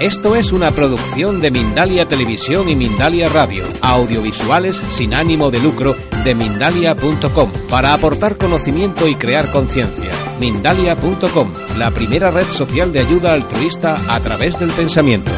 Esto 0.00 0.34
es 0.34 0.50
una 0.50 0.72
producción 0.72 1.40
de 1.40 1.52
Mindalia 1.52 2.04
Televisión 2.06 2.68
y 2.68 2.74
Mindalia 2.74 3.28
Radio, 3.28 3.62
audiovisuales 3.80 4.76
sin 4.76 5.14
ánimo 5.14 5.52
de 5.52 5.60
lucro 5.60 5.94
de 6.24 6.34
mindalia.com, 6.34 7.52
para 7.70 7.94
aportar 7.94 8.36
conocimiento 8.36 9.06
y 9.06 9.14
crear 9.14 9.52
conciencia. 9.52 10.10
Mindalia.com, 10.40 11.52
la 11.78 11.92
primera 11.92 12.32
red 12.32 12.46
social 12.46 12.92
de 12.92 12.98
ayuda 12.98 13.34
altruista 13.34 13.94
a 14.08 14.18
través 14.18 14.58
del 14.58 14.70
pensamiento. 14.72 15.30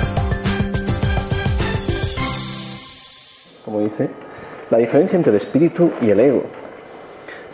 Como 3.63 3.81
dice, 3.81 4.09
la 4.71 4.79
diferencia 4.79 5.19
entre 5.19 5.33
el 5.33 5.37
espíritu 5.37 5.93
y 6.01 6.09
el 6.09 6.19
ego. 6.19 6.45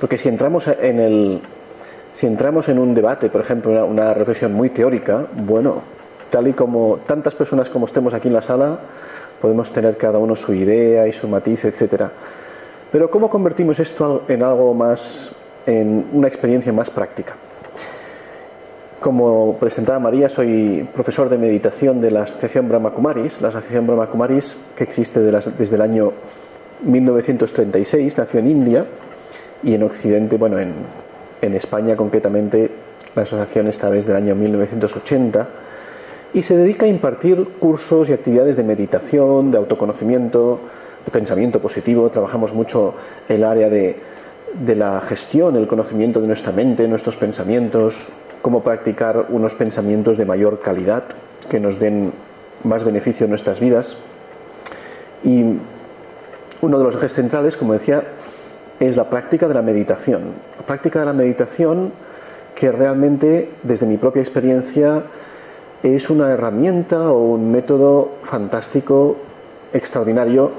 Porque 0.00 0.16
si 0.18 0.28
entramos 0.28 0.68
en 0.68 1.00
el, 1.00 1.42
si 2.12 2.28
entramos 2.28 2.68
en 2.68 2.78
un 2.78 2.94
debate, 2.94 3.28
por 3.28 3.40
ejemplo, 3.40 3.72
una, 3.72 3.84
una, 3.84 4.14
reflexión 4.14 4.52
muy 4.52 4.70
teórica, 4.70 5.26
bueno, 5.34 5.82
tal 6.32 6.48
y 6.48 6.54
como 6.54 7.00
tantas 7.06 7.34
personas 7.34 7.68
como 7.68 7.84
estemos 7.84 8.14
aquí 8.14 8.28
en 8.28 8.34
la 8.34 8.40
sala, 8.40 8.78
podemos 9.38 9.70
tener 9.70 9.98
cada 9.98 10.18
uno 10.18 10.34
su 10.34 10.54
idea 10.54 11.06
y 11.06 11.12
su 11.12 11.28
matiz, 11.28 11.62
etcétera. 11.66 12.10
Pero 12.90 13.10
¿cómo 13.10 13.28
convertimos 13.28 13.78
esto 13.78 14.22
en 14.28 14.42
algo 14.42 14.72
más, 14.72 15.30
en 15.66 16.06
una 16.10 16.28
experiencia 16.28 16.72
más 16.72 16.88
práctica? 16.88 17.34
Como 18.98 19.58
presentaba 19.58 19.98
María, 19.98 20.30
soy 20.30 20.88
profesor 20.94 21.28
de 21.28 21.36
meditación 21.36 22.00
de 22.00 22.10
la 22.10 22.22
Asociación 22.22 22.66
Brahma 22.66 22.92
Kumaris. 22.92 23.42
La 23.42 23.48
Asociación 23.48 23.86
Brahma 23.86 24.06
Kumaris, 24.06 24.56
que 24.74 24.84
existe 24.84 25.20
desde 25.20 25.74
el 25.74 25.82
año 25.82 26.12
1936, 26.80 28.16
nació 28.16 28.40
en 28.40 28.46
India 28.46 28.86
y 29.62 29.74
en 29.74 29.82
Occidente, 29.82 30.38
bueno, 30.38 30.58
en, 30.58 30.72
en 31.42 31.54
España 31.54 31.94
concretamente, 31.94 32.70
la 33.14 33.22
asociación 33.22 33.68
está 33.68 33.90
desde 33.90 34.12
el 34.12 34.16
año 34.16 34.34
1980 34.34 35.61
y 36.34 36.42
se 36.42 36.56
dedica 36.56 36.86
a 36.86 36.88
impartir 36.88 37.46
cursos 37.58 38.08
y 38.08 38.12
actividades 38.12 38.56
de 38.56 38.64
meditación, 38.64 39.50
de 39.50 39.58
autoconocimiento, 39.58 40.60
de 41.04 41.10
pensamiento 41.10 41.60
positivo. 41.60 42.10
Trabajamos 42.10 42.54
mucho 42.54 42.94
el 43.28 43.44
área 43.44 43.68
de, 43.68 43.96
de 44.54 44.76
la 44.76 45.00
gestión, 45.00 45.56
el 45.56 45.66
conocimiento 45.66 46.20
de 46.20 46.26
nuestra 46.26 46.52
mente, 46.52 46.88
nuestros 46.88 47.16
pensamientos, 47.16 48.08
cómo 48.40 48.62
practicar 48.62 49.26
unos 49.28 49.54
pensamientos 49.54 50.16
de 50.16 50.24
mayor 50.24 50.60
calidad 50.60 51.04
que 51.48 51.60
nos 51.60 51.78
den 51.78 52.12
más 52.64 52.84
beneficio 52.84 53.24
en 53.24 53.30
nuestras 53.30 53.60
vidas. 53.60 53.96
Y 55.24 55.44
uno 56.60 56.78
de 56.78 56.84
los 56.84 56.94
ejes 56.94 57.12
centrales, 57.12 57.56
como 57.56 57.74
decía, 57.74 58.04
es 58.80 58.96
la 58.96 59.10
práctica 59.10 59.48
de 59.48 59.54
la 59.54 59.62
meditación. 59.62 60.22
La 60.58 60.64
práctica 60.64 61.00
de 61.00 61.06
la 61.06 61.12
meditación 61.12 61.92
que 62.54 62.70
realmente, 62.70 63.50
desde 63.62 63.86
mi 63.86 63.96
propia 63.96 64.22
experiencia, 64.22 65.04
es 65.82 66.08
una 66.10 66.30
herramienta 66.30 67.10
o 67.10 67.32
un 67.32 67.50
método 67.50 68.12
fantástico, 68.24 69.16
extraordinario, 69.72 70.50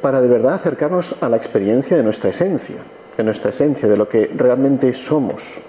para 0.00 0.20
de 0.20 0.28
verdad 0.28 0.54
acercarnos 0.54 1.14
a 1.20 1.28
la 1.28 1.36
experiencia 1.36 1.96
de 1.96 2.02
nuestra 2.02 2.30
esencia, 2.30 2.76
de 3.16 3.24
nuestra 3.24 3.50
esencia, 3.50 3.88
de 3.88 3.96
lo 3.96 4.08
que 4.08 4.30
realmente 4.36 4.92
somos. 4.94 5.60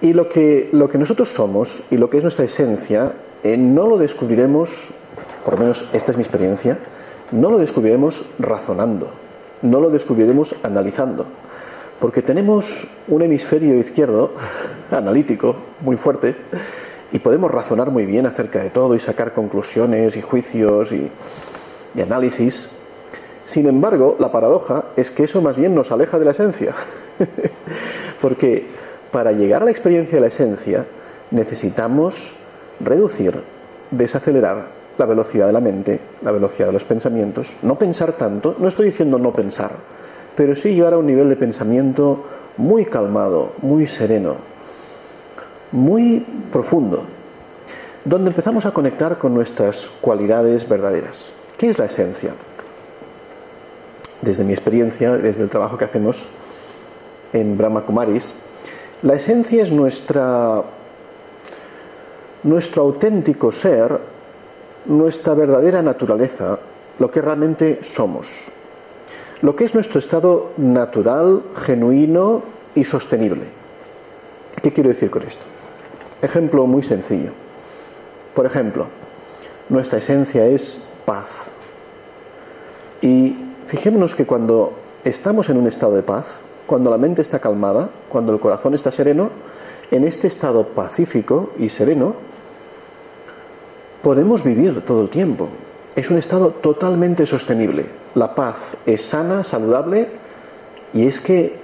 Y 0.00 0.12
lo 0.12 0.28
que, 0.28 0.68
lo 0.72 0.88
que 0.88 0.98
nosotros 0.98 1.30
somos 1.30 1.82
y 1.90 1.96
lo 1.96 2.08
que 2.08 2.18
es 2.18 2.22
nuestra 2.22 2.44
esencia, 2.44 3.12
eh, 3.42 3.56
no 3.56 3.88
lo 3.88 3.98
descubriremos, 3.98 4.70
por 5.44 5.54
lo 5.54 5.60
menos 5.60 5.88
esta 5.92 6.12
es 6.12 6.16
mi 6.16 6.22
experiencia, 6.22 6.78
no 7.32 7.50
lo 7.50 7.58
descubriremos 7.58 8.24
razonando, 8.38 9.10
no 9.62 9.80
lo 9.80 9.90
descubriremos 9.90 10.54
analizando, 10.62 11.26
porque 11.98 12.22
tenemos 12.22 12.86
un 13.08 13.22
hemisferio 13.22 13.78
izquierdo 13.78 14.32
analítico 14.92 15.56
muy 15.80 15.96
fuerte 15.96 16.36
y 17.12 17.18
podemos 17.18 17.50
razonar 17.50 17.90
muy 17.90 18.06
bien 18.06 18.26
acerca 18.26 18.62
de 18.62 18.70
todo 18.70 18.94
y 18.94 19.00
sacar 19.00 19.32
conclusiones 19.32 20.16
y 20.16 20.22
juicios 20.22 20.92
y, 20.92 21.10
análisis. 22.00 22.70
Sin 23.44 23.66
embargo, 23.66 24.16
la 24.18 24.32
paradoja 24.32 24.86
es 24.96 25.10
que 25.10 25.24
eso 25.24 25.42
más 25.42 25.56
bien 25.56 25.74
nos 25.74 25.92
aleja 25.92 26.18
de 26.18 26.24
la 26.24 26.30
esencia, 26.30 26.74
porque 28.22 28.66
para 29.12 29.32
llegar 29.32 29.62
a 29.62 29.66
la 29.66 29.70
experiencia 29.70 30.14
de 30.14 30.22
la 30.22 30.28
esencia 30.28 30.86
necesitamos 31.30 32.34
reducir, 32.80 33.42
desacelerar 33.90 34.68
la 34.96 35.04
velocidad 35.04 35.46
de 35.46 35.52
la 35.52 35.60
mente, 35.60 36.00
la 36.22 36.32
velocidad 36.32 36.68
de 36.68 36.72
los 36.72 36.84
pensamientos, 36.84 37.54
no 37.62 37.76
pensar 37.76 38.12
tanto, 38.12 38.54
no 38.58 38.68
estoy 38.68 38.86
diciendo 38.86 39.18
no 39.18 39.32
pensar, 39.32 39.72
pero 40.34 40.54
sí 40.54 40.74
llegar 40.74 40.94
a 40.94 40.98
un 40.98 41.06
nivel 41.06 41.28
de 41.28 41.36
pensamiento 41.36 42.24
muy 42.56 42.86
calmado, 42.86 43.52
muy 43.60 43.86
sereno, 43.86 44.36
muy 45.72 46.24
profundo, 46.52 47.04
donde 48.04 48.30
empezamos 48.30 48.66
a 48.66 48.72
conectar 48.72 49.18
con 49.18 49.34
nuestras 49.34 49.90
cualidades 50.00 50.68
verdaderas. 50.68 51.32
¿Qué 51.56 51.70
es 51.70 51.78
la 51.78 51.86
esencia? 51.86 52.34
Desde 54.20 54.44
mi 54.44 54.52
experiencia, 54.52 55.12
desde 55.16 55.42
el 55.42 55.48
trabajo 55.48 55.78
que 55.78 55.84
hacemos 55.84 56.26
en 57.32 57.56
Brahma 57.56 57.82
Kumaris, 57.82 58.34
la 59.02 59.14
esencia 59.14 59.62
es 59.62 59.72
nuestra, 59.72 60.62
nuestro 62.44 62.82
auténtico 62.82 63.50
ser, 63.50 63.98
nuestra 64.86 65.34
verdadera 65.34 65.82
naturaleza, 65.82 66.58
lo 66.98 67.10
que 67.10 67.20
realmente 67.20 67.78
somos, 67.82 68.50
lo 69.40 69.56
que 69.56 69.64
es 69.64 69.74
nuestro 69.74 69.98
estado 69.98 70.50
natural, 70.56 71.42
genuino 71.64 72.42
y 72.74 72.84
sostenible. 72.84 73.44
¿Qué 74.62 74.72
quiero 74.72 74.90
decir 74.90 75.10
con 75.10 75.22
esto? 75.22 75.51
Ejemplo 76.22 76.66
muy 76.66 76.84
sencillo. 76.84 77.30
Por 78.34 78.46
ejemplo, 78.46 78.86
nuestra 79.68 79.98
esencia 79.98 80.46
es 80.46 80.82
paz. 81.04 81.28
Y 83.00 83.36
fijémonos 83.66 84.14
que 84.14 84.24
cuando 84.24 84.72
estamos 85.04 85.48
en 85.48 85.56
un 85.56 85.66
estado 85.66 85.96
de 85.96 86.02
paz, 86.02 86.24
cuando 86.66 86.90
la 86.90 86.96
mente 86.96 87.22
está 87.22 87.40
calmada, 87.40 87.90
cuando 88.08 88.32
el 88.32 88.38
corazón 88.38 88.74
está 88.74 88.92
sereno, 88.92 89.30
en 89.90 90.04
este 90.04 90.28
estado 90.28 90.68
pacífico 90.68 91.50
y 91.58 91.68
sereno, 91.68 92.14
podemos 94.02 94.44
vivir 94.44 94.80
todo 94.86 95.02
el 95.02 95.10
tiempo. 95.10 95.48
Es 95.96 96.08
un 96.08 96.18
estado 96.18 96.50
totalmente 96.50 97.26
sostenible. 97.26 97.86
La 98.14 98.36
paz 98.36 98.56
es 98.86 99.02
sana, 99.02 99.42
saludable, 99.42 100.08
y 100.94 101.08
es 101.08 101.20
que 101.20 101.56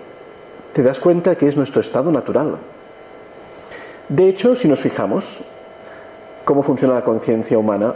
te 0.73 0.83
das 0.83 0.99
cuenta 0.99 1.37
que 1.37 1.47
es 1.47 1.57
nuestro 1.57 1.81
estado 1.81 2.11
natural. 2.11 2.57
De 4.09 4.29
hecho, 4.29 4.55
si 4.55 4.69
nos 4.69 4.81
fijamos 4.81 5.45
cómo 6.45 6.63
funciona 6.63 6.95
la 6.95 7.05
conciencia 7.05 7.59
humana, 7.59 7.95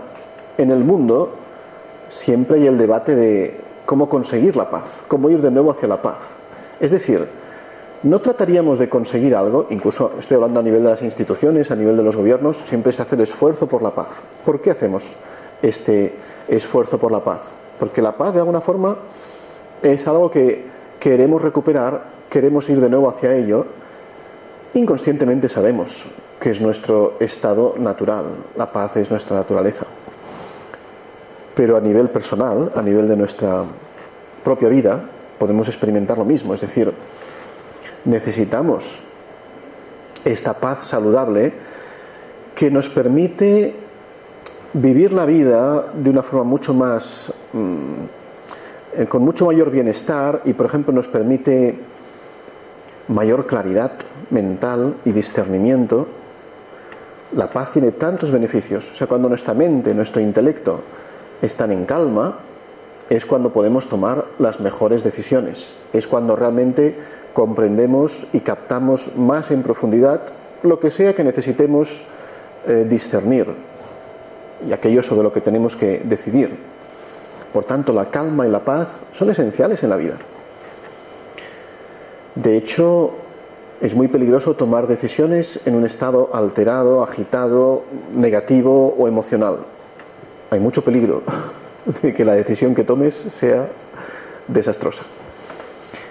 en 0.58 0.70
el 0.70 0.84
mundo 0.84 1.30
siempre 2.10 2.60
hay 2.60 2.66
el 2.66 2.76
debate 2.76 3.14
de 3.16 3.60
cómo 3.86 4.08
conseguir 4.08 4.54
la 4.54 4.68
paz, 4.68 4.84
cómo 5.08 5.30
ir 5.30 5.40
de 5.40 5.50
nuevo 5.50 5.70
hacia 5.70 5.88
la 5.88 6.02
paz. 6.02 6.18
Es 6.80 6.90
decir, 6.90 7.26
no 8.02 8.20
trataríamos 8.20 8.78
de 8.78 8.88
conseguir 8.88 9.34
algo, 9.34 9.66
incluso 9.70 10.12
estoy 10.18 10.34
hablando 10.34 10.60
a 10.60 10.62
nivel 10.62 10.82
de 10.82 10.90
las 10.90 11.02
instituciones, 11.02 11.70
a 11.70 11.76
nivel 11.76 11.96
de 11.96 12.02
los 12.02 12.16
gobiernos, 12.16 12.58
siempre 12.58 12.92
se 12.92 13.00
hace 13.00 13.14
el 13.14 13.22
esfuerzo 13.22 13.66
por 13.66 13.80
la 13.80 13.92
paz. 13.92 14.08
¿Por 14.44 14.60
qué 14.60 14.72
hacemos 14.72 15.14
este 15.62 16.14
esfuerzo 16.46 16.98
por 16.98 17.10
la 17.10 17.20
paz? 17.20 17.40
Porque 17.78 18.02
la 18.02 18.12
paz, 18.12 18.34
de 18.34 18.40
alguna 18.40 18.60
forma, 18.60 18.96
es 19.82 20.06
algo 20.06 20.30
que 20.30 20.64
queremos 21.00 21.40
recuperar, 21.40 22.02
queremos 22.28 22.68
ir 22.68 22.80
de 22.80 22.90
nuevo 22.90 23.08
hacia 23.08 23.34
ello. 23.34 23.66
Inconscientemente 24.74 25.50
sabemos 25.50 26.06
que 26.40 26.50
es 26.50 26.60
nuestro 26.60 27.16
estado 27.20 27.74
natural, 27.78 28.24
la 28.56 28.72
paz 28.72 28.96
es 28.96 29.10
nuestra 29.10 29.36
naturaleza. 29.36 29.84
Pero 31.54 31.76
a 31.76 31.80
nivel 31.80 32.08
personal, 32.08 32.72
a 32.74 32.80
nivel 32.80 33.06
de 33.06 33.16
nuestra 33.16 33.64
propia 34.42 34.68
vida, 34.68 35.04
podemos 35.38 35.68
experimentar 35.68 36.16
lo 36.16 36.24
mismo, 36.24 36.54
es 36.54 36.62
decir, 36.62 36.90
necesitamos 38.06 38.98
esta 40.24 40.54
paz 40.54 40.86
saludable 40.86 41.52
que 42.54 42.70
nos 42.70 42.88
permite 42.88 43.74
vivir 44.72 45.12
la 45.12 45.26
vida 45.26 45.92
de 45.92 46.08
una 46.08 46.22
forma 46.22 46.44
mucho 46.44 46.72
más 46.72 47.30
mmm, 47.52 49.04
con 49.08 49.22
mucho 49.22 49.46
mayor 49.46 49.70
bienestar 49.70 50.42
y 50.44 50.52
por 50.52 50.66
ejemplo 50.66 50.92
nos 50.92 51.08
permite 51.08 51.78
mayor 53.08 53.46
claridad 53.46 53.92
mental 54.32 54.96
y 55.04 55.12
discernimiento 55.12 56.06
la 57.36 57.50
paz 57.50 57.72
tiene 57.72 57.92
tantos 57.92 58.30
beneficios 58.30 58.90
o 58.90 58.94
sea 58.94 59.06
cuando 59.06 59.28
nuestra 59.28 59.54
mente 59.54 59.94
nuestro 59.94 60.20
intelecto 60.20 60.80
están 61.40 61.70
en 61.72 61.84
calma 61.84 62.38
es 63.08 63.24
cuando 63.24 63.52
podemos 63.52 63.88
tomar 63.88 64.24
las 64.38 64.58
mejores 64.58 65.04
decisiones 65.04 65.74
es 65.92 66.06
cuando 66.06 66.34
realmente 66.34 66.96
comprendemos 67.32 68.26
y 68.32 68.40
captamos 68.40 69.14
más 69.16 69.50
en 69.50 69.62
profundidad 69.62 70.20
lo 70.62 70.78
que 70.80 70.90
sea 70.90 71.14
que 71.14 71.24
necesitemos 71.24 72.02
eh, 72.66 72.86
discernir 72.88 73.46
y 74.66 74.72
aquello 74.72 75.02
sobre 75.02 75.22
lo 75.22 75.32
que 75.32 75.40
tenemos 75.40 75.76
que 75.76 76.00
decidir. 76.04 76.56
Por 77.52 77.64
tanto, 77.64 77.92
la 77.92 78.06
calma 78.06 78.46
y 78.46 78.50
la 78.50 78.60
paz 78.60 78.88
son 79.12 79.30
esenciales 79.30 79.82
en 79.82 79.90
la 79.90 79.96
vida. 79.96 80.14
De 82.34 82.56
hecho, 82.56 83.12
es 83.82 83.96
muy 83.96 84.06
peligroso 84.06 84.54
tomar 84.54 84.86
decisiones 84.86 85.60
en 85.66 85.74
un 85.74 85.84
estado 85.84 86.30
alterado, 86.32 87.02
agitado, 87.02 87.82
negativo 88.14 88.94
o 88.96 89.08
emocional. 89.08 89.58
Hay 90.50 90.60
mucho 90.60 90.84
peligro 90.84 91.22
de 92.02 92.14
que 92.14 92.24
la 92.24 92.34
decisión 92.34 92.76
que 92.76 92.84
tomes 92.84 93.14
sea 93.14 93.68
desastrosa. 94.46 95.02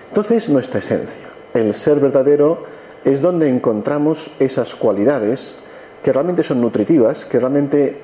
Entonces, 0.10 0.50
nuestra 0.50 0.80
esencia, 0.80 1.30
el 1.54 1.74
ser 1.74 2.02
verdadero, 2.02 2.66
es 3.06 3.22
donde 3.22 3.48
encontramos 3.48 4.30
esas 4.38 4.76
cualidades 4.76 5.56
que 6.04 6.12
realmente 6.12 6.44
son 6.44 6.60
nutritivas, 6.60 7.24
que 7.24 7.40
realmente 7.40 8.00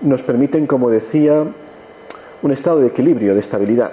nos 0.00 0.22
permiten, 0.22 0.66
como 0.66 0.88
decía, 0.88 1.44
un 2.40 2.52
estado 2.52 2.80
de 2.80 2.86
equilibrio, 2.86 3.34
de 3.34 3.40
estabilidad. 3.40 3.92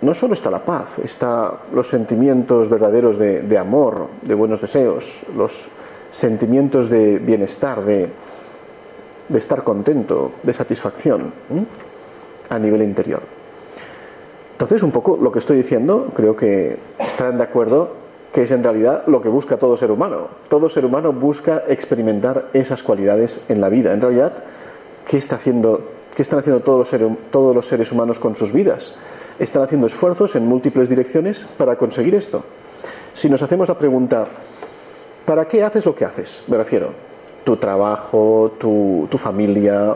No 0.00 0.14
solo 0.14 0.34
está 0.34 0.50
la 0.50 0.64
paz, 0.64 0.98
está 1.02 1.52
los 1.72 1.88
sentimientos 1.88 2.68
verdaderos 2.68 3.18
de, 3.18 3.58
amor, 3.58 4.06
de 4.22 4.34
buenos 4.34 4.60
deseos, 4.60 5.22
los 5.36 5.68
sentimientos 6.12 6.88
de 6.88 7.18
bienestar, 7.18 7.84
de, 7.84 8.08
de 9.28 9.38
estar 9.38 9.64
contento, 9.64 10.32
de 10.42 10.52
satisfacción 10.52 11.32
a 12.48 12.58
nivel 12.58 12.82
interior. 12.82 13.22
Entonces, 14.52 14.82
un 14.82 14.92
poco 14.92 15.16
lo 15.16 15.32
que 15.32 15.40
estoy 15.40 15.56
diciendo, 15.56 16.12
creo 16.14 16.36
que 16.36 16.78
estarán 16.98 17.38
de 17.38 17.44
acuerdo 17.44 17.90
que 18.32 18.42
es 18.42 18.50
en 18.50 18.62
realidad 18.62 19.04
lo 19.06 19.20
que 19.22 19.28
busca 19.28 19.56
todo 19.56 19.76
ser 19.76 19.90
humano. 19.90 20.28
Todo 20.48 20.68
ser 20.68 20.84
humano 20.84 21.12
busca 21.12 21.64
experimentar 21.68 22.50
esas 22.52 22.82
cualidades 22.82 23.40
en 23.48 23.60
la 23.60 23.68
vida. 23.68 23.92
En 23.92 24.00
realidad, 24.00 24.32
¿qué, 25.06 25.16
está 25.16 25.36
haciendo, 25.36 25.80
qué 26.14 26.22
están 26.22 26.38
haciendo 26.38 26.60
todos 26.60 26.78
los, 26.78 26.88
seres, 26.88 27.10
todos 27.30 27.54
los 27.54 27.66
seres 27.66 27.90
humanos 27.90 28.18
con 28.18 28.34
sus 28.34 28.52
vidas? 28.52 28.94
Están 29.38 29.62
haciendo 29.62 29.86
esfuerzos 29.86 30.34
en 30.34 30.46
múltiples 30.46 30.88
direcciones 30.88 31.46
para 31.56 31.76
conseguir 31.76 32.14
esto. 32.14 32.44
Si 33.14 33.28
nos 33.28 33.40
hacemos 33.42 33.68
la 33.68 33.78
pregunta, 33.78 34.26
¿para 35.24 35.46
qué 35.46 35.62
haces 35.62 35.86
lo 35.86 35.94
que 35.94 36.04
haces? 36.04 36.42
Me 36.48 36.56
refiero, 36.56 36.90
tu 37.44 37.56
trabajo, 37.56 38.52
tu, 38.58 39.08
familia, 39.16 39.94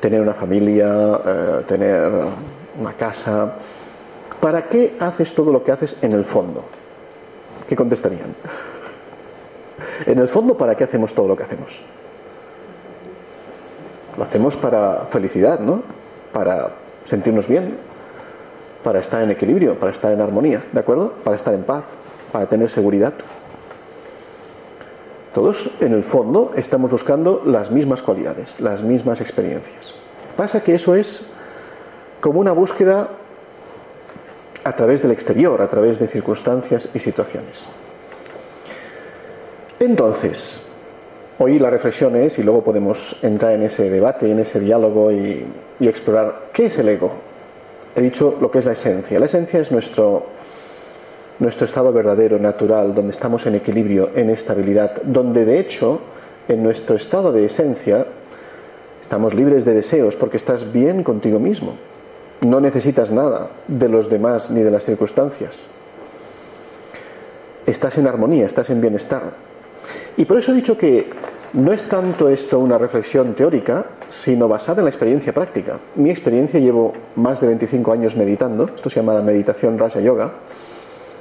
tener 0.00 0.20
una 0.20 0.34
familia, 0.34 1.20
eh, 1.24 1.64
tener 1.68 2.10
una 2.78 2.92
casa. 2.94 3.54
¿Para 4.40 4.68
qué 4.68 4.96
haces 4.98 5.34
todo 5.34 5.52
lo 5.52 5.62
que 5.62 5.72
haces 5.72 5.96
en 6.00 6.12
el 6.12 6.24
fondo? 6.24 6.64
¿Qué 7.68 7.76
contestarían? 7.76 8.34
En 10.06 10.18
el 10.18 10.28
fondo, 10.28 10.56
¿para 10.56 10.74
qué 10.74 10.84
hacemos 10.84 11.12
todo 11.12 11.28
lo 11.28 11.36
que 11.36 11.42
hacemos? 11.42 11.80
Lo 14.16 14.24
hacemos 14.24 14.56
para 14.56 15.06
felicidad, 15.10 15.60
¿no? 15.60 15.82
Para 16.32 16.70
sentirnos 17.04 17.46
bien, 17.46 17.76
para 18.82 19.00
estar 19.00 19.22
en 19.22 19.30
equilibrio, 19.30 19.78
para 19.78 19.92
estar 19.92 20.12
en 20.12 20.20
armonía, 20.20 20.64
¿de 20.72 20.80
acuerdo? 20.80 21.12
Para 21.24 21.36
estar 21.36 21.54
en 21.54 21.62
paz, 21.62 21.84
para 22.32 22.46
tener 22.46 22.68
seguridad. 22.68 23.14
Todos, 25.34 25.70
en 25.80 25.92
el 25.92 26.02
fondo, 26.02 26.52
estamos 26.56 26.90
buscando 26.90 27.42
las 27.44 27.70
mismas 27.70 28.02
cualidades, 28.02 28.58
las 28.58 28.82
mismas 28.82 29.20
experiencias. 29.20 29.94
Pasa 30.36 30.62
que 30.62 30.74
eso 30.74 30.94
es 30.94 31.22
como 32.20 32.40
una 32.40 32.52
búsqueda 32.52 33.10
a 34.64 34.76
través 34.76 35.02
del 35.02 35.12
exterior, 35.12 35.62
a 35.62 35.68
través 35.68 35.98
de 35.98 36.06
circunstancias 36.06 36.88
y 36.94 36.98
situaciones. 36.98 37.64
Entonces, 39.78 40.62
hoy 41.38 41.58
la 41.58 41.70
reflexión 41.70 42.16
es, 42.16 42.38
y 42.38 42.42
luego 42.42 42.62
podemos 42.62 43.16
entrar 43.22 43.52
en 43.52 43.62
ese 43.62 43.88
debate, 43.88 44.30
en 44.30 44.40
ese 44.40 44.60
diálogo 44.60 45.10
y, 45.10 45.46
explorar 45.80 46.50
qué 46.52 46.66
es 46.66 46.78
el 46.78 46.90
ego. 46.90 47.12
He 48.00 48.02
dicho 48.02 48.38
lo 48.40 48.50
que 48.50 48.60
es 48.60 48.64
la 48.64 48.72
esencia. 48.72 49.20
La 49.20 49.26
esencia 49.26 49.60
es 49.60 49.70
nuestro, 49.70 50.24
nuestro 51.38 51.66
estado 51.66 51.92
verdadero, 51.92 52.38
natural, 52.38 52.94
donde 52.94 53.10
estamos 53.10 53.44
en 53.44 53.56
equilibrio, 53.56 54.08
en 54.14 54.30
estabilidad, 54.30 55.02
donde 55.02 55.44
de 55.44 55.60
hecho, 55.60 56.00
en 56.48 56.62
nuestro 56.62 56.96
estado 56.96 57.30
de 57.30 57.44
esencia, 57.44 58.06
estamos 59.02 59.34
libres 59.34 59.66
de 59.66 59.74
deseos 59.74 60.16
porque 60.16 60.38
estás 60.38 60.72
bien 60.72 61.04
contigo 61.04 61.38
mismo. 61.38 61.74
No 62.40 62.58
necesitas 62.62 63.10
nada 63.10 63.50
de 63.68 63.90
los 63.90 64.08
demás 64.08 64.50
ni 64.50 64.62
de 64.62 64.70
las 64.70 64.84
circunstancias. 64.84 65.66
Estás 67.66 67.98
en 67.98 68.06
armonía, 68.06 68.46
estás 68.46 68.70
en 68.70 68.80
bienestar. 68.80 69.24
Y 70.16 70.24
por 70.24 70.38
eso 70.38 70.52
he 70.52 70.54
dicho 70.54 70.78
que 70.78 71.10
no 71.52 71.70
es 71.70 71.82
tanto 71.82 72.30
esto 72.30 72.60
una 72.60 72.78
reflexión 72.78 73.34
teórica, 73.34 73.84
sino 74.10 74.48
basada 74.48 74.80
en 74.80 74.84
la 74.84 74.90
experiencia 74.90 75.32
práctica. 75.32 75.78
Mi 75.94 76.10
experiencia 76.10 76.60
llevo 76.60 76.92
más 77.16 77.40
de 77.40 77.46
25 77.46 77.92
años 77.92 78.16
meditando, 78.16 78.66
esto 78.74 78.90
se 78.90 78.96
llama 78.96 79.14
la 79.14 79.22
meditación 79.22 79.78
Raja 79.78 80.00
Yoga, 80.00 80.32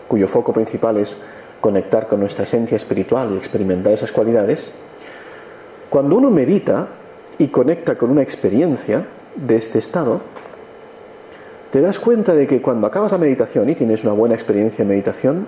cuyo 0.08 0.28
foco 0.28 0.54
principal 0.54 0.98
es 0.98 1.22
conectar 1.62 2.08
con 2.08 2.20
nuestra 2.20 2.44
esencia 2.44 2.76
espiritual 2.76 3.32
y 3.34 3.38
experimentar 3.38 3.94
esas 3.94 4.12
cualidades. 4.12 4.74
Cuando 5.90 6.18
uno 6.18 6.30
medita 6.30 6.88
y 7.38 7.48
conecta 7.48 7.98
con 7.98 8.10
una 8.10 8.22
experiencia 8.22 9.06
de 9.36 9.56
este 9.56 9.80
estado, 9.80 10.22
te 11.72 11.82
das 11.82 12.00
cuenta 12.00 12.34
de 12.34 12.48
que 12.48 12.62
cuando 12.62 12.88
acabas 12.88 13.12
la 13.12 13.18
meditación 13.18 13.70
y 13.70 13.76
tienes 13.76 14.04
una 14.04 14.14
buena 14.14 14.36
experiencia 14.36 14.82
en 14.82 14.90
meditación, 14.90 15.48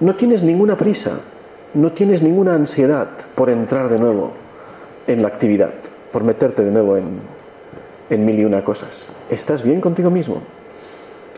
no 0.00 0.14
tienes 0.14 0.42
ninguna 0.44 0.76
prisa, 0.76 1.20
no 1.74 1.92
tienes 1.92 2.22
ninguna 2.22 2.54
ansiedad 2.54 3.08
por 3.34 3.50
entrar 3.50 3.88
de 3.88 3.98
nuevo 3.98 4.32
en 5.08 5.22
la 5.22 5.28
actividad, 5.28 5.72
por 6.12 6.24
meterte 6.24 6.62
de 6.62 6.70
nuevo 6.70 6.96
en, 6.96 7.20
en 8.10 8.24
mil 8.24 8.38
y 8.38 8.44
una 8.44 8.64
cosas. 8.64 9.08
Estás 9.30 9.62
bien 9.62 9.80
contigo 9.80 10.10
mismo. 10.10 10.42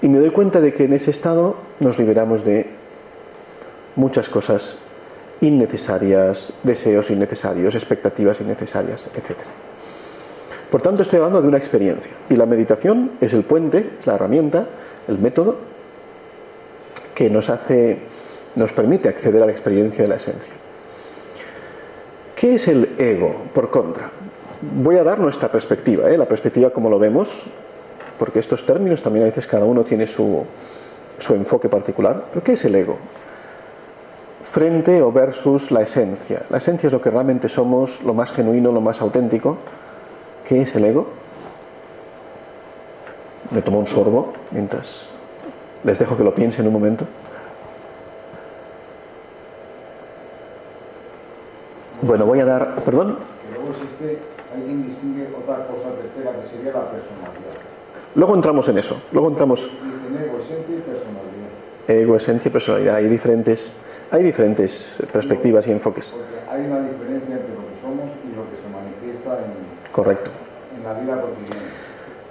Y 0.03 0.09
me 0.09 0.19
doy 0.19 0.31
cuenta 0.31 0.61
de 0.61 0.73
que 0.73 0.85
en 0.85 0.95
ese 0.95 1.11
estado 1.11 1.57
nos 1.81 1.99
liberamos 1.99 2.45
de 2.45 2.67
muchas 3.97 4.29
cosas 4.29 4.77
innecesarias, 5.41 6.53
deseos 6.63 7.11
innecesarios, 7.11 7.75
expectativas 7.75 8.41
innecesarias, 8.41 9.07
etcétera. 9.15 9.51
Por 10.71 10.83
tanto, 10.83 11.03
estoy 11.03 11.19
hablando 11.19 11.43
de 11.43 11.49
una 11.49 11.59
experiencia. 11.59 12.13
Y 12.29 12.37
la 12.37 12.47
meditación 12.47 13.13
es 13.21 13.33
el 13.33 13.43
puente, 13.45 13.91
la 14.05 14.15
herramienta, 14.15 14.67
el 15.09 15.19
método 15.19 15.57
que 17.15 17.29
nos 17.29 17.51
hace, 17.51 17.99
nos 18.55 18.73
permite 18.73 19.09
acceder 19.09 19.43
a 19.43 19.47
la 19.47 19.53
experiencia 19.53 20.03
de 20.03 20.09
la 20.09 20.17
esencia. 20.17 20.55
¿Qué 22.37 22.55
es 22.55 22.69
el 22.69 22.95
ego, 22.99 23.35
por 23.53 23.69
contra? 23.71 24.11
Voy 24.63 24.97
a 24.97 25.05
dar 25.05 25.19
nuestra 25.19 25.51
perspectiva, 25.51 26.11
¿eh? 26.11 26.19
la 26.19 26.27
perspectiva 26.27 26.71
como 26.71 26.91
lo 26.91 26.99
vemos, 26.99 27.45
porque 28.19 28.41
estos 28.41 28.65
términos 28.67 29.03
también 29.03 29.25
a 29.25 29.29
veces 29.29 29.47
cada 29.47 29.65
uno 29.65 29.85
tiene 29.85 30.07
su, 30.07 30.45
su 31.19 31.35
enfoque 31.35 31.69
particular. 31.69 32.25
¿Pero 32.31 32.43
qué 32.43 32.53
es 32.53 32.65
el 32.65 32.75
ego? 32.75 32.99
Frente 34.51 35.01
o 35.01 35.13
versus 35.13 35.71
la 35.71 35.83
esencia. 35.83 36.43
La 36.51 36.59
esencia 36.59 36.89
es 36.89 36.93
lo 36.93 37.01
que 37.01 37.11
realmente 37.11 37.49
somos, 37.49 38.03
lo 38.03 38.13
más 38.13 38.33
genuino, 38.33 38.73
lo 38.73 38.81
más 38.81 39.01
auténtico 39.01 39.59
¿Qué 40.51 40.63
es 40.63 40.75
el 40.75 40.85
ego? 40.85 41.07
Me 43.53 43.63
tomo 43.63 43.79
un 43.79 43.87
sorbo 43.87 44.33
mientras 44.51 45.09
les 45.85 45.97
dejo 45.97 46.17
que 46.17 46.25
lo 46.25 46.35
piensen 46.35 46.67
un 46.67 46.73
momento. 46.73 47.07
Bueno, 52.03 52.27
voy 52.27 52.41
a 52.41 52.45
dar. 52.45 52.75
¿Perdón? 52.85 53.19
Alguien 54.55 54.89
distingue 54.89 55.29
otra 55.29 55.67
cosa 55.67 55.91
tercera 56.03 56.33
que 56.43 56.49
sería 56.49 56.73
la 56.73 56.91
personalidad. 56.91 57.61
Luego 58.15 58.35
entramos 58.35 58.69
en 58.69 58.79
eso. 58.79 59.01
Luego 59.13 59.29
entramos. 59.29 59.61
ego, 59.63 60.39
esencia 60.39 60.77
y 60.77 60.81
personalidad. 60.81 61.51
Ego, 61.87 62.17
esencia 62.17 62.49
y 62.49 62.53
personalidad. 62.53 62.97
Hay 62.97 63.07
diferentes, 63.07 63.77
hay 64.11 64.23
diferentes 64.25 65.03
perspectivas 65.13 65.67
y 65.69 65.73
enfoques. 65.73 66.11
Porque 66.11 66.27
hay 66.51 66.67
una 66.67 66.81
diferencia 66.81 67.37
entre 67.37 67.55
lo 67.55 67.61
que 67.61 67.81
somos 67.81 68.11
y 68.25 68.35
lo 68.35 68.43
que 68.51 68.57
se 68.57 68.69
manifiesta 68.69 69.39
en 69.39 69.93
Correcto. 69.93 70.31
En 70.77 70.85
la 70.85 70.95
vida 70.95 71.21
cotidiana. 71.21 71.63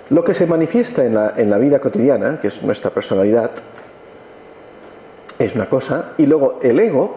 Lo 0.10 0.24
que 0.24 0.34
se 0.34 0.46
manifiesta 0.46 1.06
en 1.06 1.14
la, 1.16 1.34
en 1.38 1.50
la 1.50 1.58
vida 1.58 1.80
cotidiana, 1.80 2.42
que 2.42 2.48
es 2.50 2.62
nuestra 2.64 2.90
personalidad, 2.90 3.52
es 5.38 5.56
una 5.56 5.70
cosa, 5.70 6.14
y 6.18 6.26
luego 6.26 6.60
el 6.62 6.80
ego, 6.80 7.16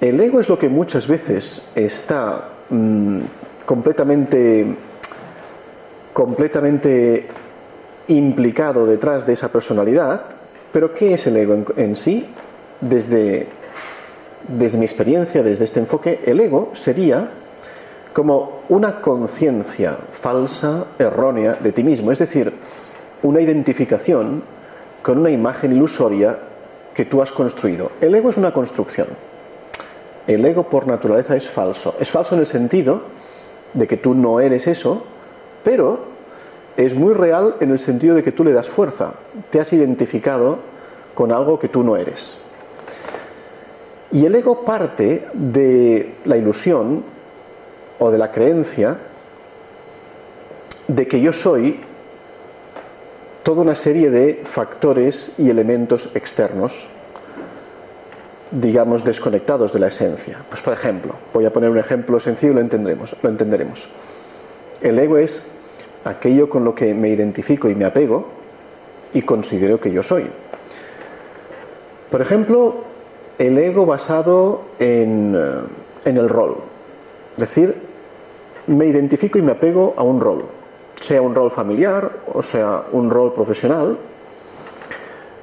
el 0.00 0.20
ego 0.20 0.40
es 0.40 0.48
lo 0.48 0.58
que 0.58 0.68
muchas 0.68 1.06
veces 1.06 1.70
está 1.74 2.48
mm, 2.70 3.20
completamente, 3.66 4.66
completamente 6.12 7.26
implicado 8.08 8.86
detrás 8.86 9.26
de 9.26 9.34
esa 9.34 9.48
personalidad, 9.50 10.22
pero 10.72 10.94
¿qué 10.94 11.14
es 11.14 11.26
el 11.26 11.36
ego 11.36 11.54
en, 11.54 11.66
en 11.76 11.96
sí? 11.96 12.28
Desde, 12.80 13.46
desde 14.48 14.78
mi 14.78 14.86
experiencia, 14.86 15.42
desde 15.42 15.64
este 15.64 15.80
enfoque, 15.80 16.20
el 16.24 16.40
ego 16.40 16.70
sería 16.74 17.28
como 18.12 18.62
una 18.68 19.00
conciencia 19.00 19.96
falsa, 20.12 20.86
errónea 20.98 21.54
de 21.54 21.72
ti 21.72 21.84
mismo, 21.84 22.10
es 22.10 22.18
decir, 22.18 22.52
una 23.22 23.40
identificación 23.40 24.42
con 25.02 25.18
una 25.18 25.30
imagen 25.30 25.72
ilusoria 25.72 26.36
que 26.94 27.04
tú 27.04 27.22
has 27.22 27.30
construido. 27.32 27.92
El 28.00 28.14
ego 28.14 28.30
es 28.30 28.36
una 28.36 28.52
construcción. 28.52 29.08
El 30.26 30.44
ego 30.44 30.64
por 30.64 30.86
naturaleza 30.86 31.36
es 31.36 31.48
falso. 31.48 31.96
Es 31.98 32.10
falso 32.10 32.34
en 32.34 32.40
el 32.40 32.46
sentido 32.46 33.02
de 33.74 33.86
que 33.86 33.96
tú 33.96 34.14
no 34.14 34.40
eres 34.40 34.66
eso, 34.66 35.04
pero 35.64 36.00
es 36.76 36.94
muy 36.94 37.14
real 37.14 37.56
en 37.60 37.70
el 37.70 37.78
sentido 37.78 38.14
de 38.14 38.22
que 38.22 38.32
tú 38.32 38.44
le 38.44 38.52
das 38.52 38.68
fuerza. 38.68 39.14
Te 39.50 39.60
has 39.60 39.72
identificado 39.72 40.58
con 41.14 41.32
algo 41.32 41.58
que 41.58 41.68
tú 41.68 41.82
no 41.82 41.96
eres. 41.96 42.40
Y 44.12 44.26
el 44.26 44.34
ego 44.34 44.64
parte 44.64 45.28
de 45.32 46.14
la 46.24 46.36
ilusión 46.36 47.04
o 47.98 48.10
de 48.10 48.18
la 48.18 48.32
creencia 48.32 48.96
de 50.88 51.06
que 51.06 51.20
yo 51.20 51.32
soy 51.32 51.80
toda 53.42 53.62
una 53.62 53.76
serie 53.76 54.10
de 54.10 54.42
factores 54.44 55.32
y 55.38 55.50
elementos 55.50 56.10
externos, 56.14 56.88
digamos, 58.50 59.04
desconectados 59.04 59.72
de 59.72 59.78
la 59.78 59.88
esencia. 59.88 60.38
Pues 60.48 60.60
por 60.60 60.72
ejemplo, 60.72 61.14
voy 61.32 61.44
a 61.44 61.52
poner 61.52 61.70
un 61.70 61.78
ejemplo 61.78 62.18
sencillo 62.18 62.52
y 62.52 62.54
lo 62.56 62.60
entenderemos, 62.60 63.16
lo 63.22 63.28
entenderemos. 63.28 63.88
El 64.80 64.98
ego 64.98 65.18
es 65.18 65.42
aquello 66.04 66.48
con 66.48 66.64
lo 66.64 66.74
que 66.74 66.94
me 66.94 67.10
identifico 67.10 67.68
y 67.68 67.74
me 67.74 67.84
apego 67.84 68.26
y 69.12 69.22
considero 69.22 69.78
que 69.80 69.92
yo 69.92 70.02
soy. 70.02 70.26
Por 72.10 72.22
ejemplo, 72.22 72.76
el 73.38 73.56
ego 73.58 73.86
basado 73.86 74.62
en, 74.78 75.34
eh, 75.36 76.08
en 76.08 76.16
el 76.16 76.28
rol. 76.28 76.56
Es 77.34 77.40
decir, 77.40 77.74
me 78.66 78.86
identifico 78.86 79.38
y 79.38 79.42
me 79.42 79.52
apego 79.52 79.94
a 79.96 80.02
un 80.02 80.20
rol, 80.20 80.44
sea 81.00 81.22
un 81.22 81.34
rol 81.34 81.50
familiar 81.50 82.10
o 82.32 82.42
sea 82.42 82.84
un 82.92 83.10
rol 83.10 83.32
profesional. 83.32 83.96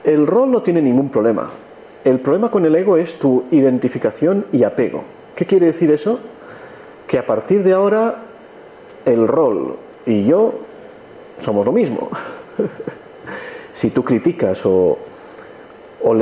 El 0.04 0.28
rol 0.28 0.52
no 0.52 0.62
tiene 0.62 0.82
ningún 0.82 1.10
problema. 1.10 1.50
El 2.08 2.22
problema 2.22 2.50
con 2.50 2.66
el 2.66 2.74
ego 2.74 2.96
es 2.96 3.20
tu 3.20 3.44
identificación 3.52 4.46
y 4.54 4.64
apego. 4.64 5.04
¿Qué 5.36 5.46
quiere 5.46 5.66
decir 5.66 5.92
eso? 5.92 6.22
Que 7.06 7.20
a 7.20 7.26
partir 7.26 7.64
de 7.64 7.74
ahora 7.74 8.24
el 9.04 9.28
rol 9.28 9.76
y 10.06 10.24
yo 10.24 10.54
somos 11.42 11.66
lo 11.66 11.74
mismo. 11.74 12.10
si 13.74 13.90
tú 13.90 14.06
criticas 14.06 14.66
o, 14.66 14.98
o, 16.02 16.16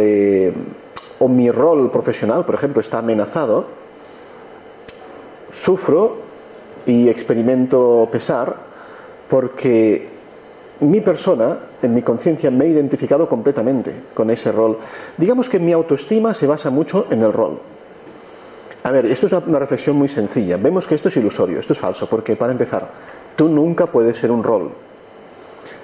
o 1.20 1.28
mi 1.28 1.52
rol 1.52 1.92
profesional, 1.92 2.46
por 2.46 2.56
ejemplo, 2.56 2.82
está 2.82 2.98
amenazado, 2.98 3.68
sufro 5.52 6.18
y 6.88 7.10
experimento 7.10 8.10
pesar 8.12 8.56
porque 9.30 10.15
mi 10.82 11.02
persona, 11.02 11.58
en 11.82 11.94
mi 11.94 12.02
conciencia, 12.02 12.52
me 12.52 12.66
he 12.66 12.70
identificado 12.70 13.30
completamente 13.30 13.94
con 14.14 14.30
ese 14.30 14.52
rol. 14.52 14.78
Digamos 15.18 15.50
que 15.50 15.60
mi 15.60 15.72
autoestima 15.72 16.34
se 16.34 16.48
basa 16.48 16.70
mucho 16.70 17.08
en 17.10 17.22
el 17.24 17.32
rol. 17.32 17.60
A 18.84 18.92
ver, 18.92 19.06
esto 19.08 19.26
es 19.26 19.32
una, 19.32 19.58
reflexión 19.58 19.96
muy 19.96 20.08
sencilla. 20.08 20.58
Vemos 20.58 20.86
que 20.86 20.96
esto 20.96 21.08
es 21.08 21.18
ilusorio, 21.18 21.60
esto 21.60 21.74
es 21.74 21.80
falso, 21.80 22.08
porque 22.08 22.36
para 22.36 22.52
empezar, 22.52 22.88
tú 23.36 23.48
nunca 23.48 23.88
puedes 23.88 24.18
ser 24.18 24.32
un 24.32 24.44
rol. 24.44 24.70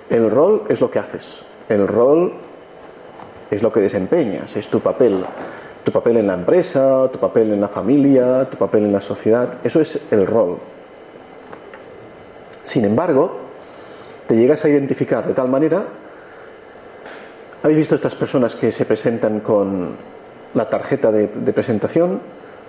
El 0.10 0.30
rol 0.30 0.64
es 0.70 0.82
lo 0.82 0.92
que 0.92 1.00
haces. 1.00 1.42
El 1.68 1.88
rol 1.88 2.34
es 3.50 3.64
lo 3.64 3.72
que 3.72 3.80
desempeñas, 3.80 4.56
es 4.56 4.68
tu 4.68 4.82
papel. 4.82 5.26
Tu 5.84 5.92
papel 5.92 6.18
en 6.18 6.28
la 6.28 6.36
empresa, 6.36 7.10
tu 7.12 7.18
papel 7.18 7.54
en 7.54 7.62
la 7.62 7.70
familia, 7.70 8.46
tu 8.46 8.58
papel 8.58 8.84
en 8.84 8.94
la 8.94 9.02
sociedad. 9.02 9.56
Eso 9.64 9.82
es 9.82 10.00
el 10.12 10.28
rol. 10.28 10.58
Sin 12.62 12.86
embargo, 12.86 13.51
te 14.32 14.38
llegas 14.38 14.64
a 14.64 14.70
identificar 14.70 15.28
de 15.28 15.34
tal 15.34 15.50
manera, 15.50 15.84
¿habéis 17.62 17.80
visto 17.80 17.96
estas 17.96 18.16
personas 18.16 18.56
que 18.56 18.72
se 18.72 18.86
presentan 18.86 19.42
con 19.42 19.90
la 20.54 20.70
tarjeta 20.70 21.12
de, 21.12 21.28
presentación? 21.52 22.22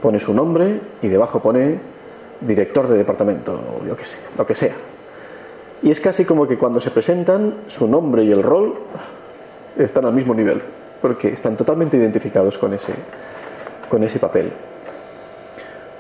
Pone 0.02 0.18
su 0.18 0.34
nombre 0.34 0.80
y 1.02 1.06
debajo 1.06 1.38
pone 1.38 1.78
director 2.40 2.88
de 2.88 2.98
departamento, 2.98 3.52
o 3.52 3.86
yo 3.86 3.96
qué 3.96 4.04
sé, 4.04 4.16
lo 4.36 4.44
que 4.44 4.56
sea. 4.56 4.74
Y 5.84 5.92
es 5.92 6.00
casi 6.00 6.24
como 6.24 6.48
que 6.48 6.58
cuando 6.58 6.80
se 6.80 6.90
presentan, 6.90 7.54
su 7.68 7.86
nombre 7.86 8.24
y 8.24 8.32
el 8.32 8.42
rol 8.42 8.74
están 9.78 10.04
al 10.04 10.14
mismo 10.14 10.34
nivel, 10.34 10.60
porque 11.00 11.28
están 11.28 11.56
totalmente 11.56 11.96
identificados 11.96 12.58
con 12.58 12.74
ese, 12.74 12.94
con 13.88 14.02
ese 14.02 14.18
papel. 14.18 14.50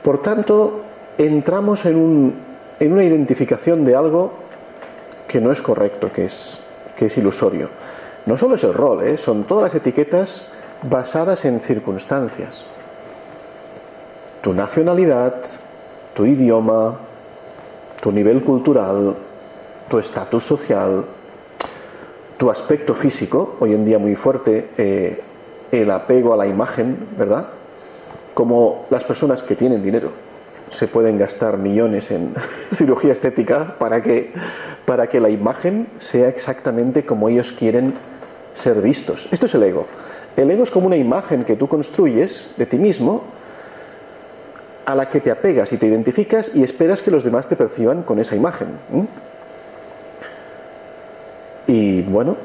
Por 0.02 0.22
tanto, 0.22 0.80
entramos 1.18 1.84
en 1.84 1.94
un, 1.94 2.34
en 2.80 2.92
una 2.92 3.04
identificación 3.04 3.84
de 3.84 3.94
algo 3.94 4.41
que 5.32 5.40
no 5.40 5.50
es 5.50 5.62
correcto, 5.62 6.12
que 6.12 6.26
es, 6.26 6.58
que 6.94 7.06
es 7.06 7.16
ilusorio. 7.16 7.70
No 8.26 8.36
solo 8.36 8.56
es 8.56 8.64
el 8.64 8.74
rol, 8.74 9.02
¿eh? 9.02 9.16
son 9.16 9.44
todas 9.44 9.72
las 9.72 9.74
etiquetas 9.74 10.46
basadas 10.82 11.46
en 11.46 11.58
circunstancias. 11.60 12.66
Tu 14.42 14.52
nacionalidad, 14.52 15.36
tu 16.14 16.26
idioma, 16.26 16.96
tu 18.02 18.12
nivel 18.12 18.42
cultural, 18.42 19.14
tu 19.88 19.98
estatus 19.98 20.44
social, 20.44 21.06
tu 22.36 22.50
aspecto 22.50 22.94
físico, 22.94 23.56
hoy 23.58 23.72
en 23.72 23.86
día 23.86 23.98
muy 23.98 24.14
fuerte, 24.16 24.68
eh, 24.76 25.22
el 25.70 25.90
apego 25.90 26.34
a 26.34 26.36
la 26.36 26.46
imagen, 26.46 27.08
¿verdad? 27.16 27.46
Como 28.34 28.84
las 28.90 29.02
personas 29.02 29.40
que 29.40 29.56
tienen 29.56 29.82
dinero 29.82 30.10
se 30.72 30.88
pueden 30.88 31.18
gastar 31.18 31.58
millones 31.58 32.10
en 32.10 32.34
cirugía 32.74 33.12
estética 33.12 33.76
para 33.78 34.02
que, 34.02 34.32
para 34.84 35.06
que 35.08 35.20
la 35.20 35.30
imagen 35.30 35.88
sea 35.98 36.28
exactamente 36.28 37.04
como 37.04 37.28
ellos 37.28 37.52
quieren 37.52 37.94
ser 38.54 38.80
vistos. 38.80 39.28
Esto 39.30 39.46
es 39.46 39.54
el 39.54 39.62
ego. 39.62 39.86
El 40.36 40.50
ego 40.50 40.62
es 40.62 40.70
como 40.70 40.86
una 40.86 40.96
imagen 40.96 41.44
que 41.44 41.56
tú 41.56 41.68
construyes 41.68 42.50
de 42.56 42.66
ti 42.66 42.78
mismo 42.78 43.22
a 44.84 44.94
la 44.94 45.08
que 45.08 45.20
te 45.20 45.30
apegas 45.30 45.72
y 45.72 45.76
te 45.76 45.86
identificas 45.86 46.50
y 46.54 46.62
esperas 46.62 47.02
que 47.02 47.10
los 47.10 47.22
demás 47.22 47.46
te 47.46 47.56
perciban 47.56 48.02
con 48.02 48.18
esa 48.18 48.34
imagen. 48.34 48.68
Y 51.66 52.02
bueno, 52.02 52.36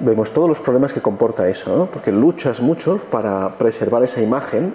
vemos 0.00 0.32
todos 0.32 0.48
los 0.48 0.60
problemas 0.60 0.92
que 0.92 1.00
comporta 1.00 1.48
eso, 1.48 1.76
¿no? 1.76 1.86
porque 1.86 2.12
luchas 2.12 2.60
mucho 2.60 3.00
para 3.10 3.56
preservar 3.56 4.02
esa 4.02 4.20
imagen 4.20 4.74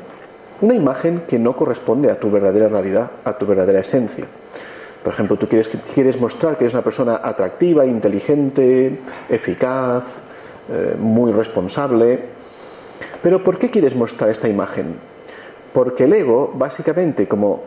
una 0.62 0.74
imagen 0.74 1.24
que 1.28 1.38
no 1.38 1.56
corresponde 1.56 2.10
a 2.10 2.20
tu 2.20 2.32
verdadera 2.32 2.68
realidad, 2.68 3.12
a 3.24 3.38
tu 3.38 3.46
verdadera 3.46 3.80
esencia. 3.80 4.26
Por 5.04 5.14
ejemplo, 5.14 5.38
tú 5.38 5.48
quieres, 5.48 5.70
quieres 5.94 6.20
mostrar 6.20 6.58
que 6.58 6.64
eres 6.64 6.74
una 6.74 6.84
persona 6.84 7.20
atractiva, 7.24 7.86
inteligente, 7.86 9.00
eficaz, 9.30 10.04
eh, 10.68 10.96
muy 10.98 11.32
responsable. 11.32 12.20
Pero 13.22 13.44
¿por 13.44 13.60
qué 13.60 13.70
quieres 13.70 13.96
mostrar 13.96 14.30
esta 14.30 14.50
imagen? 14.50 14.96
Porque 15.74 16.06
el 16.06 16.14
ego, 16.14 16.52
básicamente, 16.56 17.28
como, 17.28 17.64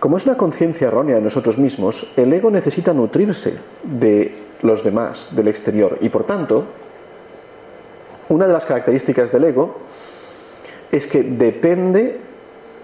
como 0.00 0.16
es 0.16 0.24
una 0.24 0.36
conciencia 0.36 0.86
errónea 0.86 1.16
de 1.16 1.22
nosotros 1.22 1.58
mismos, 1.58 2.10
el 2.16 2.32
ego 2.32 2.50
necesita 2.50 2.94
nutrirse 2.94 3.58
de 3.82 4.34
los 4.62 4.82
demás, 4.82 5.30
del 5.34 5.48
exterior. 5.48 5.98
Y 6.00 6.08
por 6.08 6.24
tanto, 6.24 6.64
una 8.28 8.46
de 8.46 8.52
las 8.52 8.64
características 8.64 9.32
del 9.32 9.44
ego 9.44 9.76
es 10.90 11.06
que 11.06 11.22
depende 11.22 12.18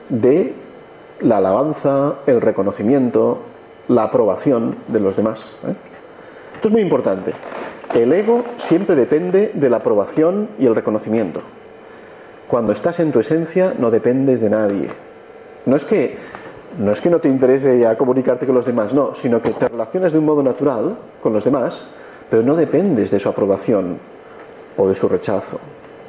de 0.09 0.55
la 1.21 1.39
alabanza, 1.39 2.15
el 2.27 2.41
reconocimiento, 2.41 3.39
la 3.89 4.05
aprobación 4.05 4.77
de 4.89 5.01
los 5.01 5.17
demás. 5.17 5.41
¿eh? 5.67 5.75
Esto 6.55 6.69
es 6.69 6.73
muy 6.73 6.83
importante. 6.83 7.33
El 7.95 8.13
ego 8.13 8.45
siempre 8.57 8.97
depende 8.97 9.53
de 9.55 9.71
la 9.71 9.79
aprobación 9.79 10.49
y 10.59 10.67
el 10.67 10.75
reconocimiento. 10.75 11.41
Cuando 12.49 12.73
estás 12.73 13.01
en 13.01 13.13
tu 13.13 13.21
esencia 13.21 13.75
no 13.79 13.91
dependes 13.91 14.41
de 14.41 14.51
nadie. 14.51 14.89
No 15.67 15.77
es 15.77 15.85
que 15.85 16.17
no 16.79 16.91
es 16.91 17.01
que 17.01 17.09
no 17.09 17.21
te 17.21 17.29
interese 17.29 17.79
ya 17.79 17.97
comunicarte 17.97 18.47
con 18.47 18.55
los 18.57 18.67
demás, 18.67 18.93
no, 18.93 19.15
sino 19.15 19.41
que 19.41 19.51
te 19.51 19.69
relacionas 19.69 20.13
de 20.13 20.19
un 20.19 20.25
modo 20.25 20.43
natural 20.43 20.97
con 21.23 21.33
los 21.33 21.45
demás, 21.45 21.87
pero 22.29 22.43
no 22.43 22.57
dependes 22.57 23.13
de 23.13 23.21
su 23.21 23.29
aprobación 23.29 23.99
o 24.77 24.89
de 24.89 24.95
su 24.97 25.09
rechazo, 25.09 25.61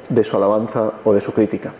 de 0.08 0.24
su 0.24 0.36
alabanza 0.36 0.90
o 1.04 1.14
de 1.14 1.20
su 1.20 1.32
crítica. 1.32 1.72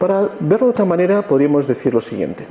Para 0.00 0.30
verlo 0.40 0.68
de 0.68 0.70
otra 0.70 0.86
manera, 0.86 1.20
podríamos 1.28 1.66
decir 1.66 1.92
lo 1.92 2.00
siguiente. 2.00 2.46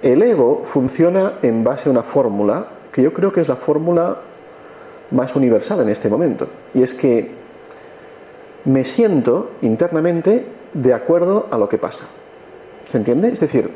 El 0.00 0.22
ego 0.22 0.62
funciona 0.64 1.34
en 1.42 1.64
base 1.64 1.90
a 1.90 1.92
una 1.92 2.02
fórmula 2.02 2.64
que 2.90 3.02
yo 3.02 3.12
creo 3.12 3.30
que 3.30 3.42
es 3.42 3.48
la 3.48 3.56
fórmula 3.56 4.16
más 5.10 5.36
universal 5.36 5.82
en 5.82 5.90
este 5.90 6.08
momento. 6.08 6.48
Y 6.72 6.82
es 6.82 6.94
que 6.94 7.30
me 8.64 8.84
siento 8.84 9.50
internamente 9.60 10.46
de 10.72 10.94
acuerdo 10.94 11.46
a 11.50 11.58
lo 11.58 11.68
que 11.68 11.76
pasa. 11.76 12.06
¿Se 12.86 12.96
entiende? 12.96 13.28
Es 13.28 13.40
decir, 13.40 13.68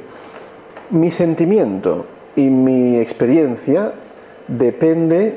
mi 0.89 1.11
sentimiento 1.11 2.07
y 2.35 2.49
mi 2.49 2.97
experiencia 2.97 3.93
depende 4.49 5.37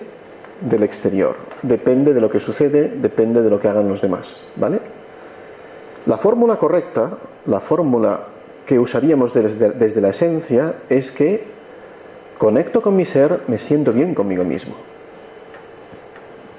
del 0.61 0.83
exterior, 0.83 1.35
depende 1.61 2.13
de 2.13 2.21
lo 2.21 2.29
que 2.29 2.39
sucede, 2.39 2.87
depende 2.87 3.41
de 3.41 3.49
lo 3.49 3.59
que 3.59 3.67
hagan 3.67 3.89
los 3.89 4.01
demás. 4.01 4.41
¿Vale? 4.55 4.92
La 6.05 6.17
fórmula 6.17 6.57
correcta, 6.57 7.17
la 7.45 7.61
fórmula 7.61 8.19
que 8.65 8.79
usaríamos 8.79 9.33
desde, 9.33 10.01
la 10.01 10.09
esencia 10.09 10.75
es 10.89 11.11
que 11.11 11.45
conecto 12.37 12.81
con 12.81 12.95
mi 12.95 13.05
ser, 13.05 13.41
me 13.47 13.57
siento 13.57 13.93
bien 13.93 14.13
conmigo 14.13 14.43
mismo. 14.43 14.75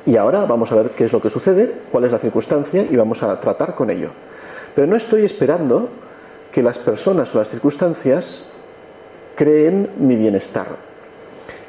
Y 0.06 0.16
ahora 0.16 0.44
vamos 0.44 0.70
a 0.72 0.76
ver 0.76 0.90
qué 0.90 1.04
es 1.04 1.12
lo 1.12 1.20
que 1.20 1.30
sucede, 1.30 1.72
cuál 1.90 2.04
es 2.04 2.12
la 2.12 2.18
circunstancia 2.18 2.86
y 2.90 2.96
vamos 2.96 3.22
a 3.22 3.38
tratar 3.40 3.74
con 3.74 3.90
ello. 3.90 4.10
Pero 4.74 4.86
no 4.86 4.96
estoy 4.96 5.24
esperando 5.24 5.88
que 6.52 6.62
las 6.62 6.78
personas 6.78 7.34
o 7.34 7.38
las 7.38 7.48
circunstancias 7.48 8.44
creen 9.34 9.90
mi 9.98 10.16
bienestar, 10.16 10.68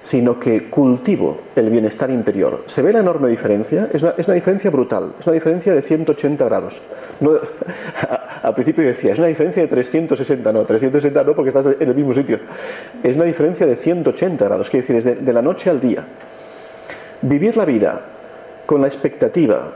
sino 0.06 0.40
que 0.40 0.70
cultivo 0.70 1.40
el 1.56 1.72
bienestar 1.72 2.12
interior. 2.12 2.66
¿Se 2.68 2.84
ve 2.84 2.94
la 2.94 3.00
enorme 3.00 3.28
diferencia? 3.28 3.90
Es 3.92 4.04
una, 4.04 4.36
diferencia 4.36 4.70
brutal, 4.70 5.14
es 5.20 5.26
una 5.26 5.34
diferencia 5.34 5.74
de 5.74 5.82
180 5.82 6.46
grados. 6.46 6.80
No, 7.22 7.32
al 8.44 8.54
principio 8.54 8.84
decía, 8.84 9.14
es 9.14 9.18
una 9.18 9.30
diferencia 9.30 9.64
de 9.64 9.68
360, 9.68 10.54
no, 10.54 10.64
360 10.64 11.24
no 11.24 11.34
porque 11.34 11.50
estás 11.50 11.66
en 11.80 11.90
el 11.90 11.96
mismo 11.96 12.14
sitio. 12.14 12.38
Es 13.02 13.16
una 13.16 13.26
diferencia 13.26 13.66
de 13.66 13.76
180 13.78 14.46
grados, 14.46 14.70
quiere 14.70 14.86
decir, 14.86 14.96
es 14.98 15.04
de, 15.06 15.16
de 15.26 15.34
la 15.34 15.42
noche 15.42 15.72
al 15.72 15.82
día. 15.82 16.06
Vivir 17.24 17.58
la 17.58 17.66
vida 17.66 18.02
con 18.68 18.82
la 18.82 18.88
expectativa 18.88 19.72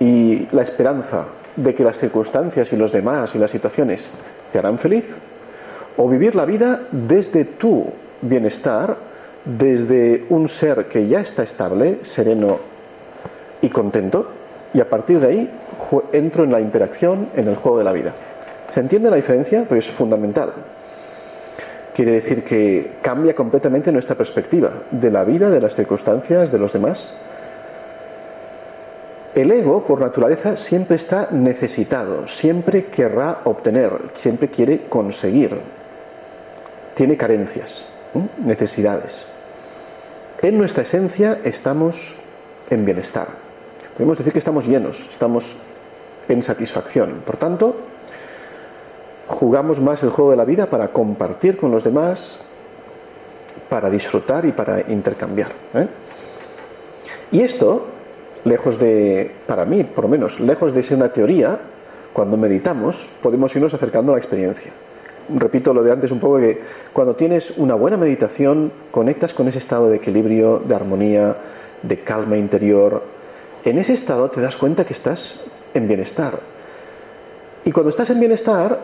y 0.00 0.48
la 0.50 0.62
esperanza 0.62 1.26
de 1.54 1.72
que 1.76 1.84
las 1.84 1.98
circunstancias 1.98 2.72
y 2.72 2.76
los 2.76 2.90
demás 2.90 3.32
y 3.36 3.38
las 3.38 3.52
situaciones 3.52 4.10
te 4.50 4.58
harán 4.58 4.78
feliz, 4.78 5.04
o 5.96 6.08
vivir 6.08 6.34
la 6.34 6.46
vida 6.46 6.80
desde 6.90 7.44
tu 7.44 7.92
bienestar, 8.22 8.96
desde 9.44 10.24
un 10.28 10.48
ser 10.48 10.86
que 10.86 11.06
ya 11.06 11.20
está 11.20 11.42
estable, 11.42 12.00
sereno 12.02 12.58
y 13.62 13.68
contento, 13.68 14.28
y 14.74 14.80
a 14.80 14.88
partir 14.88 15.20
de 15.20 15.26
ahí 15.26 15.50
entro 16.12 16.44
en 16.44 16.52
la 16.52 16.60
interacción, 16.60 17.28
en 17.34 17.48
el 17.48 17.56
juego 17.56 17.78
de 17.78 17.84
la 17.84 17.92
vida. 17.92 18.12
¿Se 18.72 18.80
entiende 18.80 19.10
la 19.10 19.16
diferencia? 19.16 19.64
Pues 19.68 19.88
es 19.88 19.94
fundamental. 19.94 20.52
Quiere 21.94 22.12
decir 22.12 22.44
que 22.44 22.92
cambia 23.02 23.34
completamente 23.34 23.90
nuestra 23.90 24.14
perspectiva 24.14 24.70
de 24.90 25.10
la 25.10 25.24
vida, 25.24 25.50
de 25.50 25.60
las 25.60 25.74
circunstancias, 25.74 26.52
de 26.52 26.58
los 26.58 26.72
demás. 26.72 27.12
El 29.34 29.50
ego, 29.50 29.84
por 29.84 30.00
naturaleza, 30.00 30.56
siempre 30.56 30.96
está 30.96 31.28
necesitado, 31.30 32.28
siempre 32.28 32.86
querrá 32.86 33.38
obtener, 33.44 33.90
siempre 34.14 34.48
quiere 34.48 34.82
conseguir. 34.88 35.58
Tiene 36.94 37.16
carencias, 37.16 37.84
necesidades. 38.38 39.26
En 40.40 40.58
nuestra 40.58 40.82
esencia 40.82 41.38
estamos 41.44 42.16
en 42.70 42.84
bienestar. 42.84 43.28
Podemos 43.96 44.18
decir 44.18 44.32
que 44.32 44.38
estamos 44.38 44.66
llenos, 44.66 45.08
estamos 45.10 45.56
en 46.28 46.42
satisfacción. 46.42 47.22
Por 47.26 47.36
tanto, 47.36 47.76
jugamos 49.26 49.80
más 49.80 50.02
el 50.02 50.10
juego 50.10 50.30
de 50.30 50.36
la 50.36 50.44
vida 50.44 50.66
para 50.66 50.88
compartir 50.88 51.56
con 51.56 51.70
los 51.70 51.82
demás, 51.82 52.38
para 53.68 53.90
disfrutar 53.90 54.44
y 54.44 54.52
para 54.52 54.80
intercambiar. 54.90 55.50
¿eh? 55.74 55.88
Y 57.32 57.42
esto, 57.42 57.86
lejos 58.44 58.78
de, 58.78 59.32
para 59.46 59.64
mí 59.64 59.82
por 59.84 60.04
lo 60.04 60.08
menos, 60.08 60.38
lejos 60.38 60.72
de 60.72 60.82
ser 60.82 60.96
una 60.96 61.12
teoría, 61.12 61.58
cuando 62.12 62.36
meditamos 62.36 63.10
podemos 63.22 63.54
irnos 63.54 63.74
acercando 63.74 64.12
a 64.12 64.16
la 64.16 64.20
experiencia 64.20 64.72
repito 65.34 65.74
lo 65.74 65.82
de 65.82 65.92
antes 65.92 66.10
un 66.10 66.20
poco, 66.20 66.38
que 66.38 66.60
cuando 66.92 67.14
tienes 67.14 67.52
una 67.56 67.74
buena 67.74 67.96
meditación, 67.96 68.72
conectas 68.90 69.34
con 69.34 69.48
ese 69.48 69.58
estado 69.58 69.88
de 69.88 69.96
equilibrio, 69.96 70.58
de 70.58 70.74
armonía, 70.74 71.36
de 71.82 72.00
calma 72.00 72.36
interior. 72.36 73.02
En 73.64 73.78
ese 73.78 73.94
estado 73.94 74.30
te 74.30 74.40
das 74.40 74.56
cuenta 74.56 74.84
que 74.84 74.92
estás 74.92 75.40
en 75.74 75.88
bienestar. 75.88 76.40
Y 77.64 77.72
cuando 77.72 77.90
estás 77.90 78.10
en 78.10 78.20
bienestar, 78.20 78.80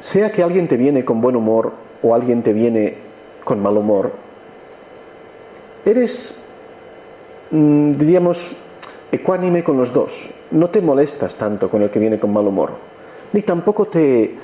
sea 0.00 0.30
que 0.30 0.42
alguien 0.42 0.68
te 0.68 0.76
viene 0.76 1.04
con 1.04 1.20
buen 1.20 1.36
humor 1.36 1.72
o 2.02 2.14
alguien 2.14 2.42
te 2.42 2.52
viene 2.52 2.94
con 3.42 3.62
mal 3.62 3.76
humor, 3.76 4.12
eres, 5.84 6.34
mm, 7.50 7.92
diríamos, 7.92 8.54
ecuánime 9.12 9.62
con 9.62 9.76
los 9.76 9.92
dos. 9.92 10.30
No 10.50 10.70
te 10.70 10.80
molestas 10.80 11.36
tanto 11.36 11.70
con 11.70 11.82
el 11.82 11.90
que 11.90 11.98
viene 11.98 12.18
con 12.18 12.32
mal 12.32 12.46
humor, 12.46 12.72
ni 13.32 13.42
tampoco 13.42 13.86
te, 13.86 14.34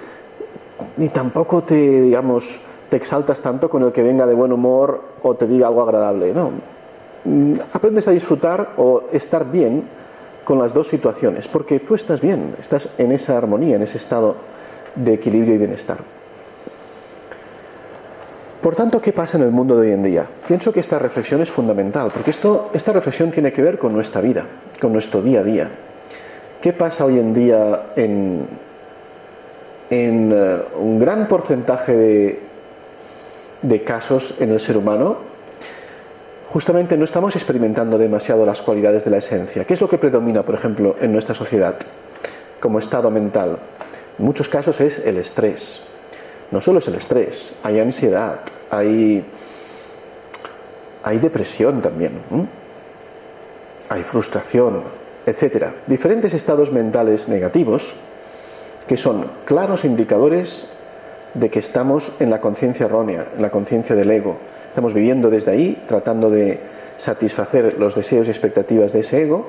ni 0.96 1.08
tampoco 1.08 1.62
te, 1.62 1.74
digamos, 1.74 2.60
te 2.88 2.96
exaltas 2.96 3.40
tanto 3.40 3.70
con 3.70 3.82
el 3.82 3.92
que 3.92 4.02
venga 4.02 4.26
de 4.26 4.34
buen 4.34 4.52
humor 4.52 5.02
o 5.22 5.34
te 5.34 5.46
diga 5.46 5.68
algo 5.68 5.82
agradable, 5.82 6.32
no. 6.34 6.50
Mm, 7.24 7.54
aprendes 7.72 8.08
a 8.08 8.10
disfrutar 8.10 8.74
o 8.76 9.04
estar 9.12 9.50
bien 9.50 9.84
con 10.44 10.58
las 10.58 10.74
dos 10.74 10.88
situaciones, 10.88 11.46
porque 11.48 11.80
tú 11.80 11.94
estás 11.94 12.20
bien, 12.20 12.56
estás 12.58 12.88
en 12.98 13.12
esa 13.12 13.36
armonía, 13.36 13.76
en 13.76 13.82
ese 13.82 13.98
estado 13.98 14.36
de 14.96 15.14
equilibrio 15.14 15.54
y 15.54 15.58
bienestar. 15.58 15.98
Por 18.60 18.74
tanto, 18.74 19.00
¿qué 19.00 19.12
pasa 19.12 19.38
en 19.38 19.44
el 19.44 19.50
mundo 19.50 19.76
de 19.76 19.88
hoy 19.88 19.92
en 19.94 20.02
día? 20.02 20.26
Pienso 20.46 20.72
que 20.72 20.80
esta 20.80 20.98
reflexión 20.98 21.40
es 21.40 21.50
fundamental, 21.50 22.10
porque 22.12 22.30
esto, 22.30 22.70
esta 22.74 22.92
reflexión 22.92 23.30
tiene 23.30 23.52
que 23.52 23.62
ver 23.62 23.78
con 23.78 23.92
nuestra 23.92 24.20
vida, 24.20 24.44
con 24.80 24.92
nuestro 24.92 25.22
día 25.22 25.40
a 25.40 25.44
día. 25.44 25.68
¿Qué 26.60 26.74
pasa 26.74 27.06
hoy 27.06 27.18
en 27.18 27.32
día 27.32 27.92
en, 27.96 28.46
en 29.90 30.32
eh, 30.32 30.56
un 30.78 30.98
gran 31.00 31.26
porcentaje 31.26 31.96
de, 31.96 32.40
de 33.62 33.82
casos 33.82 34.34
en 34.38 34.50
el 34.52 34.60
ser 34.60 34.76
humano, 34.76 35.18
justamente 36.52 36.96
no 36.96 37.04
estamos 37.04 37.34
experimentando 37.36 37.98
demasiado 37.98 38.46
las 38.46 38.62
cualidades 38.62 39.04
de 39.04 39.10
la 39.10 39.18
esencia. 39.18 39.64
¿Qué 39.64 39.74
es 39.74 39.80
lo 39.80 39.88
que 39.88 39.98
predomina, 39.98 40.42
por 40.42 40.54
ejemplo, 40.54 40.96
en 41.00 41.12
nuestra 41.12 41.34
sociedad 41.34 41.74
como 42.60 42.78
estado 42.78 43.10
mental? 43.10 43.58
En 44.18 44.24
muchos 44.24 44.48
casos 44.48 44.80
es 44.80 44.98
el 45.00 45.18
estrés. 45.18 45.82
No 46.50 46.60
solo 46.60 46.78
es 46.78 46.88
el 46.88 46.96
estrés, 46.96 47.52
hay 47.62 47.78
ansiedad, 47.78 48.40
hay, 48.70 49.24
hay 51.04 51.18
depresión 51.18 51.80
también, 51.80 52.12
hay 53.88 54.02
frustración, 54.02 54.82
etcétera. 55.26 55.74
Diferentes 55.86 56.34
estados 56.34 56.72
mentales 56.72 57.28
negativos 57.28 57.94
que 58.86 58.96
son 58.96 59.26
claros 59.44 59.84
indicadores 59.84 60.68
de 61.34 61.48
que 61.48 61.60
estamos 61.60 62.12
en 62.18 62.30
la 62.30 62.40
conciencia 62.40 62.86
errónea, 62.86 63.26
en 63.36 63.42
la 63.42 63.50
conciencia 63.50 63.94
del 63.94 64.10
ego. 64.10 64.36
Estamos 64.68 64.94
viviendo 64.94 65.30
desde 65.30 65.52
ahí, 65.52 65.82
tratando 65.86 66.30
de 66.30 66.60
satisfacer 66.98 67.78
los 67.78 67.94
deseos 67.94 68.26
y 68.26 68.30
expectativas 68.30 68.92
de 68.92 69.00
ese 69.00 69.22
ego. 69.22 69.48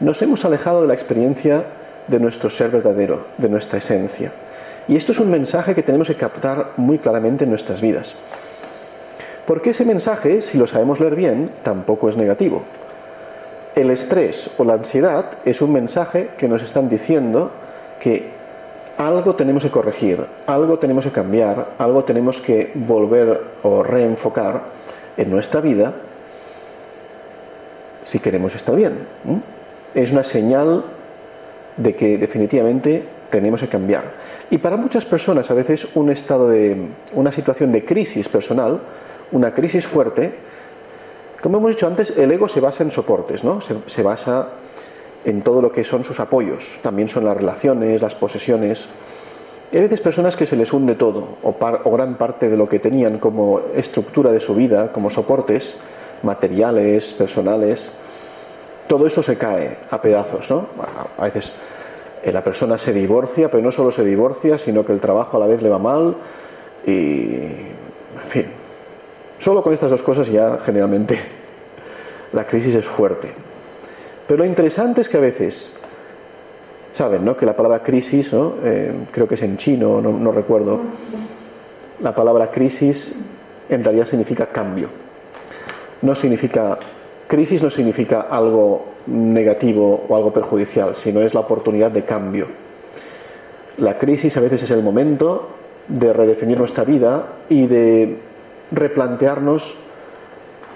Nos 0.00 0.20
hemos 0.22 0.44
alejado 0.44 0.82
de 0.82 0.88
la 0.88 0.94
experiencia 0.94 1.64
de 2.08 2.20
nuestro 2.20 2.50
ser 2.50 2.70
verdadero, 2.70 3.26
de 3.38 3.48
nuestra 3.48 3.78
esencia. 3.78 4.32
Y 4.86 4.96
esto 4.96 5.12
es 5.12 5.18
un 5.18 5.30
mensaje 5.30 5.74
que 5.74 5.82
tenemos 5.82 6.08
que 6.08 6.16
captar 6.16 6.72
muy 6.76 6.98
claramente 6.98 7.44
en 7.44 7.50
nuestras 7.50 7.80
vidas. 7.80 8.14
Porque 9.46 9.70
ese 9.70 9.84
mensaje, 9.84 10.40
si 10.40 10.58
lo 10.58 10.66
sabemos 10.66 11.00
leer 11.00 11.14
bien, 11.14 11.50
tampoco 11.62 12.08
es 12.08 12.16
negativo. 12.16 12.62
El 13.74 13.90
estrés 13.90 14.50
o 14.58 14.64
la 14.64 14.74
ansiedad 14.74 15.38
es 15.44 15.60
un 15.60 15.72
mensaje 15.72 16.30
que 16.38 16.48
nos 16.48 16.62
están 16.62 16.88
diciendo 16.88 17.50
que 18.00 18.33
algo 18.98 19.34
tenemos 19.34 19.62
que 19.62 19.70
corregir, 19.70 20.24
algo 20.46 20.78
tenemos 20.78 21.04
que 21.04 21.10
cambiar, 21.10 21.68
algo 21.78 22.04
tenemos 22.04 22.40
que 22.40 22.70
volver 22.74 23.40
o 23.62 23.82
reenfocar 23.82 24.62
en 25.16 25.30
nuestra 25.30 25.60
vida 25.60 25.92
si 28.04 28.18
queremos 28.18 28.54
estar 28.54 28.74
bien. 28.76 28.98
Es 29.94 30.12
una 30.12 30.24
señal 30.24 30.84
de 31.76 31.94
que 31.94 32.18
definitivamente 32.18 33.02
tenemos 33.30 33.60
que 33.60 33.68
cambiar. 33.68 34.04
Y 34.50 34.58
para 34.58 34.76
muchas 34.76 35.04
personas 35.04 35.50
a 35.50 35.54
veces 35.54 35.88
un 35.94 36.10
estado 36.10 36.48
de 36.48 36.76
una 37.14 37.32
situación 37.32 37.72
de 37.72 37.84
crisis 37.84 38.28
personal, 38.28 38.80
una 39.32 39.52
crisis 39.54 39.86
fuerte, 39.86 40.34
como 41.42 41.58
hemos 41.58 41.70
dicho 41.70 41.86
antes, 41.86 42.10
el 42.16 42.30
ego 42.30 42.48
se 42.48 42.60
basa 42.60 42.84
en 42.84 42.90
soportes, 42.90 43.42
¿no? 43.42 43.60
Se, 43.60 43.74
se 43.86 44.02
basa 44.02 44.48
en 45.24 45.42
todo 45.42 45.62
lo 45.62 45.72
que 45.72 45.84
son 45.84 46.04
sus 46.04 46.20
apoyos, 46.20 46.78
también 46.82 47.08
son 47.08 47.24
las 47.24 47.36
relaciones, 47.36 48.02
las 48.02 48.14
posesiones. 48.14 48.86
hay 49.72 49.80
veces 49.80 50.00
personas 50.00 50.36
que 50.36 50.46
se 50.46 50.56
les 50.56 50.72
hunde 50.72 50.94
todo, 50.94 51.36
o, 51.42 51.56
o, 51.84 51.90
gran 51.92 52.16
parte 52.16 52.48
de 52.48 52.56
lo 52.56 52.68
que 52.68 52.78
tenían 52.78 53.18
como 53.18 53.60
estructura 53.74 54.32
de 54.32 54.40
su 54.40 54.54
vida, 54.54 54.92
como 54.92 55.10
soportes 55.10 55.74
materiales, 56.22 57.12
personales, 57.12 57.88
todo 58.86 59.06
eso 59.06 59.22
se 59.22 59.36
cae 59.36 59.78
a 59.90 60.00
pedazos, 60.00 60.50
¿no? 60.50 60.66
A 61.18 61.24
veces 61.24 61.54
eh, 62.22 62.32
la 62.32 62.42
persona 62.42 62.78
se 62.78 62.92
divorcia, 62.92 63.50
pero 63.50 63.62
no 63.62 63.70
solo 63.70 63.92
se 63.92 64.04
divorcia, 64.04 64.58
sino 64.58 64.84
que 64.84 64.92
el 64.92 65.00
trabajo 65.00 65.36
a 65.36 65.40
la 65.40 65.46
vez 65.46 65.62
le 65.62 65.68
va 65.68 65.78
mal 65.78 66.16
y, 66.86 67.34
en 67.34 68.28
fin, 68.28 68.46
solo 69.38 69.62
con 69.62 69.72
estas 69.72 69.90
dos 69.90 70.02
cosas 70.02 70.28
ya 70.28 70.58
generalmente 70.64 71.18
la 72.32 72.46
crisis 72.46 72.74
es 72.74 72.84
fuerte. 72.84 73.32
Pero 74.26 74.38
lo 74.38 74.44
interesante 74.44 75.02
es 75.02 75.08
que 75.08 75.16
a 75.16 75.20
veces, 75.20 75.76
saben, 76.94 77.24
¿no? 77.24 77.36
Que 77.36 77.44
la 77.44 77.56
palabra 77.56 77.82
crisis. 77.82 78.30
Eh, 78.32 78.92
creo 79.10 79.28
que 79.28 79.34
es 79.34 79.42
en 79.42 79.58
chino, 79.58 80.00
no, 80.00 80.12
no 80.12 80.32
recuerdo, 80.32 80.80
la 82.00 82.14
palabra 82.14 82.50
crisis 82.50 83.14
en 83.68 83.84
realidad 83.84 84.06
significa 84.06 84.46
cambio. 84.46 84.88
No 86.02 86.14
significa, 86.14 86.78
crisis 87.26 87.62
no 87.62 87.70
significa 87.70 88.22
algo 88.22 88.94
negativo 89.06 90.04
o 90.08 90.16
algo 90.16 90.32
perjudicial, 90.32 90.96
sino 90.96 91.20
es 91.20 91.34
la 91.34 91.40
oportunidad 91.40 91.90
de 91.90 92.04
cambio. 92.04 92.46
La 93.78 93.98
crisis 93.98 94.36
a 94.36 94.40
veces 94.40 94.62
es 94.62 94.70
el 94.70 94.82
momento 94.82 95.48
de 95.88 96.12
redefinir 96.12 96.58
nuestra 96.58 96.84
vida 96.84 97.26
y 97.48 97.66
de 97.66 98.18
replantearnos 98.70 99.76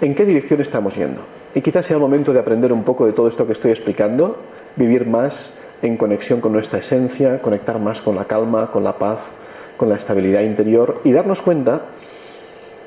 en 0.00 0.14
qué 0.14 0.24
dirección 0.24 0.60
estamos 0.60 0.96
yendo. 0.96 1.37
Y 1.54 1.60
quizás 1.60 1.86
sea 1.86 1.96
el 1.96 2.02
momento 2.02 2.32
de 2.32 2.40
aprender 2.40 2.72
un 2.72 2.84
poco 2.84 3.06
de 3.06 3.12
todo 3.12 3.28
esto 3.28 3.46
que 3.46 3.52
estoy 3.52 3.70
explicando, 3.70 4.36
vivir 4.76 5.06
más 5.06 5.52
en 5.82 5.96
conexión 5.96 6.40
con 6.40 6.52
nuestra 6.52 6.80
esencia, 6.80 7.40
conectar 7.40 7.78
más 7.78 8.00
con 8.00 8.16
la 8.16 8.24
calma, 8.24 8.70
con 8.70 8.84
la 8.84 8.98
paz, 8.98 9.20
con 9.76 9.88
la 9.88 9.96
estabilidad 9.96 10.42
interior 10.42 11.00
y 11.04 11.12
darnos 11.12 11.40
cuenta 11.40 11.82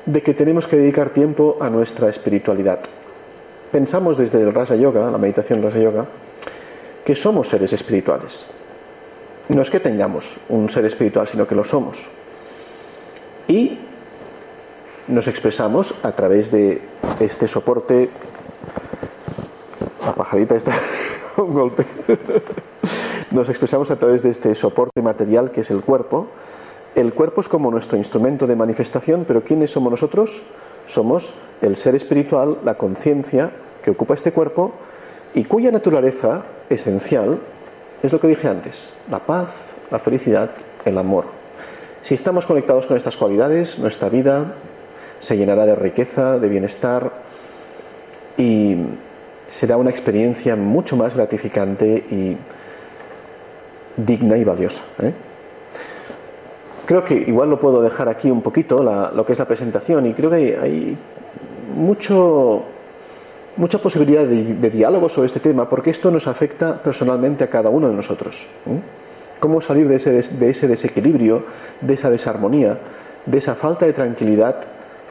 de 0.06 0.22
que 0.22 0.34
tenemos 0.34 0.66
que 0.66 0.76
dedicar 0.76 1.10
tiempo 1.10 1.56
a 1.60 1.70
nuestra 1.70 2.08
espiritualidad. 2.08 2.80
Pensamos 3.70 4.16
desde 4.16 4.40
el 4.40 4.52
Rasa 4.52 4.76
Yoga, 4.76 5.10
la 5.10 5.18
meditación 5.18 5.62
Rasa 5.62 5.78
Yoga, 5.78 6.06
que 7.04 7.14
somos 7.14 7.48
seres 7.48 7.72
espirituales. 7.72 8.46
No 9.48 9.62
es 9.62 9.70
que 9.70 9.80
tengamos 9.80 10.38
un 10.48 10.68
ser 10.68 10.84
espiritual, 10.84 11.26
sino 11.26 11.46
que 11.46 11.54
lo 11.54 11.64
somos. 11.64 12.08
Y 13.48 13.78
nos 15.08 15.26
expresamos 15.26 15.94
a 16.02 16.12
través 16.12 16.50
de 16.50 16.80
este 17.20 17.48
soporte. 17.48 18.10
La 20.04 20.14
pajarita 20.14 20.56
está 20.56 20.72
un 21.36 21.54
golpe. 21.54 21.86
Nos 23.30 23.48
expresamos 23.48 23.90
a 23.90 23.96
través 23.96 24.22
de 24.22 24.30
este 24.30 24.54
soporte 24.54 25.00
material 25.00 25.50
que 25.50 25.62
es 25.62 25.70
el 25.70 25.82
cuerpo. 25.82 26.26
El 26.94 27.14
cuerpo 27.14 27.40
es 27.40 27.48
como 27.48 27.70
nuestro 27.70 27.96
instrumento 27.96 28.46
de 28.46 28.56
manifestación, 28.56 29.24
pero 29.26 29.42
¿quiénes 29.42 29.70
somos 29.70 29.90
nosotros? 29.90 30.42
Somos 30.86 31.34
el 31.62 31.76
ser 31.76 31.94
espiritual, 31.94 32.58
la 32.64 32.74
conciencia 32.74 33.50
que 33.82 33.90
ocupa 33.90 34.14
este 34.14 34.32
cuerpo 34.32 34.72
y 35.34 35.44
cuya 35.44 35.70
naturaleza 35.70 36.42
esencial 36.68 37.38
es 38.02 38.12
lo 38.12 38.20
que 38.20 38.28
dije 38.28 38.48
antes, 38.48 38.92
la 39.10 39.20
paz, 39.20 39.50
la 39.90 39.98
felicidad, 40.00 40.50
el 40.84 40.98
amor. 40.98 41.24
Si 42.02 42.14
estamos 42.14 42.46
conectados 42.46 42.86
con 42.86 42.96
estas 42.96 43.16
cualidades, 43.16 43.78
nuestra 43.78 44.08
vida 44.08 44.54
se 45.20 45.36
llenará 45.36 45.64
de 45.66 45.76
riqueza, 45.76 46.38
de 46.38 46.48
bienestar 46.48 47.12
y 48.36 48.76
será 49.50 49.76
una 49.76 49.90
experiencia 49.90 50.56
mucho 50.56 50.96
más 50.96 51.14
gratificante 51.14 52.04
y 52.10 52.36
digna 53.96 54.36
y 54.36 54.44
valiosa. 54.44 54.82
¿eh? 55.02 55.12
Creo 56.86 57.04
que 57.04 57.14
igual 57.14 57.50
lo 57.50 57.60
puedo 57.60 57.82
dejar 57.82 58.08
aquí 58.08 58.30
un 58.30 58.42
poquito, 58.42 58.82
lo 58.82 59.26
que 59.26 59.32
es 59.32 59.38
la 59.38 59.44
presentación, 59.44 60.06
y 60.06 60.14
creo 60.14 60.30
que 60.30 60.58
hay, 60.60 60.96
mucho, 61.76 62.62
mucha 63.56 63.78
posibilidad 63.78 64.24
de, 64.24 64.70
diálogo 64.70 65.08
sobre 65.08 65.26
este 65.26 65.40
tema, 65.40 65.68
porque 65.68 65.90
esto 65.90 66.10
nos 66.10 66.26
afecta 66.26 66.82
personalmente 66.82 67.44
a 67.44 67.48
cada 67.48 67.70
uno 67.70 67.88
de 67.88 67.94
nosotros. 67.94 68.46
¿eh? 68.66 68.80
¿Cómo 69.40 69.60
salir 69.60 69.88
de 69.88 69.96
ese, 69.96 70.22
de 70.22 70.50
ese 70.50 70.68
desequilibrio, 70.68 71.44
de 71.80 71.94
esa 71.94 72.10
desarmonía, 72.10 72.78
de 73.26 73.38
esa 73.38 73.54
falta 73.54 73.86
de 73.86 73.92
tranquilidad 73.92 74.56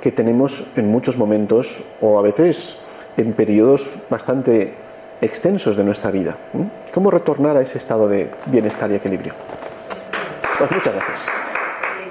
que 0.01 0.11
tenemos 0.11 0.63
en 0.75 0.87
muchos 0.87 1.17
momentos 1.17 1.81
o 2.01 2.17
a 2.17 2.21
veces 2.21 2.75
en 3.17 3.33
periodos 3.33 3.89
bastante 4.09 4.73
extensos 5.21 5.75
de 5.75 5.83
nuestra 5.83 6.11
vida. 6.11 6.35
¿Cómo 6.93 7.11
retornar 7.11 7.57
a 7.57 7.61
ese 7.61 7.77
estado 7.77 8.07
de 8.07 8.29
bienestar 8.47 8.91
y 8.91 8.95
equilibrio? 8.95 9.33
Pues 10.57 10.71
muchas 10.71 10.93
gracias. 10.93 11.19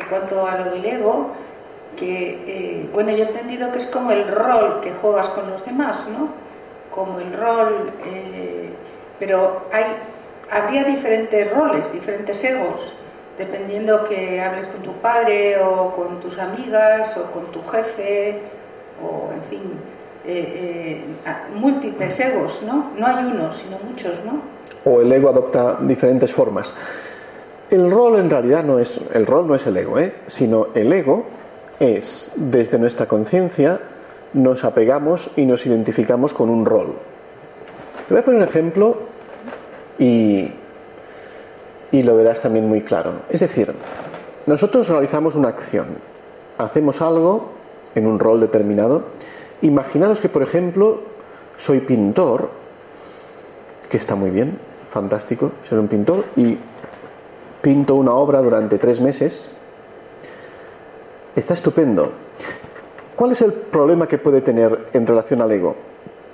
En 0.00 0.08
cuanto 0.08 0.46
a 0.46 0.58
lo 0.58 0.70
del 0.72 0.84
ego, 0.84 1.30
que, 1.96 2.30
eh, 2.46 2.88
bueno, 2.92 3.10
yo 3.10 3.24
he 3.24 3.28
entendido 3.28 3.72
que 3.72 3.80
es 3.80 3.86
como 3.86 4.10
el 4.12 4.28
rol 4.28 4.80
que 4.80 4.92
juegas 5.00 5.28
con 5.28 5.50
los 5.50 5.64
demás, 5.64 6.08
¿no? 6.08 6.28
Como 6.94 7.20
el 7.20 7.32
rol, 7.32 7.92
eh, 8.04 8.70
pero 9.18 9.62
hay, 9.72 9.84
habría 10.50 10.84
diferentes 10.84 11.52
roles, 11.52 11.92
diferentes 11.92 12.42
egos 12.44 12.94
dependiendo 13.40 14.04
que 14.04 14.38
hables 14.38 14.66
con 14.66 14.82
tu 14.82 14.92
padre 15.00 15.58
o 15.58 15.92
con 15.96 16.20
tus 16.20 16.38
amigas 16.38 17.16
o 17.16 17.22
con 17.32 17.50
tu 17.50 17.62
jefe 17.70 18.38
o 19.02 19.32
en 19.32 19.42
fin, 19.48 19.62
eh, 20.24 21.04
eh, 21.24 21.32
múltiples 21.54 22.18
egos, 22.20 22.60
¿no? 22.66 22.90
No 22.98 23.06
hay 23.06 23.24
uno, 23.24 23.54
sino 23.54 23.78
muchos, 23.88 24.12
¿no? 24.24 24.40
O 24.84 25.00
el 25.00 25.12
ego 25.12 25.28
adopta 25.28 25.78
diferentes 25.80 26.32
formas. 26.32 26.72
El 27.70 27.90
rol 27.90 28.18
en 28.18 28.30
realidad 28.30 28.64
no 28.64 28.78
es 28.78 29.00
el 29.12 29.26
rol 29.26 29.46
no 29.46 29.54
es 29.54 29.66
el 29.66 29.76
ego, 29.76 29.98
¿eh? 29.98 30.12
sino 30.26 30.68
el 30.74 30.92
ego 30.92 31.24
es 31.78 32.32
desde 32.34 32.78
nuestra 32.78 33.06
conciencia 33.06 33.80
nos 34.32 34.64
apegamos 34.64 35.30
y 35.36 35.44
nos 35.44 35.66
identificamos 35.66 36.32
con 36.32 36.50
un 36.50 36.64
rol. 36.64 36.94
Te 38.06 38.14
voy 38.14 38.22
a 38.22 38.24
poner 38.24 38.42
un 38.42 38.48
ejemplo 38.48 38.96
y 39.98 40.50
y 41.92 42.02
lo 42.02 42.16
verás 42.16 42.40
también 42.40 42.68
muy 42.68 42.82
claro. 42.82 43.22
Es 43.28 43.40
decir, 43.40 43.72
nosotros 44.46 44.88
realizamos 44.88 45.34
una 45.34 45.48
acción, 45.48 45.86
hacemos 46.58 47.00
algo 47.00 47.50
en 47.94 48.06
un 48.06 48.18
rol 48.18 48.40
determinado. 48.40 49.04
Imaginaros 49.62 50.20
que, 50.20 50.28
por 50.28 50.42
ejemplo, 50.42 51.00
soy 51.56 51.80
pintor, 51.80 52.50
que 53.90 53.96
está 53.96 54.14
muy 54.14 54.30
bien, 54.30 54.58
fantástico 54.90 55.52
ser 55.68 55.78
un 55.78 55.88
pintor, 55.88 56.24
y 56.36 56.58
pinto 57.60 57.94
una 57.94 58.12
obra 58.12 58.40
durante 58.40 58.78
tres 58.78 59.00
meses. 59.00 59.50
Está 61.36 61.54
estupendo. 61.54 62.12
¿Cuál 63.16 63.32
es 63.32 63.42
el 63.42 63.52
problema 63.52 64.06
que 64.08 64.18
puede 64.18 64.40
tener 64.40 64.88
en 64.92 65.06
relación 65.06 65.42
al 65.42 65.52
ego? 65.52 65.76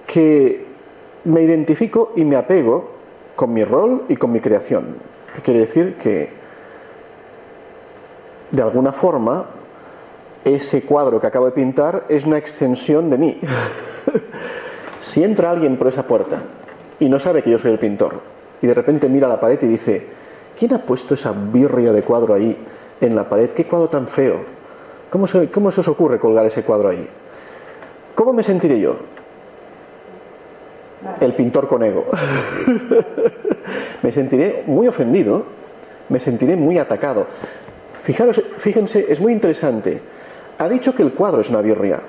Que 0.06 0.64
me 1.24 1.42
identifico 1.42 2.12
y 2.14 2.24
me 2.24 2.36
apego 2.36 2.90
con 3.34 3.52
mi 3.52 3.64
rol 3.64 4.04
y 4.08 4.16
con 4.16 4.30
mi 4.32 4.40
creación 4.40 5.16
quiere 5.42 5.60
decir 5.60 5.96
que 5.96 6.28
de 8.50 8.62
alguna 8.62 8.92
forma 8.92 9.46
ese 10.46 10.82
cuadro 10.82 11.20
que 11.20 11.26
acabo 11.26 11.46
de 11.46 11.52
pintar 11.52 12.04
es 12.08 12.24
una 12.24 12.38
extensión 12.38 13.10
de 13.10 13.18
mí. 13.18 13.40
si 15.00 15.24
entra 15.24 15.50
alguien 15.50 15.76
por 15.76 15.88
esa 15.88 16.04
puerta 16.04 16.38
y 17.00 17.08
no 17.08 17.18
sabe 17.18 17.42
que 17.42 17.50
yo 17.50 17.58
soy 17.58 17.72
el 17.72 17.78
pintor 17.78 18.20
y 18.62 18.66
de 18.66 18.74
repente 18.74 19.08
mira 19.08 19.26
la 19.26 19.40
pared 19.40 19.58
y 19.62 19.66
dice, 19.66 20.06
¿quién 20.56 20.72
ha 20.74 20.82
puesto 20.82 21.14
esa 21.14 21.32
birria 21.32 21.92
de 21.92 22.02
cuadro 22.02 22.32
ahí 22.32 22.56
en 23.00 23.16
la 23.16 23.28
pared? 23.28 23.50
¿Qué 23.50 23.64
cuadro 23.64 23.88
tan 23.88 24.06
feo? 24.06 24.40
¿Cómo 25.10 25.26
se, 25.26 25.50
cómo 25.50 25.70
se 25.70 25.80
os 25.80 25.88
ocurre 25.88 26.20
colgar 26.20 26.46
ese 26.46 26.62
cuadro 26.62 26.90
ahí? 26.90 27.08
¿Cómo 28.14 28.32
me 28.32 28.42
sentiré 28.42 28.78
yo? 28.78 28.96
el 31.20 31.34
pintor 31.34 31.68
con 31.68 31.82
ego. 31.82 32.06
me 34.02 34.10
sentiré 34.10 34.64
muy 34.66 34.88
ofendido, 34.88 35.44
me 36.08 36.18
sentiré 36.18 36.56
muy 36.56 36.78
atacado. 36.78 37.26
Fijaros, 38.02 38.42
fíjense, 38.58 39.06
es 39.08 39.20
muy 39.20 39.32
interesante. 39.32 40.00
Ha 40.58 40.68
dicho 40.68 40.94
que 40.94 41.02
el 41.02 41.12
cuadro 41.12 41.40
es 41.40 41.50
una 41.50 41.60
birria. 41.60 42.00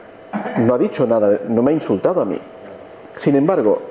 No 0.60 0.74
ha 0.74 0.78
dicho 0.78 1.06
nada, 1.06 1.40
no 1.48 1.62
me 1.62 1.72
ha 1.72 1.74
insultado 1.74 2.22
a 2.22 2.26
mí. 2.26 2.40
Sin 3.16 3.36
embargo, 3.36 3.82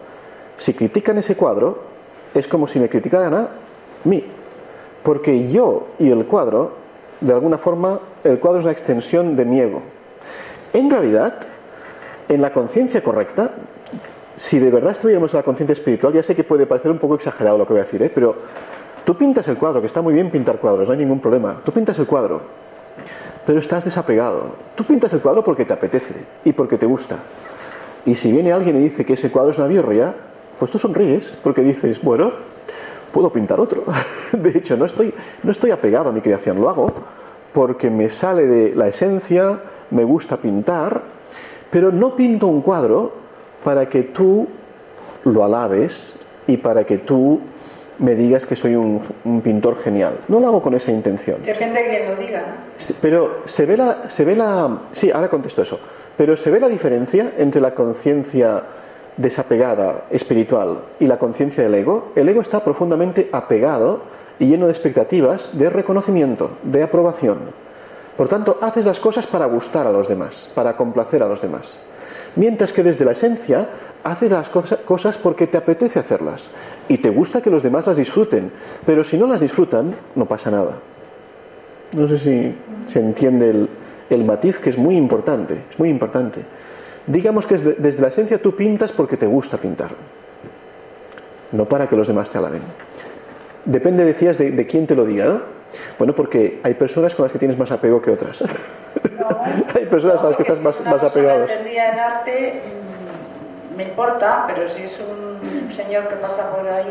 si 0.57 0.73
critican 0.75 1.19
ese 1.19 1.37
cuadro, 1.37 1.79
es 2.35 2.47
como 2.47 2.67
si 2.67 2.79
me 2.79 2.89
criticaran 2.89 3.35
a 3.35 3.49
mí. 4.05 4.25
Porque 5.03 5.51
yo 5.51 5.89
y 5.99 6.11
el 6.11 6.27
cuadro, 6.27 6.73
de 7.21 7.33
alguna 7.33 7.59
forma, 7.59 8.01
el 8.25 8.39
cuadro 8.39 8.61
es 8.61 8.65
una 8.65 8.73
extensión 8.73 9.37
de 9.37 9.45
mi 9.45 9.61
ego. 9.61 9.83
En 10.73 10.91
realidad, 10.91 11.35
en 12.29 12.43
la 12.43 12.53
conciencia 12.53 13.03
correcta, 13.03 13.53
si 14.37 14.59
de 14.59 14.71
verdad 14.71 14.93
estuviéramos 14.93 15.33
en 15.33 15.39
la 15.39 15.43
conciencia 15.43 15.73
espiritual, 15.73 16.13
ya 16.13 16.23
sé 16.23 16.35
que 16.35 16.45
puede 16.45 16.67
parecer 16.67 16.91
un 16.91 16.99
poco 16.99 17.15
exagerado 17.15 17.57
lo 17.57 17.67
que 17.67 17.73
voy 17.73 17.81
a 17.81 17.85
decir, 17.85 18.03
¿eh? 18.03 18.11
pero 18.15 18.35
tú 19.05 19.17
pintas 19.17 19.49
el 19.49 19.57
cuadro, 19.57 19.81
que 19.81 19.87
está 19.87 20.03
muy 20.03 20.13
bien 20.13 20.31
pintar 20.31 20.59
cuadros, 20.59 20.89
no 20.89 20.93
hay 20.93 20.99
ningún 20.99 21.21
problema. 21.21 21.61
Tú 21.65 21.73
pintas 21.73 21.99
el 21.99 22.07
cuadro, 22.07 22.43
pero 23.47 23.61
estás 23.61 23.85
desapegado. 23.85 24.57
Tú 24.75 24.85
pintas 24.85 25.13
el 25.13 25.21
cuadro 25.21 25.45
porque 25.45 25.65
te 25.65 25.73
apetece 25.73 26.15
y 26.45 26.53
porque 26.53 26.77
te 26.77 26.87
gusta. 26.87 27.17
Y 28.05 28.15
si 28.15 28.31
viene 28.33 28.53
alguien 28.53 28.77
y 28.77 28.81
dice 28.81 29.05
que 29.05 29.15
ese 29.15 29.31
cuadro 29.31 29.53
es 29.53 29.59
una 29.59 29.69
birria, 29.69 30.15
pues 30.59 30.71
tú 30.71 30.79
sonríes 30.79 31.39
porque 31.43 31.63
dices, 31.63 32.03
bueno, 32.03 32.33
puedo 33.13 33.31
pintar 33.31 33.61
otro. 33.61 33.85
De 34.33 34.51
hecho, 34.51 34.77
no 34.77 34.85
estoy, 34.85 35.15
no 35.43 35.51
estoy 35.51 35.71
apegado 35.71 36.09
a 36.11 36.13
mi 36.13 36.21
creación, 36.21 36.61
lo 36.61 36.69
hago 36.69 36.93
porque 37.57 37.89
me 37.89 38.11
sale 38.11 38.47
de 38.47 38.75
la 38.75 38.89
esencia, 38.89 39.59
me 39.91 40.05
gusta 40.05 40.37
pintar, 40.37 41.01
pero 41.71 41.91
no 41.91 42.15
pinto 42.15 42.49
un 42.49 42.61
cuadro 42.61 43.13
para 43.65 43.89
que 43.89 44.03
tú 44.03 44.47
lo 45.25 45.43
alabes 45.43 46.15
y 46.47 46.59
para 46.59 46.85
que 46.85 46.99
tú 46.99 47.41
me 47.99 48.15
digas 48.15 48.45
que 48.45 48.57
soy 48.57 48.75
un, 48.75 49.03
pintor 49.43 49.79
genial. 49.79 50.19
No 50.29 50.41
lo 50.41 50.49
hago 50.49 50.63
con 50.63 50.75
esa 50.75 50.91
intención. 50.91 51.43
Depende 51.45 51.83
de 51.83 51.89
quien 51.89 52.11
lo 52.11 52.17
diga. 52.17 52.45
Pero 53.01 53.43
se 53.47 53.67
ve 53.67 53.77
la, 53.77 54.09
se 54.09 54.25
ve 54.25 54.37
la, 54.37 54.79
sí, 54.93 55.11
ahora 55.11 55.29
contesto 55.29 55.63
eso. 55.63 55.81
Pero 56.17 56.37
se 56.37 56.51
ve 56.51 56.61
la 56.61 56.69
diferencia 56.69 57.33
entre 57.39 57.61
la 57.61 57.75
conciencia 57.75 58.63
desapegada, 59.17 60.05
espiritual, 60.11 60.81
y 61.01 61.07
la 61.07 61.19
conciencia 61.19 61.63
del 61.63 61.75
ego. 61.75 62.13
El 62.17 62.29
ego 62.29 62.41
está 62.41 62.63
profundamente 62.63 63.29
apegado 63.33 64.03
y 64.39 64.47
lleno 64.47 64.67
de 64.67 64.73
expectativas 64.73 65.57
de 65.57 65.71
reconocimiento, 65.71 66.51
de 66.63 66.83
aprobación. 66.83 67.39
Por 68.17 68.29
tanto, 68.29 68.59
haces 68.63 68.87
las 68.87 69.01
cosas 69.01 69.27
para 69.27 69.47
gustar 69.47 69.87
a 69.87 69.93
los 69.93 70.09
demás, 70.09 70.51
para 70.55 70.77
complacer 70.77 71.23
a 71.23 71.29
los 71.29 71.41
demás. 71.41 71.79
Mientras 72.37 72.73
que 72.73 72.83
desde 72.83 73.05
la 73.05 73.13
esencia 73.13 73.67
haces 74.05 74.31
las 74.31 74.49
cosas 74.49 75.17
porque 75.17 75.47
te 75.47 75.57
apetece 75.57 75.99
hacerlas 75.99 76.51
y 76.89 76.99
te 76.99 77.11
gusta 77.11 77.41
que 77.41 77.51
los 77.51 77.63
demás 77.63 77.87
las 77.87 77.97
disfruten, 77.97 78.53
pero 78.85 79.03
si 79.03 79.17
no 79.17 79.27
las 79.27 79.41
disfrutan, 79.41 79.95
no 80.15 80.27
pasa 80.27 80.51
nada. 80.51 80.77
No 81.93 82.07
sé 82.07 82.19
si 82.19 82.55
se 82.87 83.01
entiende 83.01 83.69
el, 84.11 84.25
matiz 84.25 84.59
que 84.59 84.71
es 84.71 84.79
muy 84.79 84.97
importante, 84.97 85.63
es 85.71 85.79
muy 85.79 85.89
importante. 85.89 86.43
Digamos 87.07 87.47
que 87.47 87.57
desde 87.57 88.03
la 88.03 88.09
esencia 88.09 88.41
tú 88.41 88.55
pintas 88.55 88.93
porque 88.93 89.17
te 89.17 89.27
gusta 89.27 89.57
pintar, 89.57 89.91
no 91.53 91.65
para 91.65 91.89
que 91.89 91.97
los 91.97 92.07
demás 92.07 92.31
te 92.31 92.39
alaben. 92.39 92.63
Depende, 93.65 94.05
decías, 94.05 94.39
de, 94.39 94.53
de 94.53 94.67
quién 94.67 94.87
te 94.87 94.95
lo 94.95 95.05
diga, 95.07 95.27
¿no? 95.27 95.56
Bueno, 95.99 96.15
porque 96.15 96.61
hay 96.63 96.75
personas 96.75 97.15
con 97.15 97.25
las 97.25 97.33
que 97.33 97.39
tienes 97.39 97.59
más 97.59 97.71
apego 97.71 98.01
que 98.01 98.11
otras. 98.11 98.43
hay 99.75 99.87
personas 99.87 100.23
a 100.23 100.29
las 100.29 100.37
que 100.37 100.43
estás 100.43 100.61
más, 100.61 100.81
más 100.85 101.03
apegados. 101.03 101.51
el 101.51 101.99
arte 101.99 102.63
me 103.77 103.85
importa, 103.85 104.45
pero 104.47 104.69
si 104.71 104.83
es 104.85 104.93
un 105.01 105.73
señor 105.75 106.09
que 106.09 106.17
pasa 106.17 106.51
por 106.51 106.67
ahí 106.67 106.87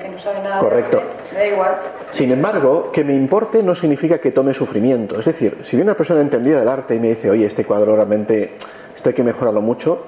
que 0.00 0.08
no 0.08 0.18
sabe 0.18 0.42
nada, 0.42 0.58
Correcto. 0.58 1.02
me 1.32 1.38
da 1.38 1.46
igual. 1.46 1.76
Sin 2.10 2.32
embargo, 2.32 2.90
que 2.92 3.04
me 3.04 3.14
importe 3.14 3.62
no 3.62 3.74
significa 3.74 4.18
que 4.18 4.30
tome 4.30 4.54
sufrimiento. 4.54 5.18
Es 5.18 5.26
decir, 5.26 5.58
si 5.62 5.76
viene 5.76 5.90
una 5.90 5.96
persona 5.96 6.22
entendida 6.22 6.60
del 6.60 6.68
arte 6.68 6.94
y 6.94 7.00
me 7.00 7.08
dice, 7.08 7.30
oye, 7.30 7.46
este 7.46 7.64
cuadro 7.64 7.94
realmente, 7.94 8.56
esto 8.96 9.10
hay 9.10 9.14
que 9.14 9.22
mejorarlo 9.22 9.60
mucho, 9.60 10.06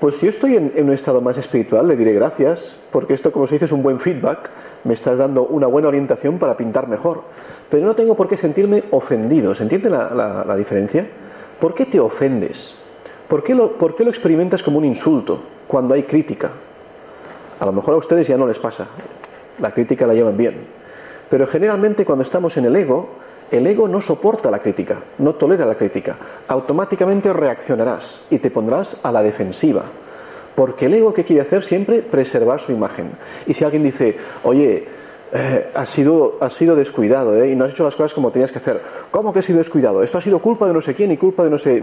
pues 0.00 0.16
si 0.16 0.26
yo 0.26 0.30
estoy 0.30 0.56
en, 0.56 0.72
un 0.76 0.92
estado 0.92 1.20
más 1.22 1.38
espiritual, 1.38 1.88
le 1.88 1.96
diré 1.96 2.12
gracias, 2.12 2.78
porque 2.92 3.14
esto, 3.14 3.32
como 3.32 3.46
se 3.46 3.54
dice, 3.54 3.64
es 3.64 3.72
un 3.72 3.82
buen 3.82 3.98
feedback, 3.98 4.50
me 4.84 4.92
estás 4.92 5.16
dando 5.16 5.44
una 5.44 5.66
buena 5.66 5.88
orientación 5.88 6.38
para 6.38 6.56
pintar 6.56 6.86
mejor. 6.86 7.22
Pero 7.70 7.86
no 7.86 7.94
tengo 7.94 8.14
por 8.14 8.28
qué 8.28 8.36
sentirme 8.36 8.84
ofendido. 8.90 9.54
¿Se 9.54 9.62
entiende 9.62 9.88
la, 9.88 10.56
diferencia? 10.56 11.06
¿Por 11.60 11.74
qué 11.74 11.86
te 11.86 11.98
ofendes? 11.98 12.76
¿Por 13.26 13.42
qué, 13.42 13.54
lo, 13.54 13.72
¿Por 13.72 13.96
qué 13.96 14.04
lo 14.04 14.10
experimentas 14.10 14.62
como 14.62 14.78
un 14.78 14.84
insulto 14.84 15.40
cuando 15.66 15.94
hay 15.94 16.02
crítica? 16.02 16.50
A 17.58 17.64
lo 17.64 17.72
mejor 17.72 17.94
a 17.94 17.96
ustedes 17.96 18.28
ya 18.28 18.36
no 18.36 18.46
les 18.46 18.58
pasa, 18.58 18.86
la 19.58 19.72
crítica 19.72 20.06
la 20.06 20.12
llevan 20.12 20.36
bien. 20.36 20.66
Pero 21.30 21.46
generalmente 21.46 22.04
cuando 22.04 22.22
estamos 22.22 22.56
en 22.58 22.66
el 22.66 22.76
ego, 22.76 23.08
el 23.50 23.66
ego 23.66 23.88
no 23.88 24.00
soporta 24.00 24.50
la 24.50 24.58
crítica, 24.58 24.98
no 25.18 25.34
tolera 25.34 25.64
la 25.66 25.74
crítica. 25.74 26.16
Automáticamente 26.48 27.32
reaccionarás 27.32 28.24
y 28.30 28.38
te 28.38 28.50
pondrás 28.50 28.96
a 29.02 29.12
la 29.12 29.22
defensiva. 29.22 29.84
Porque 30.54 30.86
el 30.86 30.94
ego 30.94 31.12
que 31.12 31.24
quiere 31.24 31.42
hacer 31.42 31.64
siempre 31.64 32.02
preservar 32.02 32.60
su 32.60 32.72
imagen. 32.72 33.10
Y 33.46 33.54
si 33.54 33.64
alguien 33.64 33.82
dice, 33.82 34.16
oye, 34.42 34.86
eh, 35.32 35.70
has, 35.74 35.88
sido, 35.90 36.38
has 36.40 36.54
sido 36.54 36.74
descuidado 36.76 37.36
¿eh? 37.36 37.50
y 37.50 37.56
no 37.56 37.64
has 37.64 37.72
hecho 37.72 37.84
las 37.84 37.96
cosas 37.96 38.14
como 38.14 38.30
tenías 38.30 38.52
que 38.52 38.58
hacer, 38.58 38.80
¿cómo 39.10 39.32
que 39.32 39.40
he 39.40 39.42
sido 39.42 39.58
descuidado? 39.58 40.02
Esto 40.02 40.18
ha 40.18 40.22
sido 40.22 40.38
culpa 40.38 40.66
de 40.66 40.72
no 40.72 40.80
sé 40.80 40.94
quién 40.94 41.10
y 41.10 41.16
culpa 41.16 41.44
de 41.44 41.50
no 41.50 41.58
sé 41.58 41.82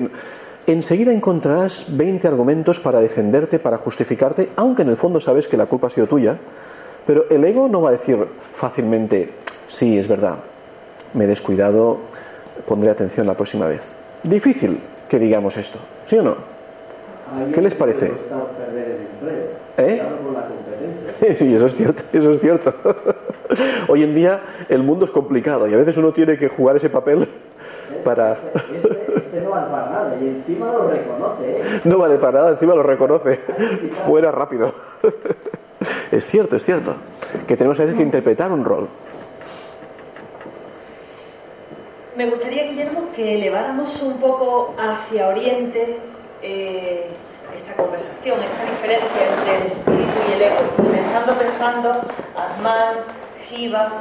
enseguida 0.65 1.12
encontrarás 1.12 1.86
20 1.89 2.28
argumentos 2.28 2.80
para 2.80 3.02
defenderte, 3.02 3.60
para 3.60 3.78
justificarte, 3.78 4.49
aunque 4.56 4.84
en 4.84 4.89
el 4.89 4.97
fondo 4.97 5.19
sabes 5.19 5.47
que 5.47 5.58
la 5.58 5.65
culpa 5.65 5.88
ha 5.88 5.89
sido 5.89 6.08
tuya, 6.08 6.38
pero 7.06 7.26
el 7.30 7.43
ego 7.43 7.67
no 7.67 7.82
va 7.82 7.89
a 7.89 7.93
decir 7.93 8.17
fácilmente, 8.54 9.30
sí, 9.67 9.97
es 9.97 10.08
verdad, 10.08 10.38
me 11.13 11.26
he 11.26 11.28
descuidado, 11.28 11.97
pondré 12.67 12.89
atención 12.89 13.28
la 13.28 13.36
próxima 13.36 13.67
vez. 13.67 13.82
Difícil 14.23 14.80
que 15.10 15.19
digamos 15.19 15.58
esto, 15.58 15.80
¿sí 16.06 16.17
o 16.17 16.23
no? 16.23 16.36
¿Qué 17.54 17.62
les 17.62 17.73
parece? 17.73 18.13
¿Eh? 19.78 20.02
Sí, 21.36 21.56
eso 21.56 21.67
es 21.67 21.76
cierto, 21.76 22.04
eso 22.12 22.32
es 22.32 22.41
cierto. 22.41 22.73
Hoy 23.88 24.04
en 24.04 24.13
día 24.13 24.41
el 24.67 24.84
mundo 24.84 25.06
es 25.06 25.12
complicado 25.12 25.67
y 25.67 25.73
a 25.73 25.78
veces 25.78 25.95
uno 25.95 26.12
tiene 26.12 26.38
que 26.38 26.49
jugar 26.49 26.76
ese 26.76 26.89
papel 26.89 27.30
para... 28.04 28.34
Este, 28.76 29.13
este, 29.15 29.41
no 29.41 29.52
vale 29.52 29.67
para 29.71 29.89
nada 29.89 30.17
y 30.21 30.28
encima 30.28 30.71
lo 30.71 30.89
reconoce. 30.89 31.43
¿eh? 31.43 31.82
No 31.86 31.97
vale 31.97 32.17
para 32.17 32.39
nada, 32.39 32.52
encima 32.52 32.76
lo 32.76 32.84
reconoce. 32.84 33.39
Fuera 34.06 34.32
rápido. 34.32 34.73
Es 36.12 36.26
cierto, 36.28 36.56
es 36.56 36.63
cierto. 36.63 36.95
Que 37.45 37.58
tenemos 37.58 37.78
a 37.80 37.84
veces 37.84 37.97
que 37.97 38.04
interpretar 38.04 38.52
un 38.52 38.63
rol. 38.63 38.88
Me 42.15 42.30
gustaría, 42.30 42.65
Guillermo, 42.65 43.10
que 43.15 43.36
eleváramos 43.36 43.99
un 44.02 44.19
poco 44.19 44.76
hacia 44.78 45.30
Oriente 45.30 45.97
eh, 46.43 47.08
esta 47.58 47.82
conversación, 47.82 48.39
esta 48.39 48.65
diferencia 48.65 49.39
entre 49.39 49.58
el 49.58 49.71
espíritu 49.71 50.19
y 50.30 50.34
el 50.34 50.41
ego. 50.43 50.91
Pensando, 50.91 51.34
pensando, 51.34 51.89
Atman, 52.38 52.95
Jiva. 53.49 53.93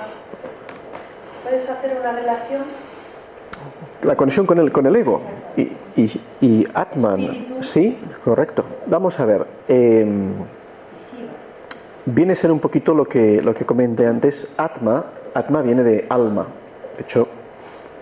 ¿Puedes 1.43 1.69
hacer 1.69 1.97
una 1.99 2.13
relación? 2.13 2.63
la 4.03 4.17
conexión 4.17 4.47
con 4.47 4.59
el, 4.59 4.73
con 4.73 4.87
el 4.87 4.97
ego. 4.97 5.21
Y, 5.97 6.67
Atman, 6.75 7.63
sí, 7.63 7.99
correcto. 8.25 8.65
Vamos 8.87 9.19
a 9.21 9.25
ver. 9.25 9.47
Em, 9.69 10.33
viene 12.07 12.33
a 12.33 12.37
ser 12.37 12.51
un 12.51 12.59
poquito 12.59 12.95
lo 12.95 13.05
que, 13.07 13.41
lo 13.41 13.55
que 13.55 13.65
comenté 13.65 14.07
antes. 14.07 14.53
Atma, 14.57 15.07
Atma 15.35 15.63
viene 15.63 15.83
de 15.83 16.07
alma. 16.09 16.47
De 16.97 17.03
hecho, 17.03 17.29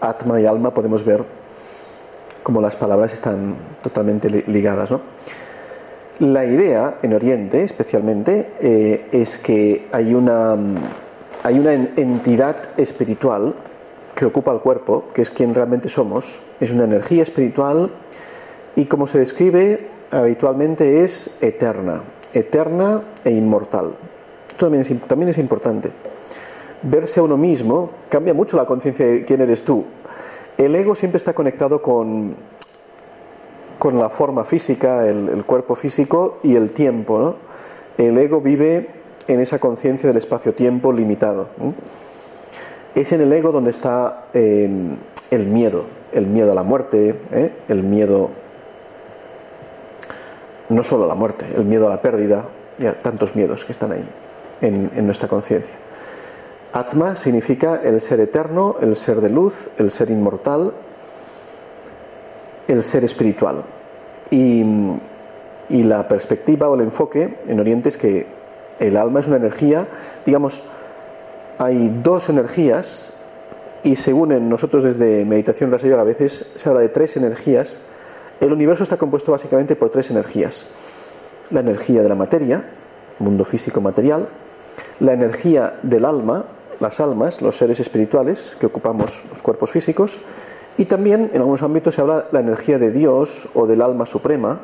Atma 0.00 0.40
y 0.40 0.46
alma 0.46 0.72
podemos 0.72 1.04
ver 1.04 1.24
como 2.42 2.60
las 2.60 2.76
palabras 2.76 3.12
están 3.12 3.54
totalmente 3.82 4.30
ligadas. 4.46 4.94
La 6.20 6.44
idea 6.44 6.98
en 7.02 7.14
Oriente, 7.14 7.64
especialmente, 7.64 8.52
eh, 8.60 9.08
es 9.12 9.38
que 9.38 9.88
hay 9.92 10.14
una, 10.14 10.56
hay 11.42 11.58
una 11.58 11.72
entidad 11.72 12.78
espiritual 12.78 13.54
que 14.14 14.26
ocupa 14.26 14.52
el 14.52 14.60
cuerpo, 14.60 15.04
que 15.14 15.22
es 15.22 15.30
quien 15.30 15.54
realmente 15.54 15.88
somos, 15.88 16.40
es 16.60 16.70
una 16.70 16.84
energía 16.84 17.22
espiritual 17.22 17.90
y 18.76 18.84
como 18.86 19.06
se 19.06 19.18
describe 19.18 19.88
habitualmente 20.10 21.04
es 21.04 21.36
eterna, 21.40 22.02
eterna 22.32 23.02
e 23.24 23.30
inmortal. 23.30 23.92
También 24.58 24.82
es, 24.82 25.08
también 25.08 25.30
es 25.30 25.38
importante. 25.38 25.90
Verse 26.83 27.21
a 27.21 27.23
uno 27.23 27.37
mismo 27.37 27.90
cambia 28.09 28.35
mucho 28.35 28.57
la 28.57 28.64
conciencia 28.64 29.07
de 29.07 29.25
quién 29.25 29.40
eres 29.40 29.64
tú. 29.64 29.85
El 30.57 30.75
ego 30.75 30.95
siempre 30.95 31.19
está 31.19 31.33
conectado 31.33 31.83
con, 31.83 32.35
con 33.79 33.99
la 33.99 34.09
forma 34.09 34.45
física, 34.45 35.07
el, 35.07 35.45
cuerpo 35.45 35.75
físico 35.75 36.38
y 36.43 36.55
el 36.55 36.71
tiempo. 36.71 37.19
¿no? 37.19 37.35
El 37.99 38.16
ego 38.19 38.40
vive 38.40 38.88
en 39.29 39.40
esa 39.40 39.59
conciencia 39.59 40.09
del 40.09 40.16
espacio-tiempo 40.16 40.93
limitado 40.93 41.49
es 42.95 43.12
en 43.12 43.21
el 43.21 43.33
ego 43.33 43.53
donde 43.53 43.71
está 43.71 44.27
em, 44.33 44.97
el 45.31 45.47
miedo, 45.47 45.85
el 46.12 46.27
miedo 46.27 46.53
a 46.53 46.55
la 46.55 46.62
muerte, 46.62 47.14
¿eh? 47.33 47.53
el 47.69 47.83
miedo, 47.83 48.31
no 50.69 50.83
solo 50.83 51.05
a 51.05 51.07
la 51.07 51.14
muerte, 51.14 51.47
el 51.55 51.64
miedo 51.64 51.87
a 51.87 51.90
la 51.90 52.03
pérdida, 52.03 52.47
ya 52.79 52.95
tantos 52.95 53.37
miedos 53.37 53.64
que 53.64 53.73
están 53.73 53.93
ahí 53.93 54.09
en, 54.61 54.90
en 54.95 55.07
nuestra 55.07 55.29
conciencia. 55.29 55.75
Atma 56.72 57.16
significa 57.16 57.80
el 57.83 58.00
ser 58.00 58.20
eterno, 58.20 58.76
el 58.80 58.94
ser 58.96 59.20
de 59.20 59.30
luz, 59.30 59.70
el 59.76 59.90
ser 59.90 60.11
inmortal, 60.11 60.72
el 62.68 62.85
ser 62.85 63.04
espiritual. 63.04 63.64
Y, 64.30 64.64
y 65.68 65.83
la 65.83 66.06
perspectiva 66.06 66.68
o 66.68 66.74
el 66.76 66.83
enfoque 66.83 67.38
en 67.46 67.59
Oriente 67.59 67.88
es 67.88 67.96
que 67.96 68.26
el 68.78 68.96
alma 68.96 69.20
es 69.20 69.26
una 69.26 69.37
energía, 69.37 69.88
digamos, 70.24 70.62
hay 71.59 72.00
dos 72.02 72.28
energías 72.28 73.12
y 73.83 73.96
según 73.96 74.33
en 74.33 74.48
nosotros 74.48 74.83
desde 74.83 75.24
Meditación 75.24 75.70
Rasa 75.70 75.87
Yoga 75.87 76.02
a 76.02 76.04
veces 76.04 76.46
se 76.56 76.68
habla 76.68 76.80
de 76.80 76.88
tres 76.88 77.16
energías. 77.16 77.78
El 78.40 78.52
universo 78.52 78.83
está 78.83 78.96
compuesto 78.96 79.33
básicamente 79.33 79.76
por 79.76 79.90
tres 79.90 80.11
energías. 80.11 80.64
La 81.50 81.61
energía 81.61 82.02
de 82.02 82.09
la 82.09 82.14
materia, 82.14 82.64
mundo 83.18 83.44
físico 83.44 83.80
material, 83.80 84.28
la 85.00 85.12
energía 85.12 85.78
del 85.83 86.04
alma, 86.04 86.46
las 86.81 86.99
almas, 86.99 87.40
los 87.40 87.57
seres 87.57 87.79
espirituales 87.79 88.57
que 88.59 88.66
ocupamos 88.66 89.23
los 89.31 89.43
cuerpos 89.43 89.71
físicos, 89.71 90.19
y 90.79 90.87
también 90.87 91.31
en 91.33 91.40
algunos 91.40 91.62
ámbitos 91.62 91.95
se 91.95 92.01
habla 92.01 92.23
de 92.23 92.25
la 92.33 92.40
energía 92.40 92.79
de 92.79 92.90
Dios 92.90 93.49
o 93.55 93.66
del 93.66 93.83
alma 93.83 94.07
suprema, 94.07 94.61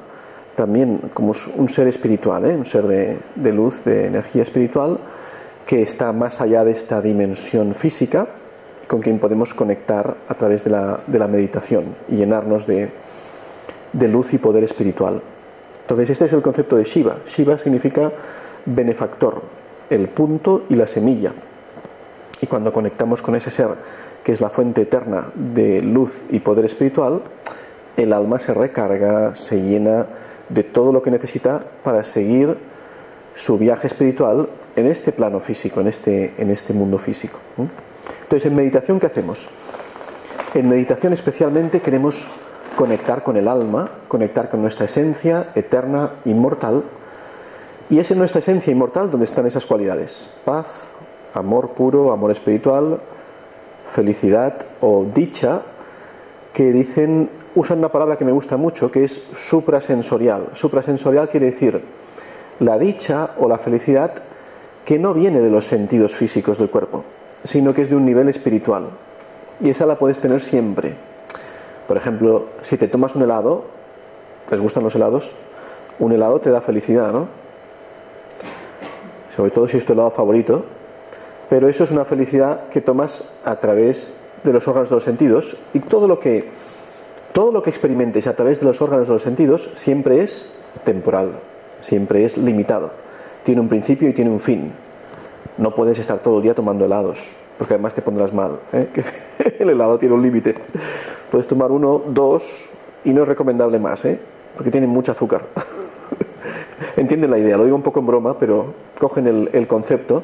también 0.54 1.10
como 1.12 1.34
un 1.56 1.68
ser 1.68 1.86
espiritual, 1.88 2.46
¿eh? 2.46 2.56
un 2.56 2.64
ser 2.64 2.86
de, 2.86 3.52
luz, 3.52 3.84
de 3.84 4.06
energía 4.06 4.42
espiritual, 4.42 4.98
que 5.66 5.82
está 5.82 6.12
más 6.12 6.40
allá 6.40 6.64
de 6.64 6.72
esta 6.72 7.02
dimensión 7.02 7.74
física, 7.74 8.26
con 8.88 9.00
quien 9.00 9.18
podemos 9.18 9.52
conectar 9.52 10.16
a 10.26 10.34
través 10.34 10.64
de 10.64 10.70
la, 10.70 11.00
de 11.06 11.18
la 11.18 11.28
meditación 11.28 11.96
y 12.08 12.16
llenarnos 12.16 12.66
de, 12.66 12.88
de 13.92 14.08
luz 14.08 14.32
y 14.32 14.38
poder 14.38 14.64
espiritual. 14.64 15.20
Entonces, 15.82 16.10
este 16.10 16.24
es 16.24 16.32
el 16.32 16.42
concepto 16.42 16.76
de 16.76 16.84
Shiva. 16.84 17.18
Shiva 17.26 17.58
significa 17.58 18.10
benefactor, 18.64 19.42
el 19.90 20.08
punto 20.08 20.64
y 20.68 20.74
la 20.76 20.86
semilla. 20.86 21.32
Y 22.46 22.48
cuando 22.48 22.72
conectamos 22.72 23.22
con 23.22 23.34
ese 23.34 23.50
ser, 23.50 23.70
que 24.22 24.30
es 24.30 24.40
la 24.40 24.50
fuente 24.50 24.82
eterna 24.82 25.32
de 25.34 25.82
luz 25.82 26.22
y 26.30 26.38
poder 26.38 26.64
espiritual, 26.64 27.22
el 27.96 28.12
alma 28.12 28.38
se 28.38 28.54
recarga, 28.54 29.34
se 29.34 29.60
llena 29.60 30.06
de 30.48 30.62
todo 30.62 30.92
lo 30.92 31.02
que 31.02 31.10
necesita 31.10 31.60
para 31.82 32.04
seguir 32.04 32.56
su 33.34 33.58
viaje 33.58 33.88
espiritual 33.88 34.48
en 34.76 34.86
este 34.86 35.10
plano 35.10 35.40
físico, 35.40 35.80
en 35.80 35.88
este, 35.88 36.34
en 36.38 36.52
este 36.52 36.72
mundo 36.72 36.98
físico. 36.98 37.40
Entonces, 38.22 38.48
en 38.48 38.54
meditación, 38.54 39.00
¿qué 39.00 39.06
hacemos? 39.06 39.48
En 40.54 40.68
meditación 40.68 41.14
especialmente 41.14 41.80
queremos 41.80 42.28
conectar 42.76 43.24
con 43.24 43.36
el 43.36 43.48
alma, 43.48 43.90
conectar 44.06 44.50
con 44.50 44.62
nuestra 44.62 44.84
esencia 44.84 45.48
eterna, 45.56 46.12
inmortal, 46.24 46.84
y 47.90 47.98
es 47.98 48.08
en 48.12 48.18
nuestra 48.18 48.38
esencia 48.38 48.70
inmortal 48.70 49.10
donde 49.10 49.26
están 49.26 49.46
esas 49.46 49.66
cualidades, 49.66 50.30
paz, 50.44 50.66
amor 51.34 51.70
puro, 51.70 52.12
amor 52.12 52.30
espiritual, 52.30 53.00
felicidad 53.92 54.66
o 54.80 55.06
dicha, 55.12 55.62
que 56.52 56.72
dicen, 56.72 57.30
usan 57.54 57.78
una 57.78 57.90
palabra 57.90 58.16
que 58.16 58.24
me 58.24 58.32
gusta 58.32 58.56
mucho, 58.56 58.90
que 58.90 59.04
es 59.04 59.20
suprasensorial. 59.34 60.48
Suprasensorial 60.54 61.28
quiere 61.28 61.46
decir 61.46 61.82
la 62.60 62.78
dicha 62.78 63.30
o 63.38 63.48
la 63.48 63.58
felicidad 63.58 64.22
que 64.84 64.98
no 64.98 65.12
viene 65.12 65.40
de 65.40 65.50
los 65.50 65.66
sentidos 65.66 66.14
físicos 66.14 66.58
del 66.58 66.70
cuerpo, 66.70 67.04
sino 67.44 67.74
que 67.74 67.82
es 67.82 67.90
de 67.90 67.96
un 67.96 68.06
nivel 68.06 68.28
espiritual. 68.28 68.90
Y 69.60 69.70
esa 69.70 69.84
la 69.84 69.98
puedes 69.98 70.18
tener 70.20 70.42
siempre. 70.42 70.94
Por 71.86 71.96
ejemplo, 71.96 72.46
si 72.62 72.76
te 72.76 72.88
tomas 72.88 73.14
un 73.14 73.22
helado, 73.22 73.64
¿les 74.50 74.60
gustan 74.60 74.82
los 74.84 74.94
helados? 74.94 75.32
Un 75.98 76.12
helado 76.12 76.40
te 76.40 76.50
da 76.50 76.60
felicidad, 76.60 77.12
¿no? 77.12 77.28
Sobre 79.34 79.50
todo 79.50 79.68
si 79.68 79.76
es 79.76 79.84
tu 79.84 79.92
helado 79.92 80.10
favorito. 80.10 80.64
Pero 81.48 81.68
eso 81.68 81.84
es 81.84 81.90
una 81.90 82.04
felicidad 82.04 82.68
que 82.68 82.80
tomas 82.80 83.24
a 83.44 83.56
través 83.56 84.14
de 84.42 84.52
los 84.52 84.66
órganos 84.66 84.88
de 84.88 84.94
los 84.96 85.04
sentidos 85.04 85.56
y 85.74 85.80
todo 85.80 86.08
lo 86.08 86.18
que 86.18 86.48
todo 87.32 87.52
lo 87.52 87.62
que 87.62 87.68
experimentes 87.68 88.26
a 88.26 88.34
través 88.34 88.60
de 88.60 88.66
los 88.66 88.80
órganos 88.80 89.08
de 89.08 89.12
los 89.12 89.20
sentidos 89.20 89.68
siempre 89.74 90.22
es 90.22 90.50
temporal, 90.84 91.32
siempre 91.82 92.24
es 92.24 92.38
limitado. 92.38 92.92
Tiene 93.44 93.60
un 93.60 93.68
principio 93.68 94.08
y 94.08 94.14
tiene 94.14 94.30
un 94.30 94.40
fin. 94.40 94.72
No 95.58 95.74
puedes 95.74 95.98
estar 95.98 96.20
todo 96.20 96.38
el 96.38 96.44
día 96.44 96.54
tomando 96.54 96.86
helados, 96.86 97.36
porque 97.58 97.74
además 97.74 97.92
te 97.92 98.00
pondrás 98.00 98.32
mal. 98.32 98.60
¿eh? 98.72 98.88
el 99.58 99.68
helado 99.68 99.98
tiene 99.98 100.14
un 100.14 100.22
límite. 100.22 100.54
Puedes 101.30 101.46
tomar 101.46 101.70
uno, 101.72 102.02
dos, 102.08 102.42
y 103.04 103.12
no 103.12 103.22
es 103.22 103.28
recomendable 103.28 103.78
más, 103.78 104.02
¿eh? 104.06 104.18
porque 104.54 104.70
tienen 104.70 104.88
mucho 104.88 105.12
azúcar. 105.12 105.42
Entienden 106.96 107.30
la 107.30 107.38
idea, 107.38 107.58
lo 107.58 107.64
digo 107.64 107.76
un 107.76 107.82
poco 107.82 108.00
en 108.00 108.06
broma, 108.06 108.38
pero 108.38 108.72
cogen 108.98 109.26
el, 109.26 109.50
el 109.52 109.66
concepto. 109.66 110.22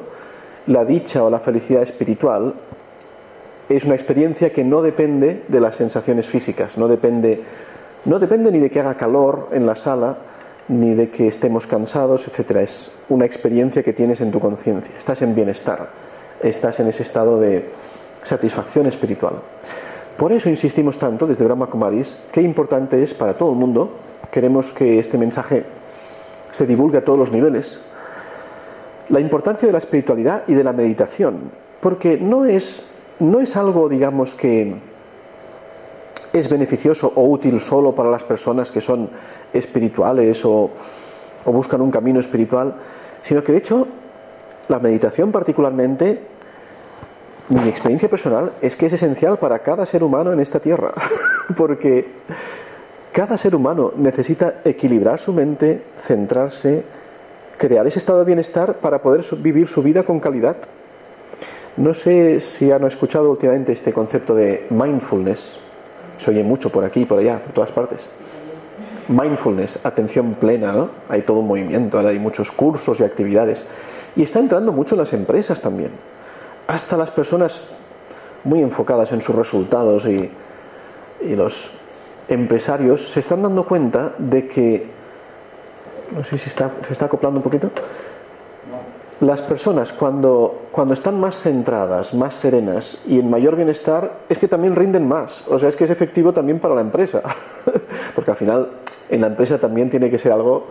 La 0.67 0.85
dicha 0.85 1.23
o 1.23 1.29
la 1.29 1.39
felicidad 1.39 1.81
espiritual 1.81 2.53
es 3.69 3.83
una 3.85 3.95
experiencia 3.95 4.51
que 4.53 4.63
no 4.63 4.81
depende 4.81 5.43
de 5.47 5.59
las 5.59 5.75
sensaciones 5.75 6.27
físicas, 6.27 6.77
no 6.77 6.87
depende, 6.87 7.43
no 8.05 8.19
depende 8.19 8.51
ni 8.51 8.59
de 8.59 8.69
que 8.69 8.79
haga 8.79 8.95
calor 8.95 9.49
en 9.51 9.65
la 9.65 9.75
sala, 9.75 10.17
ni 10.69 10.93
de 10.93 11.09
que 11.09 11.27
estemos 11.27 11.67
cansados, 11.67 12.27
etcétera. 12.27 12.61
Es 12.61 12.91
una 13.09 13.25
experiencia 13.25 13.83
que 13.83 13.93
tienes 13.93 14.21
en 14.21 14.31
tu 14.31 14.39
conciencia. 14.39 14.95
Estás 14.97 15.21
en 15.21 15.35
bienestar, 15.35 15.89
estás 16.41 16.79
en 16.79 16.87
ese 16.87 17.03
estado 17.03 17.39
de 17.39 17.69
satisfacción 18.21 18.87
espiritual. 18.87 19.35
Por 20.17 20.31
eso 20.31 20.49
insistimos 20.49 20.97
tanto 20.97 21.27
desde 21.27 21.43
Brahma 21.43 21.67
Kumaris, 21.67 22.17
qué 22.31 22.41
importante 22.41 23.01
es 23.01 23.13
para 23.13 23.37
todo 23.37 23.51
el 23.51 23.57
mundo. 23.57 23.97
Queremos 24.31 24.71
que 24.71 24.99
este 24.99 25.17
mensaje 25.17 25.65
se 26.51 26.65
divulgue 26.65 26.99
a 26.99 27.03
todos 27.03 27.19
los 27.19 27.31
niveles. 27.31 27.83
La 29.09 29.19
importancia 29.19 29.67
de 29.67 29.71
la 29.71 29.79
espiritualidad 29.79 30.43
y 30.47 30.53
de 30.53 30.63
la 30.63 30.73
meditación, 30.73 31.51
porque 31.81 32.17
no 32.17 32.45
es 32.45 32.85
no 33.19 33.39
es 33.39 33.55
algo, 33.55 33.89
digamos, 33.89 34.33
que 34.33 34.75
es 36.31 36.49
beneficioso 36.49 37.11
o 37.15 37.23
útil 37.23 37.59
solo 37.59 37.93
para 37.93 38.09
las 38.09 38.23
personas 38.23 38.71
que 38.71 38.81
son 38.81 39.09
espirituales 39.53 40.43
o, 40.45 40.69
buscan 41.45 41.81
un 41.81 41.91
camino 41.91 42.19
espiritual, 42.19 42.75
sino 43.23 43.43
que 43.43 43.51
de 43.51 43.57
hecho 43.57 43.87
la 44.69 44.79
meditación 44.79 45.31
particularmente, 45.31 46.21
mi 47.49 47.67
experiencia 47.67 48.09
personal 48.09 48.53
es 48.61 48.75
que 48.75 48.85
es 48.85 48.93
esencial 48.93 49.37
para 49.37 49.59
cada 49.59 49.85
ser 49.85 50.03
humano 50.03 50.31
en 50.31 50.39
esta 50.39 50.59
tierra, 50.59 50.93
porque 51.57 52.07
cada 53.11 53.37
ser 53.37 53.55
humano 53.55 53.91
necesita 53.95 54.61
equilibrar 54.63 55.19
su 55.19 55.33
mente, 55.33 55.83
centrarse, 56.07 56.83
crear 57.67 57.87
ese 57.87 57.99
estado 57.99 58.19
de 58.19 58.25
bienestar 58.25 58.79
para 58.79 59.01
poder 59.01 59.23
vivir 59.37 59.69
su 59.69 59.81
vida 59.81 60.03
con 60.03 60.19
calidad. 60.19 60.57
No 61.77 61.93
sé 61.93 62.41
si 62.41 62.69
han 62.69 62.83
escuchado 62.83 63.31
últimamente 63.31 63.71
este 63.71 63.93
concepto 63.93 64.35
de 64.35 64.67
mindfulness. 64.69 65.57
Se 66.17 66.31
oye 66.31 66.43
mucho 66.43 66.69
por 66.69 66.83
aquí, 66.83 67.05
por 67.05 67.19
allá, 67.19 67.41
por 67.41 67.53
todas 67.53 67.71
partes. 67.71 68.09
Mindfulness, 69.07 69.79
atención 69.85 70.33
plena, 70.33 70.73
¿no? 70.73 70.89
Hay 71.07 71.21
todo 71.21 71.39
un 71.39 71.47
movimiento, 71.47 71.99
hay 71.99 72.19
muchos 72.19 72.51
cursos 72.51 72.99
y 72.99 73.03
actividades. 73.03 73.63
Y 74.17 74.23
está 74.23 74.39
entrando 74.39 74.73
mucho 74.73 74.95
en 74.95 74.99
las 74.99 75.13
empresas 75.13 75.61
también. 75.61 75.91
Hasta 76.67 76.97
las 76.97 77.11
personas 77.11 77.63
muy 78.43 78.61
enfocadas 78.61 79.13
en 79.13 79.21
sus 79.21 79.35
resultados 79.35 80.05
y, 80.05 80.29
y 81.25 81.35
los 81.37 81.71
empresarios 82.27 83.09
se 83.09 83.21
están 83.21 83.41
dando 83.41 83.65
cuenta 83.65 84.15
de 84.17 84.47
que, 84.49 85.02
no 86.15 86.23
sé 86.23 86.37
si 86.37 86.49
está, 86.49 86.71
se 86.85 86.93
está 86.93 87.05
acoplando 87.05 87.39
un 87.39 87.43
poquito, 87.43 87.69
las 89.23 89.41
personas 89.41 89.93
cuando, 89.93 90.63
cuando 90.71 90.93
están 90.93 91.19
más 91.19 91.37
centradas, 91.39 92.13
más 92.13 92.35
serenas 92.35 93.01
y 93.07 93.19
en 93.19 93.29
mayor 93.29 93.55
bienestar, 93.55 94.19
es 94.27 94.37
que 94.37 94.47
también 94.47 94.75
rinden 94.75 95.07
más. 95.07 95.43
O 95.47 95.57
sea, 95.57 95.69
es 95.69 95.75
que 95.75 95.85
es 95.85 95.89
efectivo 95.89 96.33
también 96.33 96.59
para 96.59 96.75
la 96.75 96.81
empresa. 96.81 97.21
Porque 98.15 98.31
al 98.31 98.37
final 98.37 98.69
en 99.09 99.21
la 99.21 99.27
empresa 99.27 99.57
también 99.59 99.89
tiene 99.89 100.09
que 100.09 100.17
ser 100.17 100.31
algo 100.31 100.67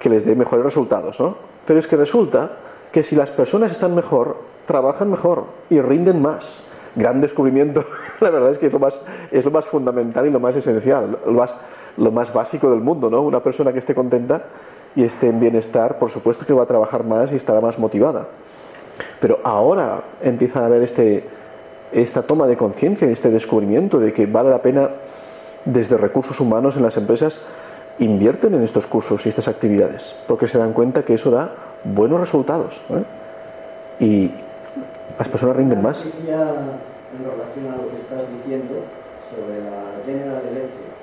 que 0.00 0.08
les 0.08 0.24
dé 0.24 0.34
mejores 0.34 0.64
resultados, 0.64 1.20
¿no? 1.20 1.36
Pero 1.66 1.78
es 1.78 1.86
que 1.86 1.96
resulta 1.96 2.50
que 2.90 3.02
si 3.02 3.14
las 3.14 3.30
personas 3.30 3.70
están 3.70 3.94
mejor, 3.94 4.38
trabajan 4.66 5.10
mejor 5.10 5.44
y 5.70 5.80
rinden 5.80 6.20
más. 6.20 6.62
Gran 6.96 7.20
descubrimiento. 7.20 7.84
la 8.20 8.30
verdad 8.30 8.50
es 8.50 8.58
que 8.58 8.66
es 8.66 8.72
lo 8.72 8.78
más, 8.78 9.00
es 9.30 9.44
lo 9.44 9.50
más 9.50 9.66
fundamental 9.66 10.26
y 10.26 10.30
lo 10.30 10.40
más 10.40 10.56
esencial, 10.56 11.18
lo 11.24 11.32
más, 11.32 11.56
lo 11.96 12.10
más 12.10 12.32
básico 12.32 12.70
del 12.70 12.80
mundo, 12.80 13.08
¿no? 13.08 13.22
Una 13.22 13.40
persona 13.40 13.72
que 13.72 13.78
esté 13.78 13.94
contenta 13.94 14.42
y 14.96 15.04
esté 15.04 15.28
en 15.28 15.40
bienestar, 15.40 15.98
por 15.98 16.10
supuesto 16.10 16.46
que 16.46 16.52
va 16.52 16.62
a 16.64 16.66
trabajar 16.66 17.04
más 17.04 17.32
y 17.32 17.36
estará 17.36 17.60
más 17.60 17.78
motivada. 17.78 18.28
Pero 19.20 19.40
ahora 19.42 20.02
empieza 20.22 20.60
a 20.60 20.66
haber 20.66 20.82
este, 20.82 21.24
esta 21.92 22.22
toma 22.22 22.46
de 22.46 22.56
conciencia, 22.56 23.08
este 23.08 23.30
descubrimiento 23.30 23.98
de 23.98 24.12
que 24.12 24.26
vale 24.26 24.50
la 24.50 24.62
pena 24.62 24.90
desde 25.64 25.96
recursos 25.96 26.38
humanos 26.40 26.76
en 26.76 26.82
las 26.82 26.96
empresas 26.96 27.40
invierten 27.98 28.54
en 28.54 28.62
estos 28.62 28.86
cursos 28.86 29.24
y 29.24 29.28
estas 29.28 29.48
actividades, 29.48 30.14
porque 30.26 30.48
se 30.48 30.58
dan 30.58 30.72
cuenta 30.72 31.04
que 31.04 31.14
eso 31.14 31.30
da 31.30 31.54
buenos 31.84 32.20
resultados 32.20 32.82
¿eh? 32.90 33.04
y 34.04 34.30
las 35.18 35.28
personas 35.28 35.56
rinden 35.56 35.82
más. 35.82 36.04
En 36.04 37.22
relación 37.22 37.72
a 37.72 37.76
lo 37.76 37.88
que 37.90 37.96
estás 37.98 38.22
diciendo 38.42 38.74
sobre 39.30 39.62
la 39.62 40.02
General 40.04 40.42
Electric, 40.42 40.93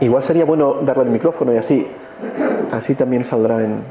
Igual 0.00 0.22
sería 0.22 0.44
bueno 0.44 0.78
darle 0.82 1.04
el 1.04 1.10
micrófono 1.10 1.54
y 1.54 1.56
así, 1.56 1.86
así 2.70 2.94
también 2.94 3.24
saldrá 3.24 3.62
en. 3.62 3.82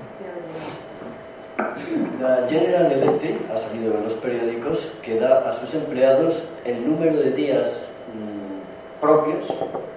La 2.21 2.47
General 2.47 2.91
Electric 2.91 3.35
ha 3.53 3.57
salido 3.57 3.97
en 3.97 4.03
los 4.05 4.13
periódicos 4.13 4.93
que 5.01 5.19
da 5.19 5.49
a 5.49 5.59
sus 5.59 5.73
empleados 5.73 6.47
el 6.63 6.87
número 6.87 7.17
de 7.17 7.31
días 7.31 7.85
mmm, 8.13 9.01
propios, 9.01 9.51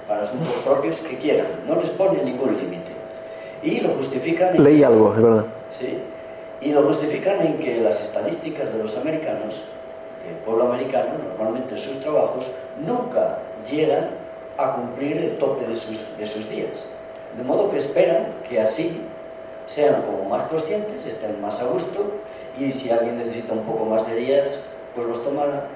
para 0.08 0.24
asuntos 0.24 0.54
propios 0.64 0.96
que 1.08 1.18
quieran. 1.18 1.46
No 1.68 1.80
les 1.80 1.90
pone 1.90 2.22
ningún 2.24 2.56
límite. 2.56 2.92
Y 3.62 3.80
lo 3.80 3.90
justifican. 3.94 4.62
Leí 4.62 4.82
algo, 4.82 5.14
es 5.14 5.22
verdad. 5.22 5.44
Sí. 5.78 5.98
Y 6.60 6.72
lo 6.72 6.82
justifican 6.84 7.46
en 7.46 7.58
que 7.58 7.80
las 7.80 8.00
estadísticas 8.00 8.72
de 8.72 8.82
los 8.82 8.96
americanos, 8.96 9.54
el 10.28 10.36
pueblo 10.44 10.72
americano, 10.72 11.10
normalmente 11.28 11.74
en 11.74 11.80
sus 11.80 12.00
trabajos, 12.00 12.46
nunca 12.84 13.38
llegan 13.70 14.08
a 14.58 14.72
cumplir 14.72 15.18
el 15.18 15.38
tope 15.38 15.66
de 15.66 15.76
sus, 15.76 15.98
de 16.18 16.26
sus 16.26 16.48
días. 16.48 16.72
De 17.36 17.42
modo 17.42 17.70
que 17.70 17.78
esperan 17.78 18.28
que 18.48 18.60
así 18.60 19.00
sean 19.66 20.02
como 20.02 20.28
más 20.28 20.48
conscientes, 20.48 21.04
estén 21.04 21.40
más 21.40 21.60
a 21.60 21.64
gusto 21.66 22.12
y 22.58 22.72
si 22.72 22.90
alguien 22.90 23.18
necesita 23.18 23.52
un 23.52 23.64
poco 23.64 23.84
más 23.84 24.06
de 24.06 24.16
días, 24.16 24.64
pues 24.94 25.06
los 25.06 25.22
tomará 25.24 25.66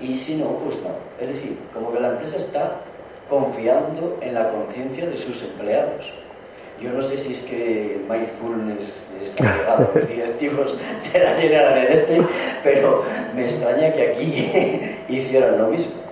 y 0.00 0.16
si 0.16 0.36
no, 0.36 0.46
pues 0.64 0.76
no. 0.82 0.90
Es 1.20 1.34
decir, 1.34 1.58
como 1.74 1.92
que 1.92 2.00
la 2.00 2.10
empresa 2.10 2.36
está 2.36 2.76
confiando 3.28 4.16
en 4.20 4.34
la 4.34 4.50
conciencia 4.50 5.06
de 5.06 5.18
sus 5.18 5.42
empleados. 5.42 6.12
Yo 6.80 6.90
no 6.90 7.02
sé 7.02 7.18
si 7.18 7.34
es 7.34 7.40
que 7.40 8.00
mindfulness 8.08 9.04
está 9.20 9.56
llegado 9.56 9.88
a 9.92 9.98
los 9.98 10.08
directivos 10.08 10.78
de 11.12 11.18
la 11.18 11.34
General 11.34 12.28
pero 12.62 13.02
me 13.34 13.46
extraña 13.46 13.92
que 13.94 14.12
aquí 14.12 14.96
hicieran 15.08 15.58
lo 15.58 15.68
mismo. 15.68 16.07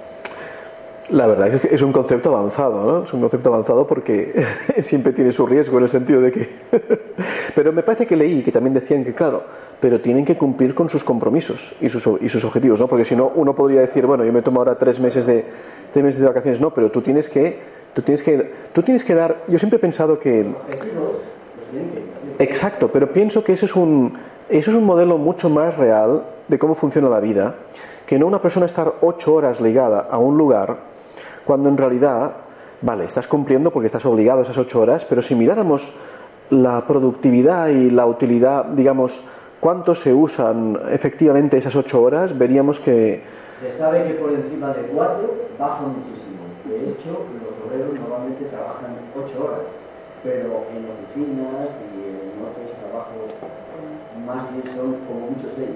La 1.10 1.26
verdad 1.28 1.54
es 1.54 1.60
que 1.60 1.74
es 1.74 1.82
un 1.82 1.92
concepto 1.92 2.36
avanzado, 2.36 2.84
¿no? 2.84 3.04
Es 3.04 3.12
un 3.12 3.20
concepto 3.20 3.50
avanzado 3.50 3.86
porque 3.86 4.44
siempre 4.82 5.12
tiene 5.12 5.30
su 5.30 5.46
riesgo 5.46 5.76
en 5.78 5.84
el 5.84 5.88
sentido 5.88 6.20
de 6.20 6.32
que... 6.32 6.48
pero 7.54 7.72
me 7.72 7.82
parece 7.84 8.06
que 8.06 8.16
leí 8.16 8.42
que 8.42 8.50
también 8.50 8.74
decían 8.74 9.04
que, 9.04 9.14
claro, 9.14 9.44
pero 9.80 10.00
tienen 10.00 10.24
que 10.24 10.36
cumplir 10.36 10.74
con 10.74 10.88
sus 10.88 11.04
compromisos 11.04 11.72
y 11.80 11.88
sus, 11.88 12.08
y 12.20 12.28
sus 12.28 12.44
objetivos, 12.44 12.80
¿no? 12.80 12.88
Porque 12.88 13.04
si 13.04 13.14
no, 13.14 13.30
uno 13.36 13.54
podría 13.54 13.82
decir, 13.82 14.04
bueno, 14.04 14.24
yo 14.24 14.32
me 14.32 14.42
tomo 14.42 14.60
ahora 14.60 14.76
tres 14.78 14.98
meses 14.98 15.26
de, 15.26 15.44
tres 15.92 16.04
meses 16.04 16.20
de 16.20 16.26
vacaciones. 16.26 16.60
No, 16.60 16.70
pero 16.70 16.90
tú 16.90 17.02
tienes 17.02 17.28
que, 17.28 17.56
tú 17.94 18.02
tienes 18.02 18.22
que, 18.22 18.52
tú 18.72 18.82
tienes 18.82 19.04
que 19.04 19.14
dar... 19.14 19.44
Yo 19.46 19.58
siempre 19.60 19.76
he 19.76 19.80
pensado 19.80 20.18
que... 20.18 20.44
Exacto, 22.40 22.90
pero 22.92 23.12
pienso 23.12 23.44
que 23.44 23.52
eso 23.52 23.66
es 23.66 23.76
un, 23.76 24.18
eso 24.48 24.70
es 24.70 24.76
un 24.76 24.84
modelo 24.84 25.18
mucho 25.18 25.48
más 25.48 25.76
real 25.76 26.24
de 26.48 26.58
cómo 26.58 26.74
funciona 26.74 27.08
la 27.08 27.20
vida, 27.20 27.54
que 28.06 28.18
no 28.18 28.26
una 28.26 28.42
persona 28.42 28.66
estar 28.66 28.94
ocho 29.02 29.34
horas 29.34 29.60
ligada 29.60 30.00
a 30.10 30.18
un 30.18 30.36
lugar 30.36 30.95
cuando 31.46 31.68
en 31.68 31.76
realidad, 31.76 32.32
vale, 32.82 33.04
estás 33.04 33.28
cumpliendo 33.28 33.70
porque 33.70 33.86
estás 33.86 34.04
obligado 34.04 34.40
a 34.40 34.42
esas 34.42 34.58
ocho 34.58 34.80
horas, 34.80 35.06
pero 35.08 35.22
si 35.22 35.34
miráramos 35.34 35.92
la 36.50 36.86
productividad 36.86 37.68
y 37.68 37.90
la 37.90 38.06
utilidad, 38.06 38.64
digamos, 38.66 39.22
cuánto 39.60 39.94
se 39.94 40.12
usan 40.12 40.78
efectivamente 40.90 41.56
esas 41.56 41.74
ocho 41.76 42.02
horas, 42.02 42.36
veríamos 42.36 42.78
que... 42.80 43.22
Se 43.60 43.78
sabe 43.78 44.04
que 44.06 44.14
por 44.14 44.30
encima 44.32 44.72
de 44.74 44.82
cuatro 44.94 45.34
baja 45.58 45.82
muchísimo. 45.82 46.44
De 46.68 46.90
hecho, 46.90 47.24
los 47.42 47.54
obreros 47.64 47.94
normalmente 47.98 48.44
trabajan 48.46 48.96
ocho 49.16 49.44
horas. 49.44 49.66
pero 50.26 50.66
en 50.74 50.82
oficinas 50.90 51.70
y 51.94 52.10
en 52.10 52.42
otros 52.42 52.74
trabajos 52.82 53.30
más 54.26 54.50
bien 54.52 54.64
son 54.74 54.96
como 55.06 55.30
muchos 55.30 55.52
seis. 55.54 55.68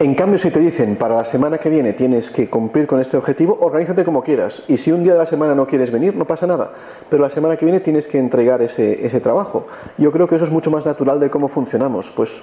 En 0.00 0.14
cambio, 0.14 0.38
si 0.38 0.50
te 0.50 0.58
dicen 0.58 0.96
para 0.96 1.16
la 1.16 1.24
semana 1.24 1.58
que 1.58 1.70
viene 1.70 1.92
tienes 1.92 2.30
que 2.30 2.50
cumplir 2.50 2.86
con 2.86 3.00
este 3.00 3.16
objetivo, 3.16 3.56
organízate 3.60 4.04
como 4.04 4.22
quieras. 4.22 4.62
Y 4.66 4.76
si 4.76 4.90
un 4.90 5.04
día 5.04 5.12
de 5.12 5.20
la 5.20 5.26
semana 5.26 5.54
no 5.54 5.66
quieres 5.66 5.90
venir, 5.90 6.16
no 6.16 6.26
pasa 6.26 6.46
nada. 6.46 6.72
Pero 7.08 7.22
la 7.22 7.30
semana 7.30 7.56
que 7.56 7.64
viene 7.64 7.80
tienes 7.80 8.08
que 8.08 8.18
entregar 8.18 8.60
ese, 8.62 9.06
ese 9.06 9.20
trabajo. 9.20 9.68
Yo 9.96 10.10
creo 10.10 10.26
que 10.26 10.34
eso 10.34 10.44
es 10.44 10.50
mucho 10.50 10.70
más 10.70 10.84
natural 10.84 11.20
de 11.20 11.30
cómo 11.30 11.48
funcionamos. 11.48 12.10
Pues 12.10 12.42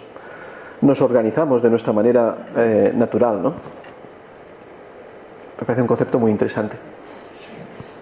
nos 0.79 1.01
organizamos 1.01 1.61
de 1.61 1.69
nuestra 1.69 1.93
manera 1.93 2.47
eh, 2.55 2.91
natural, 2.95 3.43
¿no? 3.43 3.49
Me 5.59 5.65
parece 5.65 5.81
un 5.81 5.87
concepto 5.87 6.17
muy 6.17 6.31
interesante. 6.31 6.77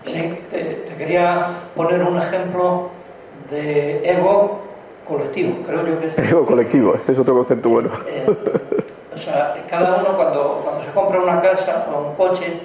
Sí, 0.06 0.39
te, 0.50 0.58
te 0.88 0.95
quería 0.95 1.64
poner 1.76 2.02
un 2.04 2.18
ejemplo 2.18 2.89
de 3.52 4.10
ego 4.10 4.68
colectivo, 5.10 5.64
creo 5.66 5.86
yo 5.86 5.99
que 5.99 6.07
es. 6.07 6.30
Ego 6.30 6.45
colectivo, 6.47 6.95
este 6.95 7.12
es 7.12 7.20
otro 7.20 7.34
concepto 7.36 7.70
bueno. 7.70 7.89
Eh, 8.07 8.26
o 9.14 9.18
sea, 9.18 9.55
cada 9.70 9.97
uno 9.97 10.16
cuando, 10.16 10.62
cuando 10.64 10.86
se 10.86 10.91
compra 10.91 11.22
una 11.22 11.41
casa 11.41 11.88
o 11.93 12.10
un 12.10 12.16
coche, 12.16 12.62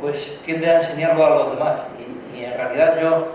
pues 0.00 0.16
tiende 0.44 0.68
a 0.68 0.82
enseñarlo 0.82 1.24
a 1.24 1.30
los 1.30 1.50
demás. 1.54 1.80
Y, 1.98 2.38
y 2.38 2.44
en 2.44 2.54
realidad 2.54 3.00
yo 3.00 3.28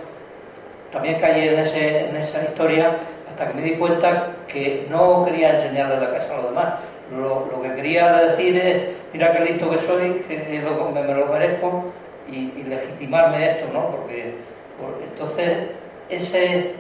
también 0.91 1.19
caí 1.19 1.47
en, 1.47 1.59
ese, 1.59 2.09
en 2.09 2.15
esa 2.17 2.43
historia 2.43 2.99
hasta 3.29 3.47
que 3.47 3.53
me 3.55 3.61
di 3.63 3.75
cuenta 3.75 4.27
que 4.47 4.85
no 4.89 5.25
quería 5.25 5.55
enseñarle 5.55 5.99
la 5.99 6.13
casa 6.13 6.33
a 6.33 6.37
los 6.37 6.49
demás. 6.49 6.73
Lo, 7.11 7.47
lo 7.51 7.61
que 7.61 7.73
quería 7.75 8.13
decir 8.17 8.55
es, 8.57 8.83
mira 9.11 9.33
qué 9.33 9.51
listo 9.51 9.69
que 9.71 9.79
soy, 9.79 10.23
que 10.27 10.61
lo, 10.63 10.89
me, 10.91 11.01
me, 11.01 11.13
lo 11.15 11.25
merezco 11.27 11.85
y, 12.29 12.51
y, 12.57 12.63
legitimarme 12.67 13.51
esto, 13.51 13.73
¿no? 13.73 13.87
Porque, 13.89 14.35
porque 14.79 15.03
entonces 15.11 15.69
ese, 16.09 16.71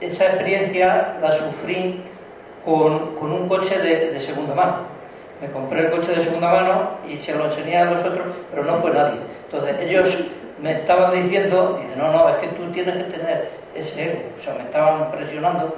esa 0.00 0.26
experiencia 0.26 1.16
la 1.20 1.36
sufrí 1.38 2.02
con, 2.64 3.16
con 3.16 3.32
un 3.32 3.48
coche 3.48 3.78
de, 3.78 4.20
segunda 4.20 4.54
mano. 4.54 4.76
Me 5.40 5.50
compré 5.50 5.80
el 5.80 5.90
coche 5.90 6.12
de 6.12 6.24
segunda 6.24 6.50
mano 6.50 6.90
y 7.08 7.18
se 7.18 7.34
lo 7.34 7.46
enseñé 7.46 7.78
a 7.78 7.84
los 7.86 8.04
otros, 8.04 8.26
pero 8.50 8.64
no 8.64 8.80
fue 8.80 8.92
nadie. 8.92 9.20
Entonces 9.46 9.76
ellos 9.80 10.08
me 10.60 10.72
estaban 10.72 11.12
diciendo, 11.12 11.78
dicen, 11.80 11.98
no, 11.98 12.12
no, 12.12 12.28
es 12.28 12.36
que 12.36 12.48
tú 12.48 12.70
tienes 12.72 12.96
que 12.96 13.18
tener 13.18 13.50
ese 13.74 14.04
ego. 14.04 14.20
O 14.38 14.44
sea, 14.44 14.54
me 14.54 14.62
estaban 14.64 15.10
presionando 15.10 15.74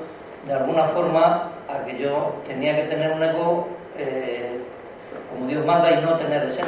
de 0.47 0.53
alguna 0.53 0.85
forma 0.89 1.51
a 1.69 1.85
que 1.85 1.99
yo 1.99 2.35
tenía 2.47 2.75
que 2.75 2.89
tener 2.89 3.13
un 3.13 3.23
ego 3.23 3.69
eh, 3.97 4.59
como 5.31 5.47
Dios 5.47 5.65
manda 5.65 5.91
y 5.91 6.03
no 6.03 6.17
tener 6.17 6.43
esencia. 6.43 6.67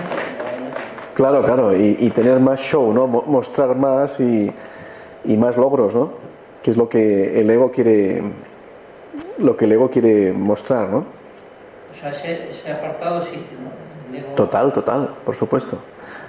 Claro, 1.14 1.44
claro, 1.44 1.76
y, 1.76 1.96
y, 2.00 2.10
tener 2.10 2.40
más 2.40 2.60
show, 2.60 2.92
¿no? 2.92 3.06
Mostrar 3.06 3.76
más 3.76 4.18
y, 4.18 4.52
y 5.24 5.36
más 5.36 5.56
logros, 5.56 5.94
¿no? 5.94 6.23
Que 6.64 6.70
es 6.70 6.76
lo 6.76 6.88
que 6.88 7.38
el 7.38 7.48
ego 7.50 7.70
quiere, 7.70 8.22
lo 9.38 9.56
que 9.56 9.66
el 9.66 9.72
ego 9.72 9.90
quiere 9.90 10.32
mostrar, 10.32 10.88
¿no? 10.88 10.98
O 10.98 12.00
sea, 12.00 12.10
ese, 12.10 12.50
ese 12.50 12.72
apartado 12.72 13.26
sí. 13.26 13.36
¿no? 13.62 14.18
Ego... 14.18 14.34
Total, 14.34 14.72
total, 14.72 15.10
por 15.24 15.36
supuesto. 15.36 15.78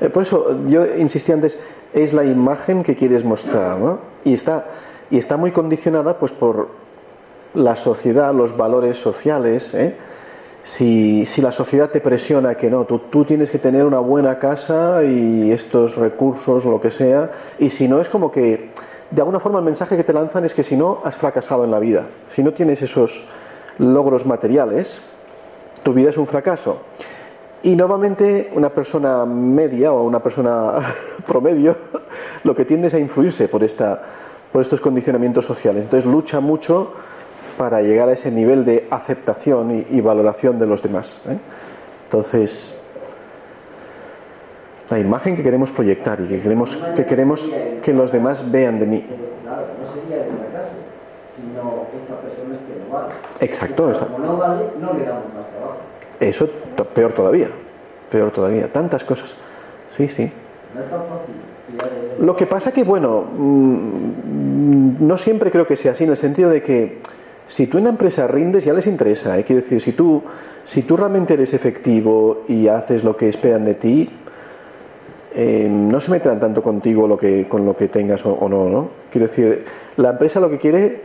Eh, 0.01 0.09
por 0.09 0.23
eso 0.23 0.57
yo 0.67 0.85
insistí 0.97 1.31
antes, 1.31 1.57
es 1.93 2.11
la 2.11 2.25
imagen 2.25 2.83
que 2.83 2.95
quieres 2.95 3.23
mostrar, 3.23 3.77
¿no? 3.77 3.99
Y 4.23 4.33
está, 4.33 4.65
y 5.09 5.17
está 5.17 5.37
muy 5.37 5.51
condicionada, 5.51 6.19
pues, 6.19 6.31
por 6.33 6.69
la 7.53 7.75
sociedad, 7.75 8.33
los 8.33 8.57
valores 8.57 8.97
sociales, 8.97 9.73
¿eh? 9.73 9.95
Si, 10.63 11.27
si, 11.27 11.41
la 11.41 11.51
sociedad 11.51 11.91
te 11.91 12.01
presiona 12.01 12.55
que 12.55 12.71
no, 12.71 12.85
tú, 12.85 12.97
tú, 12.97 13.23
tienes 13.23 13.51
que 13.51 13.59
tener 13.59 13.85
una 13.85 13.99
buena 13.99 14.39
casa 14.39 15.03
y 15.03 15.51
estos 15.51 15.95
recursos, 15.95 16.65
lo 16.65 16.81
que 16.81 16.89
sea, 16.89 17.29
y 17.59 17.69
si 17.69 17.87
no 17.87 18.01
es 18.01 18.09
como 18.09 18.31
que, 18.31 18.71
de 19.11 19.21
alguna 19.21 19.39
forma 19.39 19.59
el 19.59 19.65
mensaje 19.65 19.95
que 19.95 20.03
te 20.03 20.13
lanzan 20.13 20.45
es 20.45 20.53
que 20.53 20.63
si 20.63 20.75
no, 20.75 20.99
has 21.03 21.15
fracasado 21.15 21.63
en 21.63 21.71
la 21.71 21.79
vida. 21.79 22.07
Si 22.29 22.43
no 22.43 22.53
tienes 22.53 22.81
esos 22.81 23.23
logros 23.77 24.25
materiales, 24.25 25.01
tu 25.83 25.93
vida 25.93 26.09
es 26.09 26.17
un 26.17 26.25
fracaso. 26.25 26.79
Y 27.63 27.75
normalmente 27.75 28.51
una 28.53 28.69
persona 28.69 29.25
media 29.25 29.91
o 29.91 30.03
una 30.03 30.19
persona 30.19 30.95
promedio 31.27 31.77
lo 32.43 32.55
que 32.55 32.65
tiende 32.65 32.87
es 32.87 32.93
a 32.93 32.99
influirse 32.99 33.47
por, 33.47 33.63
esta, 33.63 34.01
por 34.51 34.61
estos 34.61 34.81
condicionamientos 34.81 35.45
sociales. 35.45 35.83
Entonces 35.83 36.09
lucha 36.09 36.39
mucho 36.39 36.93
para 37.57 37.81
llegar 37.81 38.09
a 38.09 38.13
ese 38.13 38.31
nivel 38.31 38.65
de 38.65 38.87
aceptación 38.89 39.71
y, 39.71 39.97
y 39.97 40.01
valoración 40.01 40.59
de 40.59 40.67
los 40.67 40.81
demás. 40.81 41.21
¿eh? 41.27 41.37
Entonces, 42.05 42.75
la 44.89 44.99
imagen 44.99 45.35
que 45.35 45.43
queremos 45.43 45.71
proyectar 45.71 46.19
y 46.21 46.27
que 46.27 46.41
queremos 46.41 46.77
que, 46.95 47.05
queremos 47.05 47.49
que 47.81 47.93
los 47.93 48.11
demás 48.11 48.49
vean 48.51 48.79
de 48.79 48.85
mí. 48.85 49.05
Claro, 49.43 49.63
no 49.81 49.87
sería 49.93 50.25
el 50.25 50.31
fracaso, 50.31 50.75
sino 51.35 51.87
esta 51.95 52.15
persona 52.21 52.55
es 52.55 52.61
que 52.61 52.87
no 52.87 52.93
vale. 52.93 53.13
Exacto. 53.39 53.91
Está. 53.91 54.05
Como 54.05 54.19
no 54.19 54.37
vale, 54.37 54.65
no 54.79 54.93
le 54.93 55.05
damos 55.05 55.25
más 55.33 55.47
trabajo. 55.49 55.77
Eso 56.19 56.47
peor 56.93 57.13
todavía, 57.13 57.49
peor 58.11 58.31
todavía. 58.31 58.71
Tantas 58.71 59.03
cosas. 59.03 59.35
Sí, 59.95 60.07
sí. 60.07 60.31
Lo 62.19 62.35
que 62.35 62.45
pasa 62.45 62.71
que, 62.71 62.83
bueno, 62.83 63.25
mmm, 63.37 65.05
no 65.05 65.17
siempre 65.17 65.51
creo 65.51 65.65
que 65.65 65.75
sea 65.75 65.93
así, 65.93 66.03
en 66.03 66.11
el 66.11 66.17
sentido 66.17 66.49
de 66.49 66.61
que 66.61 66.99
si 67.47 67.67
tú 67.67 67.77
en 67.77 67.85
la 67.85 67.89
empresa 67.91 68.27
rindes, 68.27 68.65
ya 68.65 68.73
les 68.73 68.87
interesa. 68.87 69.37
¿eh? 69.37 69.43
Quiero 69.43 69.61
decir, 69.61 69.81
si 69.81 69.91
tú, 69.93 70.23
si 70.65 70.83
tú 70.83 70.97
realmente 70.97 71.33
eres 71.33 71.53
efectivo 71.53 72.43
y 72.47 72.67
haces 72.67 73.03
lo 73.03 73.15
que 73.15 73.29
esperan 73.29 73.65
de 73.65 73.73
ti, 73.75 74.09
eh, 75.37 75.67
no 75.69 75.99
se 75.99 76.11
meterán 76.11 76.39
tanto 76.39 76.63
contigo 76.63 77.07
lo 77.07 77.17
que, 77.17 77.45
con 77.49 77.65
lo 77.65 77.75
que 77.75 77.89
tengas 77.89 78.25
o, 78.25 78.31
o, 78.31 78.47
no, 78.47 78.69
¿no? 78.69 78.89
Quiero 79.11 79.27
decir, 79.27 79.65
la 79.97 80.11
empresa 80.11 80.39
lo 80.39 80.49
que 80.49 80.57
quiere, 80.57 81.01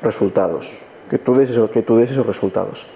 resultados. 0.00 0.78
Que 1.10 1.18
tú 1.18 1.34
des, 1.34 1.50
que 1.72 1.82
tú 1.82 1.96
des 1.96 2.10
esos 2.12 2.24
resultados. 2.24 2.86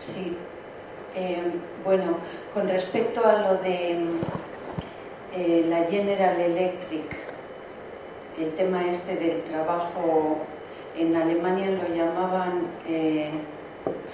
Sí. 0.00 0.36
Eh, 1.14 1.42
bueno, 1.84 2.16
con 2.54 2.66
respecto 2.66 3.24
a 3.26 3.52
lo 3.52 3.62
de 3.62 3.98
eh, 5.36 5.66
la 5.68 5.84
General 5.84 6.40
Electric, 6.40 7.04
el 8.40 8.50
tema 8.52 8.90
este 8.90 9.16
del 9.16 9.42
trabajo 9.42 10.38
en 10.98 11.14
Alemania 11.14 11.70
lo 11.70 11.94
llamaban 11.94 12.62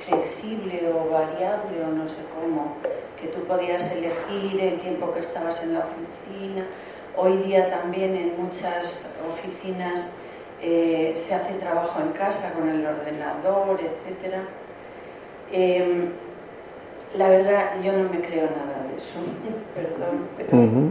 flexible 0.07 0.93
o 0.93 1.11
variable 1.11 1.85
o 1.85 1.89
no 1.89 2.09
sé 2.09 2.23
cómo, 2.35 2.77
que 3.21 3.29
tú 3.29 3.41
podías 3.45 3.91
elegir 3.93 4.61
el 4.61 4.81
tiempo 4.81 5.13
que 5.13 5.21
estabas 5.21 5.63
en 5.63 5.75
la 5.75 5.81
oficina. 5.81 6.67
Hoy 7.17 7.37
día 7.39 7.71
también 7.71 8.15
en 8.15 8.41
muchas 8.41 9.07
oficinas 9.33 10.13
eh, 10.63 11.21
se 11.27 11.35
hace 11.35 11.55
trabajo 11.55 12.01
en 12.01 12.13
casa 12.13 12.53
con 12.53 12.69
el 12.69 12.87
ordenador, 12.87 13.81
etcétera. 13.81 14.43
Eh, 15.53 16.09
la 17.17 17.29
verdad, 17.29 17.81
yo 17.83 17.93
no 17.93 18.09
me 18.09 18.21
creo 18.21 18.49
nada 18.51 18.87
de 18.89 18.99
eso, 18.99 19.19
perdón, 19.75 20.29
pero 20.37 20.59
uh 20.59 20.63
-huh. 20.63 20.91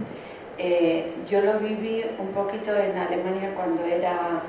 eh, 0.58 1.14
yo 1.30 1.42
lo 1.42 1.60
viví 1.60 2.04
un 2.20 2.30
poquito 2.30 2.76
en 2.76 2.98
Alemania 2.98 3.54
cuando 3.56 3.86
era 3.86 4.42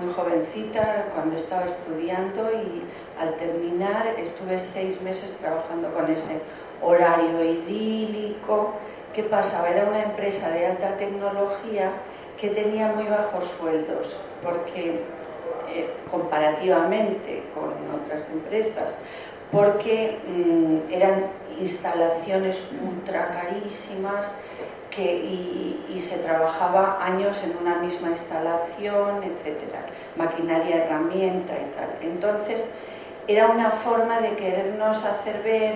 muy 0.00 0.12
jovencita, 0.14 1.06
cuando 1.14 1.36
estaba 1.36 1.66
estudiando 1.66 2.50
y 2.50 2.82
al 3.22 3.34
terminar 3.36 4.06
estuve 4.18 4.60
seis 4.60 5.00
meses 5.00 5.30
trabajando 5.40 5.92
con 5.94 6.10
ese 6.10 6.40
horario 6.82 7.44
idílico. 7.44 8.72
¿Qué 9.14 9.22
pasaba? 9.24 9.68
Era 9.68 9.84
una 9.88 10.02
empresa 10.02 10.50
de 10.50 10.66
alta 10.66 10.96
tecnología 10.96 11.92
que 12.40 12.48
tenía 12.48 12.88
muy 12.88 13.04
bajos 13.04 13.48
sueldos, 13.58 14.16
porque 14.42 15.00
eh, 15.68 15.90
comparativamente 16.10 17.42
con 17.54 17.70
otras 18.00 18.28
empresas, 18.30 18.94
porque 19.52 20.18
mmm, 20.26 20.92
eran 20.92 21.26
instalaciones 21.60 22.58
ultra 22.82 23.28
carísimas 23.28 24.26
que, 24.90 25.02
y, 25.02 25.86
y, 25.96 26.02
se 26.02 26.18
trabajaba 26.18 27.02
años 27.02 27.36
en 27.44 27.56
una 27.56 27.76
misma 27.76 28.10
instalación, 28.10 29.22
etcétera, 29.22 29.86
maquinaria, 30.16 30.84
herramienta 30.84 31.54
y 31.54 31.70
tal. 31.74 31.88
Entonces, 32.02 32.62
era 33.28 33.48
una 33.48 33.70
forma 33.70 34.20
de 34.20 34.36
querernos 34.36 35.04
hacer 35.04 35.42
ver 35.42 35.74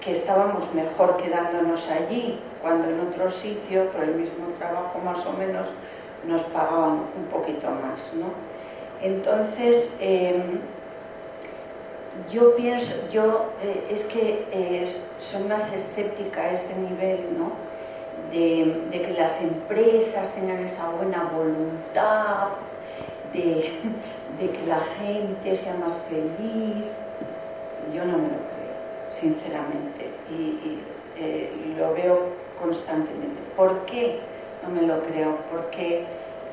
que 0.00 0.12
estábamos 0.16 0.72
mejor 0.74 1.16
quedándonos 1.16 1.88
allí, 1.88 2.38
cuando 2.60 2.88
en 2.88 3.00
otro 3.00 3.30
sitio, 3.30 3.88
por 3.90 4.04
el 4.04 4.14
mismo 4.14 4.46
trabajo 4.58 4.98
más 5.04 5.24
o 5.26 5.32
menos, 5.32 5.66
nos 6.26 6.42
pagaban 6.44 7.02
un 7.16 7.24
poquito 7.30 7.68
más, 7.68 8.00
¿no? 8.14 8.26
Entonces, 9.02 9.88
eh, 10.00 10.42
yo 12.30 12.54
pienso, 12.56 12.94
yo 13.10 13.46
eh, 13.62 13.94
es 13.94 14.04
que 14.04 14.46
eh, 14.52 14.96
soy 15.20 15.42
más 15.44 15.72
escéptica 15.72 16.42
a 16.42 16.52
este 16.52 16.74
nivel, 16.74 17.20
¿no? 17.38 17.50
De, 18.30 18.88
de, 18.90 19.02
que 19.02 19.12
las 19.12 19.40
empresas 19.42 20.28
tengan 20.34 20.64
esa 20.64 20.88
buena 20.90 21.30
voluntad, 21.34 22.48
de, 23.32 24.50
que 24.50 24.66
la 24.66 24.80
gente 24.98 25.56
sea 25.56 25.74
más 25.74 25.94
feliz. 26.08 26.84
Yo 27.94 28.04
no 28.04 28.18
me 28.18 28.28
lo 28.28 28.40
creo, 28.52 29.20
sinceramente, 29.20 30.10
y, 30.30 30.78
eh, 31.18 31.50
lo 31.76 31.92
veo 31.94 32.20
constantemente. 32.60 33.40
¿Por 33.56 33.84
qué 33.86 34.20
no 34.62 34.70
me 34.70 34.86
lo 34.86 35.02
creo? 35.04 35.36
Porque 35.50 36.04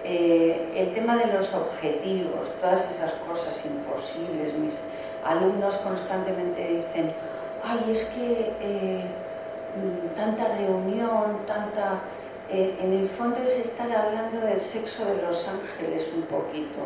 eh, 0.04 0.74
el 0.76 0.94
tema 0.94 1.18
de 1.18 1.28
los 1.34 1.54
objetivos, 1.54 2.50
todas 2.62 2.90
esas 2.92 3.14
cosas 3.28 3.64
imposibles. 3.66 4.54
Mis 4.58 4.76
alumnos 5.24 5.76
constantemente 5.78 6.62
dicen, 6.62 7.14
ay, 7.64 7.92
es 7.92 8.04
que 8.06 8.54
eh, 8.62 9.04
tanta 10.16 10.48
reunión, 10.58 11.46
tanta... 11.46 12.00
Eh, 12.52 12.76
en 12.82 12.94
el 12.94 13.10
fondo 13.10 13.38
es 13.48 13.60
estar 13.60 13.92
hablando 13.92 14.42
del 14.42 14.60
sexo 14.60 15.06
de 15.06 15.22
los 15.22 15.48
ángeles 15.48 16.10
un 16.16 16.24
poquito, 16.24 16.80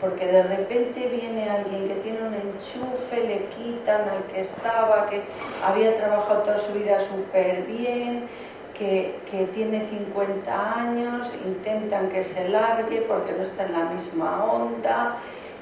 porque 0.00 0.26
de 0.26 0.42
repente 0.42 1.08
viene 1.08 1.48
alguien 1.48 1.86
que 1.86 1.94
tiene 1.96 2.18
un 2.18 2.34
enchufe, 2.34 3.20
le 3.20 3.44
quitan 3.54 4.08
al 4.08 4.24
que 4.32 4.40
estaba, 4.40 5.08
que 5.08 5.22
había 5.64 5.96
trabajado 5.96 6.42
toda 6.42 6.58
su 6.58 6.72
vida 6.72 6.98
súper 7.00 7.62
bien, 7.62 8.28
que, 8.76 9.14
tiene 9.54 9.86
50 9.88 10.80
años, 10.80 11.28
intentan 11.44 12.08
que 12.08 12.24
se 12.24 12.48
largue 12.48 13.02
porque 13.02 13.32
no 13.32 13.44
está 13.44 13.66
en 13.66 13.72
la 13.72 13.84
misma 13.84 14.44
onda. 14.44 15.16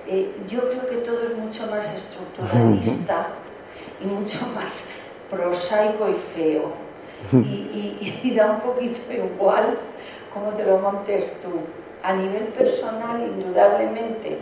Eh, 0.07 0.35
yo 0.49 0.61
creo 0.71 0.89
que 0.89 0.97
todo 0.97 1.23
es 1.23 1.37
mucho 1.37 1.67
más 1.67 1.85
estructuralista 1.95 3.29
y 4.01 4.07
mucho 4.07 4.39
más 4.55 4.73
prosaico 5.31 6.09
y 6.09 6.15
feo. 6.35 6.82
Y, 7.33 8.35
da 8.37 8.53
un 8.53 8.61
poquito 8.61 9.12
igual 9.12 9.79
cómo 10.33 10.51
te 10.53 10.64
lo 10.64 10.79
montes 10.79 11.33
tú. 11.43 11.51
A 12.03 12.14
nivel 12.14 12.47
personal, 12.49 13.20
indudablemente, 13.23 14.39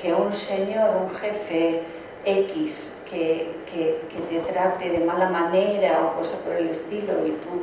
que 0.00 0.14
un 0.14 0.32
señor, 0.32 0.90
un 1.02 1.14
jefe 1.16 1.82
X, 2.24 2.90
que, 3.10 3.50
que, 3.70 4.00
te 4.30 4.52
trate 4.52 4.90
de 4.90 5.04
mala 5.04 5.28
manera 5.28 6.00
o 6.02 6.18
cosa 6.18 6.36
por 6.38 6.54
el 6.54 6.70
estilo 6.70 7.26
y 7.26 7.30
tú 7.30 7.62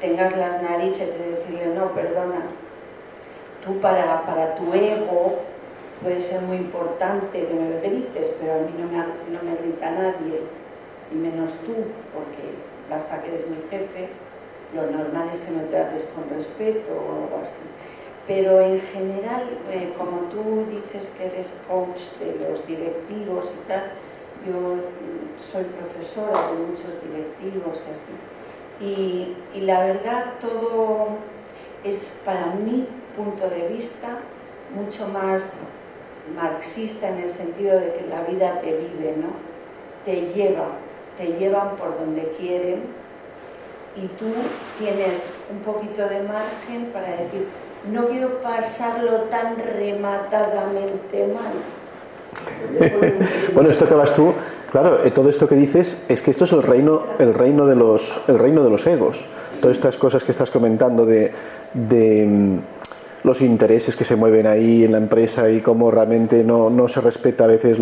tengas 0.00 0.36
las 0.36 0.62
narices 0.62 1.08
de 1.18 1.30
decirle, 1.30 1.74
no, 1.74 1.90
perdona, 1.92 2.42
tú 3.64 3.80
para, 3.80 4.22
para 4.26 4.56
tu 4.56 4.74
ego 4.74 5.38
puede 6.02 6.20
ser 6.20 6.42
muy 6.42 6.56
importante 6.56 7.46
que 7.46 7.54
me 7.54 7.80
grites, 7.80 8.26
pero 8.40 8.54
a 8.54 8.58
mí 8.58 8.74
no 8.78 8.86
me, 8.88 8.98
no 8.98 9.42
me 9.42 9.56
grita 9.62 9.90
nadie, 9.90 10.40
y 11.10 11.14
menos 11.14 11.52
tú, 11.64 11.74
porque 12.12 12.73
basta 12.90 13.22
que 13.22 13.28
eres 13.28 13.48
mi 13.48 13.56
jefe, 13.70 14.08
lo 14.74 14.90
normal 14.90 15.30
es 15.32 15.40
que 15.40 15.50
me 15.50 15.64
trates 15.64 16.02
con 16.14 16.28
respeto 16.36 16.92
o 16.92 17.24
algo 17.24 17.40
así. 17.42 17.66
Pero 18.26 18.60
en 18.60 18.80
general, 18.80 19.44
eh, 19.70 19.92
como 19.98 20.28
tú 20.30 20.66
dices 20.70 21.10
que 21.16 21.26
eres 21.26 21.46
coach 21.68 22.00
de 22.18 22.48
los 22.48 22.66
directivos 22.66 23.50
y 23.52 23.68
tal, 23.68 23.92
yo 24.46 24.76
soy 25.38 25.64
profesora 25.64 26.50
de 26.50 26.56
muchos 26.66 27.02
directivos 27.02 27.80
y 27.86 27.92
así 27.92 28.12
y, 28.80 29.36
la 29.60 29.84
verdad 29.84 30.34
todo 30.40 31.08
es 31.84 32.04
para 32.24 32.46
mi 32.46 32.86
punto 33.16 33.48
de 33.48 33.68
vista 33.68 34.18
mucho 34.74 35.06
más 35.08 35.42
marxista 36.34 37.08
en 37.08 37.18
el 37.18 37.32
sentido 37.32 37.78
de 37.78 37.94
que 37.94 38.06
la 38.08 38.22
vida 38.22 38.60
te 38.60 38.72
vive, 38.72 39.14
¿no? 39.18 39.28
Te 40.04 40.32
lleva, 40.34 40.68
te 41.18 41.26
llevan 41.38 41.76
por 41.76 41.98
donde 41.98 42.34
quieren 42.38 42.82
y 43.96 44.06
tú 44.18 44.26
tienes 44.78 45.22
un 45.50 45.60
poquito 45.60 46.02
de 46.02 46.20
margen 46.22 46.90
para 46.92 47.08
decir, 47.10 47.46
no 47.92 48.06
quiero 48.08 48.40
pasarlo 48.42 49.22
tan 49.30 49.56
rematadamente 49.56 51.28
mal. 51.28 51.54
bueno, 53.54 53.70
esto 53.70 53.86
que 53.86 53.94
vas 53.94 54.14
tú 54.14 54.34
Claro, 54.74 55.04
eh, 55.04 55.12
todo 55.12 55.28
esto 55.28 55.46
que 55.46 55.54
dices 55.54 56.02
es 56.08 56.20
que 56.20 56.32
esto 56.32 56.46
es 56.46 56.52
el 56.52 56.60
reino, 56.60 57.04
el 57.20 57.32
reino 57.32 57.64
de 57.64 57.76
los, 57.76 58.20
el 58.26 58.40
reino 58.40 58.64
de 58.64 58.70
los 58.70 58.84
egos. 58.88 59.24
Todas 59.60 59.76
estas 59.76 59.96
cosas 59.96 60.24
que 60.24 60.32
estás 60.32 60.50
comentando 60.50 61.06
de, 61.06 61.30
mm, 61.74 62.56
los 63.24 63.40
intereses 63.40 63.96
que 63.96 64.04
se 64.04 64.16
mueven 64.16 64.46
ahí 64.46 64.84
en 64.84 64.92
la 64.92 64.98
empresa 64.98 65.50
y 65.50 65.60
cómo 65.60 65.90
realmente 65.90 66.44
no, 66.44 66.88
se 66.88 67.00
respeta 67.00 67.44
a 67.44 67.48
veces 67.48 67.78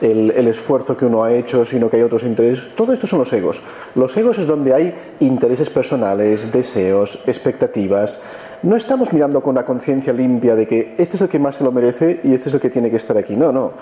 el, 0.00 0.30
el, 0.30 0.46
esfuerzo 0.46 0.96
que 0.96 1.06
uno 1.06 1.24
ha 1.24 1.32
hecho, 1.32 1.64
sino 1.64 1.90
que 1.90 1.96
hay 1.96 2.02
otros 2.02 2.22
intereses. 2.22 2.64
Todo 2.76 2.92
esto 2.92 3.06
son 3.06 3.18
los 3.18 3.32
egos. 3.32 3.62
Los 3.94 4.16
egos 4.16 4.38
es 4.38 4.46
donde 4.46 4.74
hay 4.74 4.94
intereses 5.20 5.70
personales, 5.70 6.52
deseos, 6.52 7.18
expectativas, 7.26 8.22
no 8.64 8.76
estamos 8.76 9.12
mirando 9.12 9.42
con 9.42 9.50
una 9.50 9.66
conciencia 9.66 10.10
limpia 10.10 10.56
de 10.56 10.66
que 10.66 10.94
este 10.96 11.16
es 11.16 11.20
el 11.20 11.28
que 11.28 11.38
más 11.38 11.56
se 11.56 11.64
lo 11.64 11.70
merece 11.70 12.20
y 12.24 12.32
este 12.32 12.48
es 12.48 12.54
el 12.54 12.60
que 12.60 12.70
tiene 12.70 12.88
que 12.88 12.96
estar 12.96 13.14
aquí. 13.18 13.36
No, 13.36 13.52
no. 13.52 13.72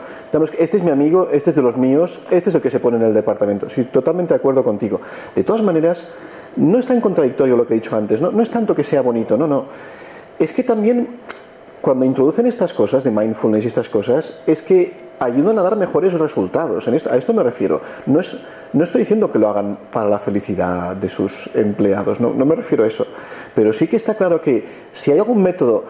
Este 0.59 0.77
es 0.77 0.83
mi 0.83 0.91
amigo, 0.91 1.29
este 1.31 1.51
es 1.51 1.57
de 1.57 1.63
los 1.63 1.77
míos, 1.77 2.19
este 2.33 2.51
es 2.51 2.57
el 2.57 2.61
que 2.61 2.69
se 2.69 2.81
pone 2.81 2.97
en 2.97 3.05
el 3.05 3.15
departamento. 3.15 3.67
Estoy 3.67 3.85
totalmente 3.85 4.35
de 4.35 4.39
acuerdo 4.39 4.65
contigo. 4.65 5.01
De 5.37 5.45
todas 5.45 5.63
maneras, 5.63 6.09
no 6.57 6.81
está 6.81 6.95
en 6.95 7.01
contradictorio 7.01 7.57
lo 7.57 7.65
que 7.65 7.75
he 7.75 7.77
dicho 7.77 7.95
antes. 7.95 8.21
No, 8.21 8.33
no 8.33 8.43
es 8.43 8.51
tanto 8.51 8.75
que 8.75 8.83
sea 8.83 9.03
bonito, 9.03 9.37
no, 9.37 9.47
no. 9.47 9.67
Es 10.43 10.51
que 10.53 10.65
también 10.65 11.07
cuando 11.81 12.05
introducen 12.05 12.47
estas 12.47 12.73
cosas 12.73 13.05
de 13.05 13.13
mindfulness 13.13 13.63
y 13.63 13.69
estas 13.69 13.89
cosas, 13.89 14.43
es 14.45 14.61
que 14.61 14.93
ayudan 15.21 15.57
a 15.61 15.63
dar 15.63 15.77
mejores 15.77 16.13
resultados. 16.15 16.89
En 16.89 16.95
esto, 16.95 17.13
a 17.13 17.17
esto 17.17 17.33
me 17.33 17.45
refiero. 17.45 17.81
No, 18.07 18.19
es, 18.19 18.37
no 18.73 18.83
estoy 18.83 19.03
diciendo 19.03 19.31
que 19.31 19.39
lo 19.39 19.49
hagan 19.49 19.79
para 19.93 20.11
la 20.11 20.19
felicidad 20.19 20.97
de 20.97 21.09
sus 21.09 21.49
empleados, 21.55 22.21
no, 22.21 22.35
no 22.35 22.45
me 22.45 22.57
refiero 22.57 22.83
a 22.83 22.89
eso. 22.89 23.07
Pero 23.55 23.73
sí 23.73 23.87
que 23.87 23.95
está 23.95 24.17
claro 24.17 24.41
que 24.41 24.67
si 24.91 25.13
hay 25.13 25.19
algún 25.19 25.45
método 25.45 25.85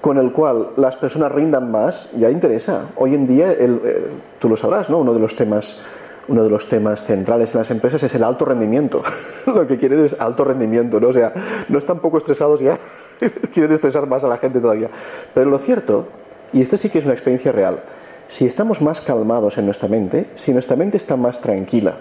con 0.00 0.18
el 0.18 0.32
cual 0.32 0.70
las 0.76 0.96
personas 0.96 1.30
rindan 1.30 1.70
más, 1.70 2.08
ya 2.16 2.28
interesa. 2.28 2.86
Hoy 2.96 3.14
en 3.14 3.28
día, 3.28 3.52
el, 3.52 3.80
eh, 3.84 4.06
tú 4.40 4.48
lo 4.48 4.56
sabrás, 4.56 4.90
¿no? 4.90 4.98
Uno 4.98 5.14
de 5.14 5.20
los 5.20 5.36
temas 5.36 5.80
uno 6.28 6.42
de 6.42 6.50
los 6.50 6.68
temas 6.68 7.04
centrales 7.04 7.54
en 7.54 7.58
las 7.58 7.70
empresas 7.70 8.02
es 8.02 8.14
el 8.14 8.24
alto 8.24 8.44
rendimiento. 8.44 9.02
lo 9.46 9.66
que 9.66 9.76
quieren 9.78 10.04
es 10.04 10.16
alto 10.18 10.44
rendimiento, 10.44 11.00
¿no? 11.00 11.08
O 11.08 11.12
sea, 11.12 11.32
no 11.68 11.78
están 11.78 12.00
poco 12.00 12.18
estresados 12.18 12.60
ya, 12.60 12.78
quieren 13.52 13.72
estresar 13.72 14.06
más 14.06 14.24
a 14.24 14.28
la 14.28 14.38
gente 14.38 14.60
todavía. 14.60 14.90
Pero 15.34 15.50
lo 15.50 15.58
cierto, 15.58 16.08
y 16.52 16.60
esto 16.60 16.76
sí 16.76 16.90
que 16.90 16.98
es 16.98 17.04
una 17.04 17.14
experiencia 17.14 17.52
real, 17.52 17.80
si 18.28 18.44
estamos 18.44 18.82
más 18.82 19.00
calmados 19.00 19.56
en 19.56 19.66
nuestra 19.66 19.88
mente, 19.88 20.26
si 20.34 20.52
nuestra 20.52 20.76
mente 20.76 20.96
está 20.96 21.16
más 21.16 21.40
tranquila 21.40 21.98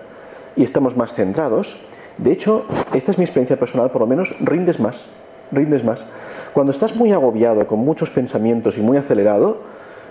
y 0.55 0.63
estamos 0.63 0.97
más 0.97 1.13
centrados, 1.13 1.77
de 2.17 2.31
hecho, 2.31 2.65
esta 2.93 3.11
es 3.11 3.17
mi 3.17 3.25
experiencia 3.25 3.57
personal, 3.57 3.91
por 3.91 4.01
lo 4.01 4.07
menos 4.07 4.33
rindes 4.39 4.79
más, 4.79 5.07
rindes 5.51 5.83
más. 5.83 6.05
Cuando 6.53 6.71
estás 6.71 6.95
muy 6.95 7.11
agobiado, 7.11 7.67
con 7.67 7.79
muchos 7.79 8.09
pensamientos 8.09 8.77
y 8.77 8.81
muy 8.81 8.97
acelerado, 8.97 9.57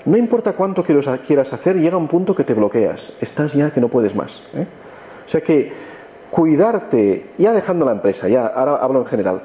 no 0.04 0.16
importa 0.18 0.52
cuánto 0.52 0.82
quieras 0.82 1.52
hacer, 1.52 1.76
llega 1.76 1.96
un 1.96 2.08
punto 2.08 2.34
que 2.34 2.44
te 2.44 2.54
bloqueas, 2.54 3.14
estás 3.20 3.54
ya 3.54 3.70
que 3.70 3.80
no 3.80 3.88
puedes 3.88 4.14
más. 4.14 4.42
¿eh? 4.54 4.66
O 5.24 5.28
sea 5.28 5.40
que 5.40 5.72
cuidarte, 6.30 7.30
ya 7.38 7.52
dejando 7.52 7.86
la 7.86 7.92
empresa, 7.92 8.28
ya 8.28 8.46
ahora 8.46 8.76
hablo 8.76 9.00
en 9.00 9.06
general, 9.06 9.42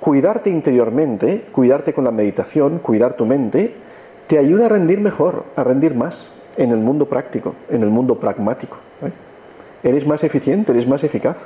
cuidarte 0.00 0.50
interiormente, 0.50 1.44
cuidarte 1.52 1.92
con 1.92 2.04
la 2.04 2.10
meditación, 2.10 2.78
cuidar 2.78 3.14
tu 3.14 3.24
mente, 3.24 3.74
te 4.26 4.38
ayuda 4.38 4.66
a 4.66 4.68
rendir 4.70 5.00
mejor, 5.00 5.44
a 5.54 5.62
rendir 5.62 5.94
más 5.94 6.32
en 6.56 6.72
el 6.72 6.78
mundo 6.78 7.06
práctico, 7.06 7.54
en 7.68 7.82
el 7.82 7.90
mundo 7.90 8.16
pragmático. 8.16 8.78
¿eh? 9.02 9.12
Eres 9.88 10.06
más 10.06 10.24
eficiente, 10.24 10.72
eres 10.72 10.88
más 10.88 11.04
eficaz, 11.04 11.36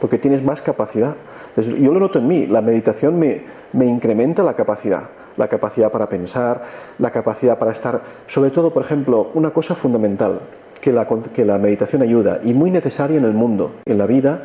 porque 0.00 0.18
tienes 0.18 0.42
más 0.42 0.62
capacidad. 0.62 1.14
Yo 1.56 1.92
lo 1.92 2.00
noto 2.00 2.20
en 2.20 2.28
mí, 2.28 2.46
la 2.46 2.62
meditación 2.62 3.18
me, 3.18 3.42
me 3.72 3.84
incrementa 3.84 4.42
la 4.42 4.54
capacidad, 4.54 5.08
la 5.38 5.48
capacidad 5.48 5.90
para 5.90 6.08
pensar, 6.08 6.62
la 6.98 7.10
capacidad 7.10 7.58
para 7.58 7.72
estar, 7.72 8.02
sobre 8.26 8.50
todo, 8.50 8.70
por 8.70 8.84
ejemplo, 8.84 9.30
una 9.34 9.50
cosa 9.50 9.74
fundamental 9.74 10.40
que 10.80 10.92
la, 10.92 11.06
que 11.06 11.44
la 11.44 11.56
meditación 11.58 12.02
ayuda 12.02 12.40
y 12.44 12.52
muy 12.52 12.70
necesaria 12.70 13.16
en 13.16 13.24
el 13.24 13.32
mundo, 13.32 13.76
en 13.86 13.96
la 13.96 14.06
vida, 14.06 14.42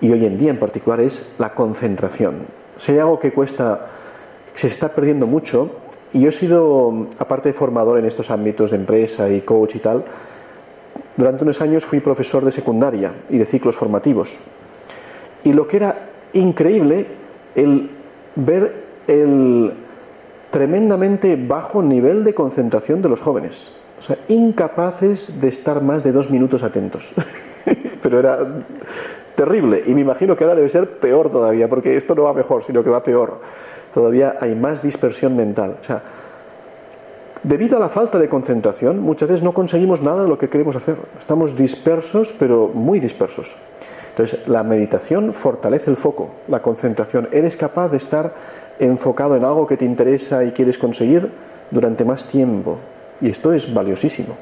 y 0.00 0.10
hoy 0.10 0.24
en 0.26 0.38
día 0.38 0.50
en 0.50 0.58
particular, 0.58 1.00
es 1.00 1.34
la 1.38 1.50
concentración. 1.54 2.46
Si 2.78 2.92
hay 2.92 2.98
algo 2.98 3.20
que 3.20 3.32
cuesta, 3.32 3.86
se 4.54 4.66
está 4.66 4.88
perdiendo 4.88 5.26
mucho, 5.26 5.70
y 6.12 6.20
yo 6.20 6.30
he 6.30 6.32
sido, 6.32 7.08
aparte 7.18 7.50
de 7.50 7.54
formador 7.54 7.98
en 7.98 8.06
estos 8.06 8.30
ámbitos 8.30 8.70
de 8.70 8.78
empresa 8.78 9.28
y 9.30 9.42
coach 9.42 9.76
y 9.76 9.78
tal, 9.78 10.04
durante 11.16 11.44
unos 11.44 11.60
años 11.60 11.84
fui 11.84 12.00
profesor 12.00 12.44
de 12.44 12.50
secundaria 12.50 13.12
y 13.28 13.38
de 13.38 13.44
ciclos 13.44 13.76
formativos. 13.76 14.34
Y 15.44 15.52
lo 15.52 15.68
que 15.68 15.76
era 15.76 16.08
increíble, 16.32 17.06
el 17.54 17.90
ver 18.34 18.81
el 19.06 19.72
tremendamente 20.50 21.36
bajo 21.36 21.82
nivel 21.82 22.24
de 22.24 22.34
concentración 22.34 23.02
de 23.02 23.08
los 23.08 23.20
jóvenes. 23.20 23.72
O 23.98 24.02
sea, 24.02 24.18
incapaces 24.28 25.40
de 25.40 25.48
estar 25.48 25.82
más 25.82 26.02
de 26.02 26.12
dos 26.12 26.30
minutos 26.30 26.62
atentos. 26.62 27.12
Pero 28.02 28.18
era 28.18 28.38
terrible. 29.34 29.82
Y 29.86 29.94
me 29.94 30.00
imagino 30.00 30.36
que 30.36 30.44
ahora 30.44 30.56
debe 30.56 30.68
ser 30.68 30.98
peor 30.98 31.30
todavía, 31.30 31.68
porque 31.68 31.96
esto 31.96 32.14
no 32.14 32.24
va 32.24 32.34
mejor, 32.34 32.64
sino 32.64 32.82
que 32.82 32.90
va 32.90 33.02
peor 33.02 33.40
todavía 33.92 34.36
hay 34.40 34.54
más 34.54 34.82
dispersión 34.82 35.36
mental. 35.36 35.76
O 35.80 35.84
sea, 35.84 36.02
debido 37.42 37.76
a 37.76 37.80
la 37.80 37.88
falta 37.88 38.18
de 38.18 38.28
concentración, 38.28 39.00
muchas 39.00 39.28
veces 39.28 39.42
no 39.42 39.52
conseguimos 39.52 40.02
nada 40.02 40.22
de 40.22 40.28
lo 40.28 40.38
que 40.38 40.48
queremos 40.48 40.76
hacer. 40.76 40.96
Estamos 41.18 41.56
dispersos, 41.56 42.34
pero 42.38 42.68
muy 42.68 43.00
dispersos. 43.00 43.54
Entonces, 44.10 44.46
la 44.46 44.62
meditación 44.62 45.32
fortalece 45.32 45.90
el 45.90 45.96
foco, 45.96 46.30
la 46.48 46.60
concentración. 46.60 47.28
Eres 47.32 47.56
capaz 47.56 47.88
de 47.88 47.96
estar 47.96 48.34
enfocado 48.78 49.36
en 49.36 49.44
algo 49.44 49.66
que 49.66 49.76
te 49.76 49.84
interesa 49.84 50.44
y 50.44 50.52
quieres 50.52 50.78
conseguir 50.78 51.30
durante 51.70 52.04
más 52.04 52.26
tiempo. 52.26 52.78
Y 53.20 53.30
esto 53.30 53.52
es 53.52 53.72
valiosísimo. 53.72 54.34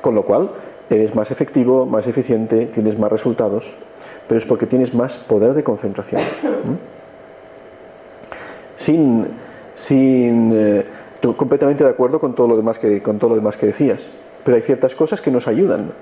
Con 0.00 0.14
lo 0.14 0.24
cual, 0.24 0.50
eres 0.90 1.14
más 1.14 1.30
efectivo, 1.30 1.86
más 1.86 2.06
eficiente, 2.06 2.66
tienes 2.66 2.98
más 2.98 3.10
resultados, 3.10 3.74
pero 4.28 4.38
es 4.38 4.44
porque 4.44 4.66
tienes 4.66 4.92
más 4.92 5.16
poder 5.16 5.54
de 5.54 5.64
concentración 5.64 6.22
sin, 8.76 9.26
sin 9.74 10.52
eh, 10.54 10.84
completamente 11.36 11.84
de 11.84 11.90
acuerdo 11.90 12.20
con 12.20 12.34
todo 12.34 12.48
lo 12.48 12.56
demás 12.56 12.78
que 12.78 13.02
con 13.02 13.18
todo 13.18 13.30
lo 13.30 13.36
demás 13.36 13.56
que 13.56 13.66
decías, 13.66 14.14
pero 14.44 14.56
hay 14.56 14.62
ciertas 14.62 14.94
cosas 14.94 15.20
que 15.20 15.30
nos 15.30 15.48
ayudan 15.48 15.92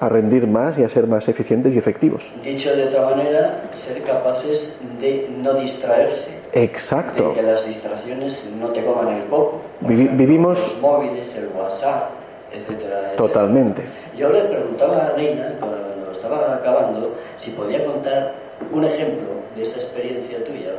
a 0.00 0.08
rendir 0.08 0.46
más 0.46 0.78
y 0.78 0.84
a 0.84 0.88
ser 0.88 1.06
más 1.06 1.28
eficientes 1.28 1.72
y 1.72 1.78
efectivos. 1.78 2.32
Dicho 2.42 2.74
de 2.74 2.88
otra 2.88 3.10
manera, 3.10 3.62
ser 3.74 4.02
capaces 4.02 4.76
de 5.00 5.28
no 5.38 5.54
distraerse. 5.54 6.38
Exacto. 6.52 7.30
De 7.30 7.34
que 7.34 7.42
las 7.42 7.66
distracciones 7.66 8.52
no 8.58 8.68
te 8.68 8.84
coman 8.84 9.08
el 9.14 9.24
coco. 9.24 9.60
Vivi 9.80 10.08
vivimos. 10.08 10.58
Los 10.58 10.80
móviles, 10.80 11.34
el 11.36 11.48
WhatsApp, 11.56 12.10
etcétera, 12.52 13.12
Totalmente. 13.16 13.82
Yo 14.16 14.30
le 14.30 14.42
preguntaba 14.44 15.06
a 15.06 15.10
Reina, 15.10 15.54
cuando 15.58 16.12
estaba 16.12 16.56
acabando, 16.56 17.14
si 17.38 17.50
podía 17.50 17.84
contar 17.84 18.34
un 18.72 18.84
ejemplo 18.84 19.28
de 19.56 19.64
esa 19.64 19.80
experiencia 19.80 20.44
tuya, 20.44 20.72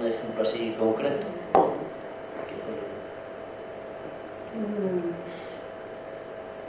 un 0.00 0.06
ejemplo 0.06 0.42
así 0.42 0.74
concreto. 0.78 1.26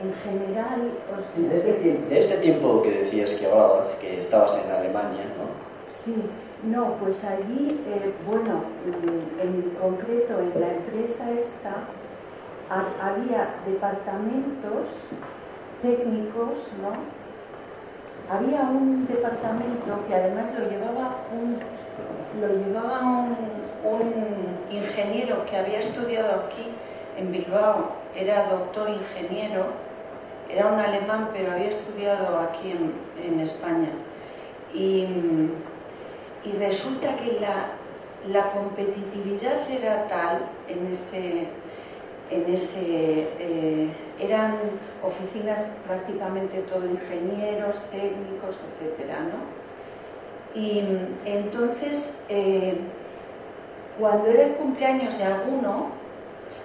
En 0.01 0.13
general, 0.23 0.91
de, 1.35 1.55
este 1.55 1.73
tiempo, 1.73 2.09
de 2.09 2.19
este 2.19 2.37
tiempo 2.37 2.81
que 2.83 2.91
decías 2.91 3.31
que 3.31 3.47
hablabas, 3.47 3.87
que 3.99 4.19
estabas 4.19 4.51
en 4.63 4.71
Alemania, 4.71 5.25
¿no? 5.37 5.47
Sí, 6.03 6.15
no, 6.63 6.93
pues 7.01 7.23
allí, 7.23 7.81
eh, 7.87 8.13
bueno, 8.27 8.61
en 9.41 9.71
concreto 9.81 10.39
en 10.39 10.61
la 10.61 10.73
empresa 10.73 11.31
esta, 11.31 11.87
había 12.69 13.55
departamentos 13.65 14.89
técnicos, 15.81 16.67
¿no? 16.81 17.17
Había 18.33 18.61
un 18.61 19.07
departamento 19.07 20.05
que 20.07 20.13
además 20.13 20.47
lo 20.57 20.69
llevaba 20.69 21.15
un, 21.31 21.57
lo 22.41 22.47
llevaba 22.47 23.01
un, 23.01 23.35
un 23.83 24.13
ingeniero 24.69 25.45
que 25.45 25.57
había 25.57 25.79
estudiado 25.79 26.43
aquí 26.45 26.67
en 27.17 27.31
Bilbao, 27.31 27.93
era 28.15 28.49
doctor 28.49 28.89
ingeniero, 28.89 29.86
era 30.49 30.67
un 30.67 30.79
alemán, 30.79 31.29
pero 31.33 31.51
había 31.51 31.69
estudiado 31.69 32.39
aquí 32.39 32.71
en, 32.71 33.39
España. 33.39 33.89
Y, 34.73 35.05
resulta 36.59 37.15
que 37.17 37.39
la, 37.41 38.51
competitividad 38.51 39.69
era 39.69 40.07
tal 40.07 40.39
en 40.67 40.93
ese, 40.93 41.47
en 42.31 42.53
ese 42.53 43.27
eh, 43.39 43.89
eran 44.19 44.55
oficinas 45.03 45.65
prácticamente 45.85 46.59
todo 46.69 46.85
ingenieros, 46.85 47.81
técnicos, 47.91 48.57
etcétera, 48.79 49.19
¿no? 49.21 49.57
Y 50.59 50.83
entonces, 51.25 52.13
eh, 52.29 52.77
cuando 53.99 54.27
era 54.29 54.43
el 54.45 54.53
cumpleaños 54.53 55.17
de 55.17 55.23
alguno, 55.23 55.91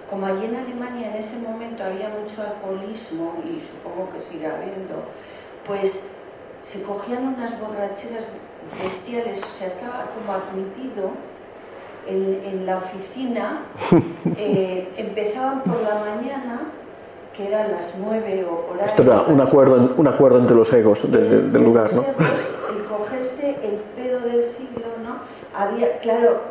como 0.09 0.25
allí 0.25 0.45
en 0.45 0.55
Alemania 0.55 1.15
en 1.15 1.23
ese 1.23 1.37
momento 1.37 1.83
había 1.83 2.09
mucho 2.09 2.41
alcoholismo 2.41 3.35
y 3.45 3.61
supongo 3.67 4.09
que 4.13 4.21
sigue 4.21 4.47
habiendo, 4.47 5.03
pues 5.65 5.91
se 6.71 6.81
cogían 6.83 7.35
unas 7.35 7.59
borracheras 7.59 8.25
bestiales, 8.81 9.39
o 9.43 9.57
sea, 9.57 9.67
estaba 9.67 10.05
como 10.15 10.33
admitido 10.33 11.11
en, 12.07 12.65
la 12.65 12.77
oficina, 12.77 13.61
eh, 14.37 14.87
empezaban 14.97 15.61
por 15.61 15.81
la 15.81 15.95
mañana, 15.95 16.61
que 17.35 17.47
eran 17.47 17.71
las 17.71 17.93
nueve 17.97 18.45
o 18.49 18.67
por 18.67 18.79
ahí. 18.79 18.87
Esto 18.87 19.03
era 19.03 19.21
un 19.21 19.41
acuerdo, 19.41 19.93
un 19.97 20.07
acuerdo 20.07 20.39
entre 20.39 20.55
los 20.55 20.71
egos 20.73 21.11
del 21.11 21.51
lugar, 21.51 21.93
¿no? 21.93 22.03
El 22.03 22.83
cogerse 22.85 23.55
el 23.63 23.77
pedo 23.95 24.19
del 24.19 24.45
siglo, 24.45 24.85
¿no? 25.03 25.17
Había, 25.57 25.97
claro, 25.99 26.41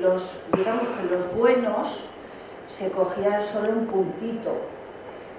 los, 0.00 0.40
digamos 0.56 0.84
que 0.84 1.14
los 1.14 1.34
buenos 1.36 2.02
se 2.78 2.90
cogía 2.90 3.42
solo 3.52 3.72
un 3.72 3.86
puntito. 3.86 4.52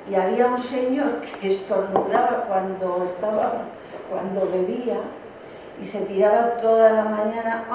Y 0.09 0.15
había 0.15 0.47
un 0.47 0.61
señor 0.61 1.21
que 1.39 1.53
estornudaba 1.53 2.45
cuando 2.47 3.05
estaba, 3.05 3.63
cuando 4.09 4.49
bebía, 4.51 4.97
y 5.81 5.85
se 5.85 5.99
tiraba 6.01 6.57
toda 6.57 6.91
la 6.91 7.05
mañana, 7.05 7.65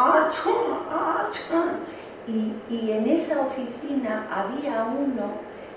y, 2.27 2.53
y 2.75 2.91
en 2.91 3.09
esa 3.09 3.41
oficina 3.41 4.27
había 4.31 4.85
uno 4.85 5.31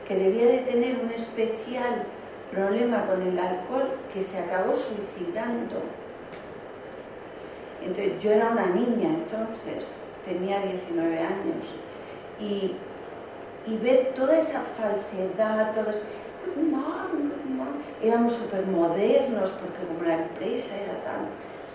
que 0.08 0.16
debía 0.16 0.46
de 0.48 0.58
tener 0.60 0.98
un 1.04 1.12
especial 1.12 2.04
problema 2.52 3.06
con 3.06 3.22
el 3.22 3.38
alcohol 3.38 3.90
que 4.14 4.24
se 4.24 4.40
acabó 4.40 4.74
suicidando. 4.76 5.76
Entonces, 7.82 8.22
yo 8.22 8.32
era 8.32 8.50
una 8.50 8.66
niña 8.68 9.10
entonces, 9.10 9.96
tenía 10.26 10.60
19 10.60 11.20
años, 11.20 11.64
y 12.40 12.76
y 13.68 13.78
ver 13.78 14.14
toda 14.16 14.39
esa 14.39 14.62
falsedad, 14.78 15.74
todo 15.74 15.89
eso. 15.91 15.99
Éramos 18.01 18.34
súper 18.34 18.66
modernos 18.68 19.49
porque 19.51 19.86
como 19.88 20.07
la 20.07 20.24
empresa 20.24 20.74
era 20.76 20.93
tan 21.03 21.28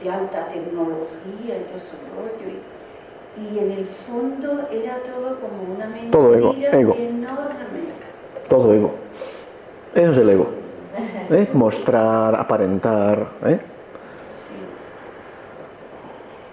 de 0.02 0.10
alta 0.10 0.48
tecnología 0.48 1.58
y 1.58 1.64
todo 1.64 1.78
ese 1.78 1.96
rollo. 2.16 2.50
Y, 3.36 3.58
en 3.58 3.72
el 3.72 3.86
fondo 4.06 4.68
era 4.70 4.98
todo 4.98 5.38
como 5.40 5.74
una 5.74 5.86
mentira 5.86 6.10
todo 6.12 6.34
ego, 6.34 6.54
ego. 6.54 6.94
enorme. 6.94 7.54
Todo 8.48 8.74
ego. 8.74 8.94
Eso 9.94 10.12
es 10.12 10.18
el 10.18 10.30
ego. 10.30 10.46
¿Eh? 11.30 11.48
Mostrar, 11.52 12.34
aparentar. 12.34 13.26
¿eh? 13.44 13.58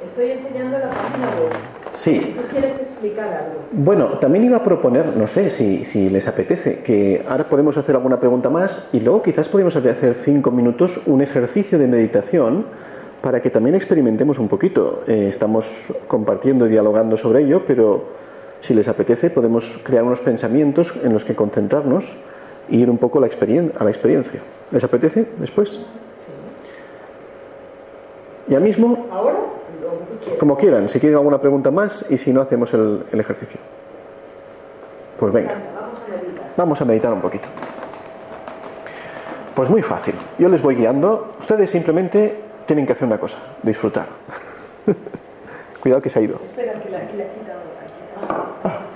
Estoy 0.04 0.32
enseñando 0.32 0.80
la 0.80 0.90
página 0.90 1.28
web. 1.40 1.81
Sí. 1.94 2.36
¿Tú 2.36 2.42
quieres 2.52 2.80
explicar 2.80 3.28
algo? 3.28 3.62
Bueno, 3.72 4.20
también 4.20 4.46
iba 4.46 4.58
a 4.58 4.64
proponer, 4.64 5.16
no 5.18 5.28
sé 5.28 5.52
si, 5.52 5.86
si, 5.86 6.10
les 6.10 6.28
apetece, 6.28 6.80
que 6.80 7.24
ahora 7.28 7.46
podemos 7.46 7.78
hacer 7.78 7.96
alguna 7.96 8.20
pregunta 8.20 8.50
más 8.50 8.90
y 8.92 9.00
luego 9.00 9.22
quizás 9.22 9.50
podemos 9.50 9.76
hacer 9.76 10.16
cinco 10.16 10.52
minutos 10.52 11.02
un 11.06 11.22
ejercicio 11.22 11.78
de 11.78 11.88
meditación 11.88 12.66
para 13.22 13.42
que 13.42 13.50
también 13.50 13.76
experimentemos 13.76 14.40
un 14.40 14.48
poquito. 14.48 15.04
Eh, 15.08 15.28
estamos 15.30 15.94
compartiendo 16.08 16.66
y 16.66 16.70
dialogando 16.70 17.18
sobre 17.18 17.44
ello, 17.44 17.64
pero 17.68 18.04
si 18.62 18.74
les 18.74 18.88
apetece 18.88 19.30
podemos 19.30 19.80
crear 19.84 20.04
unos 20.04 20.22
pensamientos 20.22 20.94
en 21.04 21.14
los 21.14 21.24
que 21.26 21.36
concentrarnos 21.36 22.16
y 22.70 22.80
ir 22.80 22.90
un 22.90 22.98
poco 22.98 23.20
a 23.20 23.22
la, 23.22 23.28
a 23.78 23.84
la 23.84 23.90
experiencia. 23.90 24.42
¿Les 24.72 24.84
apetece 24.84 25.28
después? 25.38 25.70
Sí. 25.70 25.78
Ya 28.48 28.60
mismo. 28.60 29.08
¿Ahora? 29.12 29.36
Como 30.40 30.58
quieran, 30.58 30.90
si 30.90 31.00
quieren 31.00 31.18
alguna 31.18 31.40
pregunta 31.40 31.72
más 31.72 32.06
y 32.10 32.18
si 32.18 32.32
no 32.32 32.42
hacemos 32.42 32.74
el, 32.74 33.06
ejercicio. 33.12 33.60
Pues 35.20 35.34
venga, 35.34 35.54
vamos 36.58 36.82
a 36.82 36.86
meditar 36.86 37.14
un 37.14 37.22
poquito. 37.22 37.48
Pues 39.56 39.70
muy 39.70 39.82
fácil, 39.82 40.16
yo 40.40 40.50
les 40.50 40.62
voy 40.62 40.76
guiando, 40.76 41.36
ustedes 41.40 41.70
simplemente 41.70 42.36
tienen 42.66 42.86
que 42.86 42.94
hacer 42.94 43.08
una 43.08 43.20
cosa, 43.20 43.38
disfrutar. 43.62 44.08
Cuidado 45.82 46.02
que 46.02 46.10
se 46.10 46.20
ha 46.20 46.22
ido. 46.22 46.36
Espera, 46.36 46.74
que 46.74 46.90
la, 46.90 47.08
que 47.08 47.18
la 47.18 47.24
he 47.24 47.28
quitado. 47.28 47.60
Ah. 48.64 48.91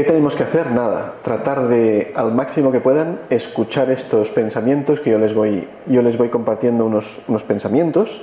¿Qué 0.00 0.06
tenemos 0.06 0.34
que 0.34 0.44
hacer? 0.44 0.70
Nada, 0.70 1.16
tratar 1.22 1.68
de 1.68 2.12
al 2.16 2.32
máximo 2.32 2.72
que 2.72 2.80
puedan 2.80 3.20
escuchar 3.28 3.90
estos 3.90 4.30
pensamientos 4.30 4.98
que 4.98 5.10
yo 5.10 5.18
les 5.18 5.34
voy, 5.34 5.68
yo 5.84 6.00
les 6.00 6.16
voy 6.16 6.30
compartiendo 6.30 6.86
unos, 6.86 7.20
unos 7.28 7.44
pensamientos. 7.44 8.18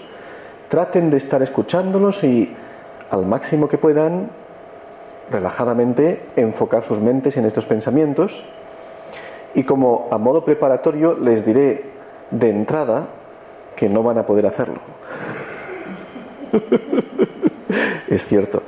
Traten 0.69 1.11
de 1.11 1.17
estar 1.17 1.43
escuchándolos 1.43 2.23
y 2.23 2.51
al 3.11 3.27
máximo 3.27 3.67
que 3.69 3.77
puedan, 3.77 4.31
relajadamente, 5.29 6.23
enfocar 6.35 6.83
sus 6.83 6.99
mentes 6.99 7.37
en 7.37 7.45
estos 7.45 7.67
pensamientos. 7.67 8.43
Y 9.53 9.61
como 9.61 10.07
a 10.09 10.17
modo 10.17 10.43
preparatorio 10.43 11.13
les 11.13 11.45
diré 11.45 11.91
de 12.31 12.49
entrada 12.49 13.05
que 13.75 13.87
no 13.87 14.01
van 14.01 14.17
a 14.17 14.25
poder 14.25 14.47
hacerlo. 14.47 14.79
es 18.09 18.25
cierto. 18.25 18.63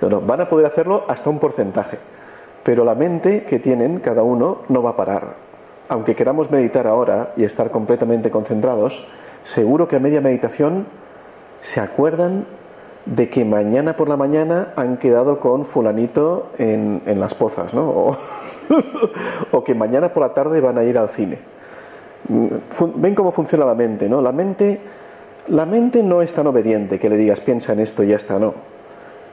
No, 0.00 0.08
no, 0.08 0.20
van 0.20 0.42
a 0.42 0.48
poder 0.48 0.66
hacerlo 0.66 1.04
hasta 1.08 1.28
un 1.28 1.40
porcentaje 1.40 1.98
pero 2.62 2.84
la 2.84 2.94
mente 2.94 3.44
que 3.44 3.58
tienen 3.58 3.98
cada 4.00 4.22
uno 4.22 4.58
no 4.68 4.82
va 4.82 4.90
a 4.90 4.96
parar. 4.96 5.34
Aunque 5.88 6.14
queramos 6.14 6.50
meditar 6.50 6.86
ahora 6.86 7.32
y 7.36 7.44
estar 7.44 7.70
completamente 7.70 8.30
concentrados, 8.30 9.06
seguro 9.44 9.88
que 9.88 9.96
a 9.96 10.00
media 10.00 10.20
meditación 10.20 10.86
se 11.60 11.80
acuerdan 11.80 12.46
de 13.04 13.28
que 13.28 13.44
mañana 13.44 13.96
por 13.96 14.08
la 14.08 14.16
mañana 14.16 14.68
han 14.76 14.96
quedado 14.96 15.40
con 15.40 15.66
fulanito 15.66 16.50
en, 16.58 17.02
las 17.18 17.34
pozas, 17.34 17.74
¿no? 17.74 17.88
O, 17.90 18.16
o, 19.52 19.64
que 19.64 19.74
mañana 19.74 20.12
por 20.12 20.22
la 20.22 20.32
tarde 20.32 20.60
van 20.60 20.78
a 20.78 20.84
ir 20.84 20.96
al 20.96 21.10
cine. 21.10 21.38
Ven 22.28 23.14
cómo 23.16 23.32
funciona 23.32 23.64
la 23.64 23.74
mente, 23.74 24.08
¿no? 24.08 24.22
La 24.22 24.30
mente, 24.30 24.80
la 25.48 25.66
mente 25.66 26.04
no 26.04 26.22
es 26.22 26.32
tan 26.32 26.46
obediente 26.46 27.00
que 27.00 27.10
le 27.10 27.16
digas 27.16 27.40
piensa 27.40 27.72
en 27.72 27.80
esto 27.80 28.04
y 28.04 28.08
ya 28.08 28.16
está, 28.16 28.38
no 28.38 28.71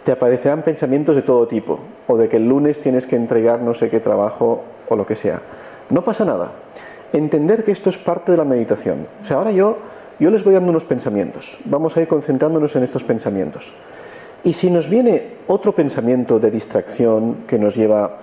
te 0.09 0.13
aparecerán 0.13 0.63
pensamientos 0.63 1.15
de 1.15 1.21
todo 1.21 1.47
tipo, 1.47 1.77
o 2.07 2.17
de 2.17 2.27
que 2.29 2.37
el 2.37 2.49
lunes 2.49 2.79
tienes 2.81 3.05
que 3.05 3.15
entregar 3.15 3.61
no 3.61 3.75
sé 3.75 3.91
qué 3.91 3.99
trabajo 3.99 4.63
o 4.89 4.95
lo 4.95 5.05
que 5.05 5.15
sea. 5.15 5.39
No 5.91 6.03
pasa 6.03 6.25
nada. 6.25 6.49
Entender 7.13 7.63
que 7.63 7.71
esto 7.71 7.91
es 7.91 7.99
parte 7.99 8.31
de 8.31 8.37
la 8.39 8.43
meditación. 8.43 9.05
O 9.21 9.25
sea, 9.25 9.37
ahora 9.37 9.51
yo 9.51 9.77
Yo 10.19 10.31
les 10.31 10.43
voy 10.43 10.55
dando 10.55 10.71
unos 10.71 10.83
pensamientos. 10.83 11.59
Vamos 11.65 11.95
a 11.95 12.01
ir 12.01 12.07
concentrándonos 12.07 12.75
en 12.75 12.81
estos 12.81 13.03
pensamientos. 13.03 13.71
Y 14.43 14.53
si 14.53 14.71
nos 14.71 14.89
viene 14.89 15.35
otro 15.45 15.73
pensamiento 15.73 16.39
de 16.39 16.49
distracción 16.49 17.45
que 17.47 17.59
nos 17.59 17.75
lleva 17.75 18.17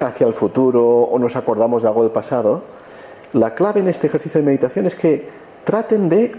hacia 0.00 0.26
el 0.26 0.34
futuro 0.34 0.84
o 0.84 1.16
nos 1.16 1.36
acordamos 1.36 1.82
de 1.82 1.88
algo 1.88 2.02
del 2.02 2.10
pasado, 2.10 2.62
la 3.34 3.54
clave 3.54 3.78
en 3.78 3.86
este 3.86 4.08
ejercicio 4.08 4.40
de 4.40 4.46
meditación 4.46 4.86
es 4.86 4.96
que 4.96 5.28
traten 5.62 6.08
de 6.08 6.32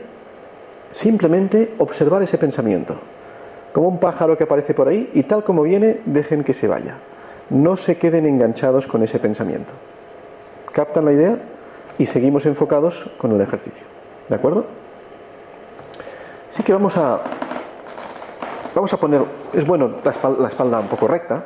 simplemente 0.92 1.76
observar 1.78 2.22
ese 2.24 2.38
pensamiento, 2.38 2.98
como 3.74 3.88
un 3.88 4.00
pájaro 4.00 4.38
que 4.38 4.46
aparece 4.46 4.74
por 4.74 4.88
ahí 4.88 5.10
y 5.14 5.24
tal 5.24 5.44
como 5.44 5.64
viene, 5.64 6.00
dejen 6.06 6.44
que 6.44 6.54
se 6.54 6.68
vaya. 6.68 6.96
No 7.50 7.76
se 7.76 7.98
queden 7.98 8.26
enganchados 8.26 8.88
con 8.88 9.04
ese 9.04 9.20
pensamiento. 9.20 9.74
¿Captan 10.72 11.06
la 11.06 11.12
idea? 11.12 11.38
Y 11.98 12.06
seguimos 12.06 12.46
enfocados 12.46 13.10
con 13.18 13.34
el 13.34 13.42
ejercicio. 13.42 13.86
¿De 14.30 14.36
acuerdo? 14.36 14.66
Así 16.50 16.64
que 16.64 16.72
vamos 16.72 16.96
a 16.98 17.20
vamos 18.76 18.94
a 18.94 18.98
poner 18.98 19.24
es 19.54 19.66
bueno 19.66 19.92
la 20.04 20.12
espalda, 20.12 20.42
la 20.42 20.48
espalda 20.48 20.80
un 20.80 20.88
poco 20.88 21.08
recta, 21.08 21.44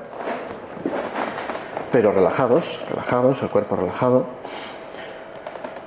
pero 1.92 2.12
relajados, 2.12 2.86
relajados, 2.90 3.42
el 3.42 3.50
cuerpo 3.50 3.76
relajado. 3.76 4.26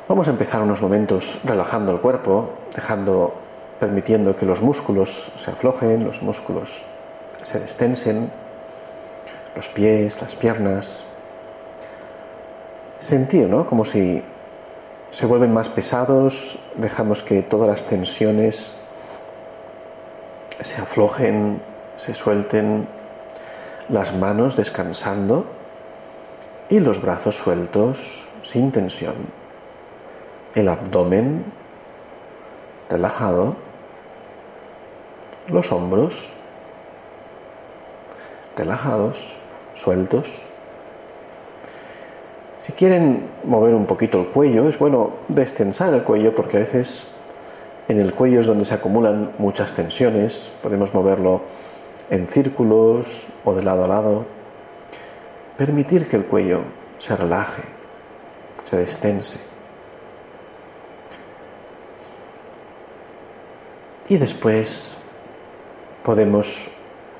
Vamos 0.08 0.26
a 0.26 0.30
empezar 0.30 0.62
unos 0.62 0.82
momentos 0.82 1.38
relajando 1.44 1.92
el 1.92 2.00
cuerpo, 2.00 2.50
dejando, 2.74 3.34
permitiendo 3.80 4.36
que 4.36 4.44
los 4.46 4.60
músculos 4.60 5.32
se 5.42 5.50
aflojen, 5.50 6.04
los 6.04 6.22
músculos 6.22 6.82
se 7.42 7.58
destensen, 7.58 8.30
los 9.56 9.68
pies, 9.68 10.20
las 10.20 10.34
piernas. 10.36 11.02
Sentir, 13.00 13.48
¿no? 13.48 13.66
Como 13.66 13.86
si 13.86 14.22
se 15.10 15.26
vuelven 15.26 15.52
más 15.52 15.70
pesados, 15.70 16.58
dejamos 16.76 17.22
que 17.22 17.42
todas 17.42 17.68
las 17.68 17.84
tensiones 17.84 18.76
se 20.60 20.80
aflojen, 20.80 21.60
se 21.96 22.12
suelten, 22.14 22.86
las 23.88 24.14
manos 24.14 24.56
descansando 24.56 25.46
y 26.68 26.78
los 26.78 27.00
brazos 27.00 27.36
sueltos, 27.36 28.24
sin 28.44 28.70
tensión. 28.70 29.14
El 30.54 30.68
abdomen 30.68 31.44
relajado, 32.88 33.56
los 35.52 35.70
hombros 35.72 36.30
relajados, 38.56 39.16
sueltos. 39.76 40.28
Si 42.60 42.72
quieren 42.72 43.24
mover 43.44 43.74
un 43.74 43.86
poquito 43.86 44.20
el 44.20 44.26
cuello, 44.26 44.68
es 44.68 44.78
bueno 44.78 45.14
destensar 45.28 45.94
el 45.94 46.02
cuello 46.02 46.34
porque 46.34 46.58
a 46.58 46.60
veces 46.60 47.10
en 47.88 48.00
el 48.00 48.12
cuello 48.12 48.40
es 48.40 48.46
donde 48.46 48.64
se 48.64 48.74
acumulan 48.74 49.32
muchas 49.38 49.72
tensiones. 49.72 50.50
Podemos 50.62 50.92
moverlo 50.94 51.40
en 52.10 52.26
círculos 52.28 53.26
o 53.44 53.54
de 53.54 53.62
lado 53.62 53.84
a 53.84 53.88
lado. 53.88 54.24
Permitir 55.56 56.08
que 56.08 56.16
el 56.16 56.24
cuello 56.24 56.60
se 56.98 57.16
relaje, 57.16 57.62
se 58.68 58.76
destense. 58.76 59.40
Y 64.08 64.18
después 64.18 64.94
podemos 66.04 66.68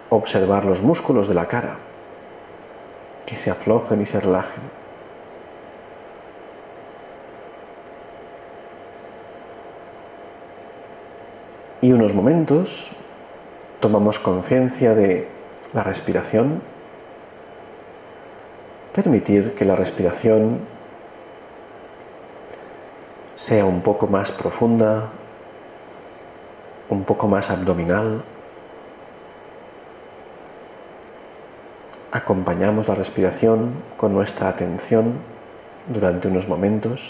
observar 0.09 0.64
los 0.64 0.83
músculos 0.83 1.28
de 1.28 1.35
la 1.35 1.47
cara, 1.47 1.76
que 3.26 3.37
se 3.37 3.51
aflojen 3.51 4.03
y 4.03 4.07
se 4.07 4.20
relajen. 4.20 4.62
Y 11.83 11.93
unos 11.93 12.12
momentos 12.12 12.91
tomamos 13.81 14.18
conciencia 14.18 14.95
de 14.95 15.28
la 15.72 15.83
respiración, 15.83 16.61
permitir 18.95 19.55
que 19.55 19.64
la 19.64 19.76
respiración 19.76 20.59
sea 23.37 23.64
un 23.64 23.81
poco 23.81 24.07
más 24.07 24.31
profunda, 24.33 25.09
un 26.91 27.05
poco 27.05 27.26
más 27.26 27.49
abdominal. 27.49 28.22
Acompañamos 32.12 32.88
la 32.88 32.96
respiración 32.96 33.72
con 33.96 34.12
nuestra 34.12 34.48
atención 34.48 35.14
durante 35.86 36.26
unos 36.26 36.48
momentos. 36.48 37.00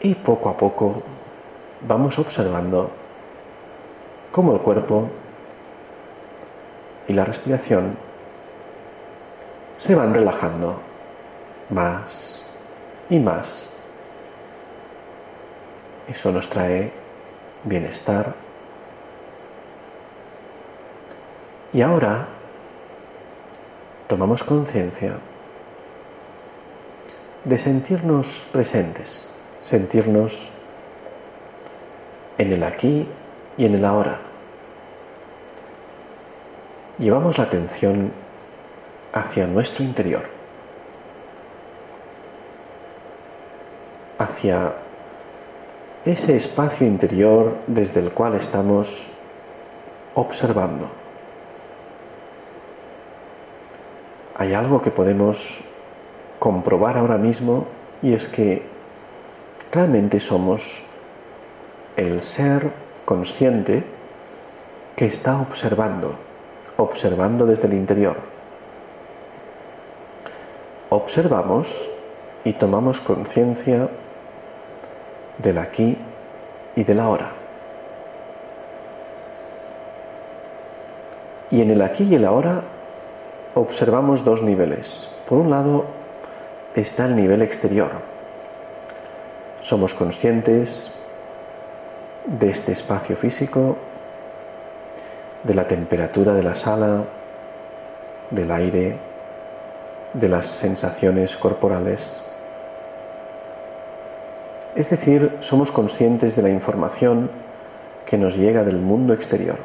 Y 0.00 0.16
poco 0.16 0.48
a 0.48 0.56
poco 0.56 1.02
vamos 1.86 2.18
observando 2.18 2.90
cómo 4.32 4.54
el 4.54 4.60
cuerpo 4.60 5.08
y 7.06 7.12
la 7.12 7.24
respiración 7.24 7.96
se 9.78 9.94
van 9.94 10.12
relajando 10.12 10.80
más 11.70 12.40
y 13.08 13.20
más. 13.20 13.68
Eso 16.08 16.32
nos 16.32 16.50
trae 16.50 17.01
bienestar. 17.64 18.34
Y 21.72 21.80
ahora 21.82 22.26
tomamos 24.08 24.42
conciencia 24.42 25.14
de 27.44 27.58
sentirnos 27.58 28.26
presentes 28.52 29.26
sentirnos 29.62 30.50
en 32.38 32.52
el 32.52 32.62
aquí 32.62 33.06
y 33.56 33.64
en 33.64 33.74
el 33.74 33.84
ahora. 33.84 34.18
Llevamos 36.98 37.38
la 37.38 37.44
atención 37.44 38.12
hacia 39.12 39.46
nuestro 39.46 39.84
interior, 39.84 40.24
hacia 44.18 44.72
ese 46.04 46.36
espacio 46.36 46.86
interior 46.86 47.58
desde 47.68 48.00
el 48.00 48.10
cual 48.10 48.34
estamos 48.34 49.06
observando. 50.14 50.88
Hay 54.36 54.52
algo 54.52 54.82
que 54.82 54.90
podemos 54.90 55.60
comprobar 56.40 56.96
ahora 56.96 57.18
mismo 57.18 57.66
y 58.02 58.14
es 58.14 58.26
que 58.26 58.62
realmente 59.70 60.18
somos 60.18 60.82
el 61.96 62.20
ser 62.22 62.72
consciente 63.04 63.84
que 64.96 65.06
está 65.06 65.40
observando, 65.40 66.16
observando 66.78 67.46
desde 67.46 67.68
el 67.68 67.74
interior. 67.74 68.16
Observamos 70.90 71.68
y 72.44 72.54
tomamos 72.54 72.98
conciencia 72.98 73.88
del 75.42 75.58
aquí 75.58 75.96
y 76.76 76.84
del 76.84 77.00
ahora. 77.00 77.32
Y 81.50 81.60
en 81.60 81.70
el 81.70 81.82
aquí 81.82 82.04
y 82.04 82.14
el 82.14 82.24
ahora 82.24 82.62
observamos 83.54 84.24
dos 84.24 84.42
niveles. 84.42 85.08
Por 85.28 85.38
un 85.38 85.50
lado 85.50 85.84
está 86.74 87.06
el 87.06 87.16
nivel 87.16 87.42
exterior, 87.42 87.90
somos 89.60 89.94
conscientes 89.94 90.90
de 92.26 92.50
este 92.50 92.72
espacio 92.72 93.16
físico, 93.16 93.76
de 95.44 95.54
la 95.54 95.66
temperatura 95.66 96.34
de 96.34 96.42
la 96.42 96.54
sala, 96.54 97.04
del 98.30 98.50
aire, 98.50 98.96
de 100.14 100.28
las 100.28 100.46
sensaciones 100.46 101.36
corporales. 101.36 102.00
Es 104.74 104.88
decir, 104.88 105.38
somos 105.40 105.70
conscientes 105.70 106.34
de 106.34 106.42
la 106.42 106.50
información 106.50 107.30
que 108.06 108.16
nos 108.16 108.36
llega 108.36 108.64
del 108.64 108.76
mundo 108.76 109.12
exterior. 109.12 109.56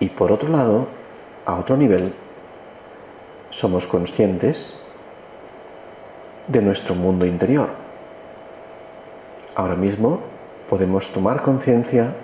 Y 0.00 0.08
por 0.08 0.32
otro 0.32 0.48
lado, 0.48 0.86
a 1.46 1.54
otro 1.56 1.76
nivel, 1.76 2.12
somos 3.50 3.86
conscientes 3.86 4.74
de 6.48 6.60
nuestro 6.60 6.94
mundo 6.94 7.24
interior. 7.24 7.68
Ahora 9.54 9.76
mismo 9.76 10.20
podemos 10.68 11.10
tomar 11.12 11.42
conciencia 11.42 12.14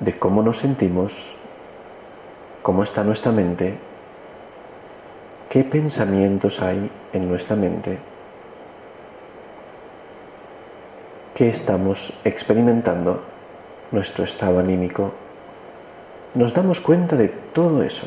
de 0.00 0.18
cómo 0.18 0.42
nos 0.42 0.58
sentimos, 0.58 1.12
cómo 2.62 2.82
está 2.82 3.02
nuestra 3.04 3.32
mente, 3.32 3.78
qué 5.48 5.64
pensamientos 5.64 6.60
hay 6.60 6.90
en 7.12 7.28
nuestra 7.28 7.56
mente, 7.56 7.98
qué 11.34 11.48
estamos 11.48 12.12
experimentando, 12.24 13.22
nuestro 13.90 14.24
estado 14.24 14.58
anímico, 14.58 15.12
nos 16.34 16.52
damos 16.52 16.80
cuenta 16.80 17.16
de 17.16 17.28
todo 17.28 17.82
eso. 17.82 18.06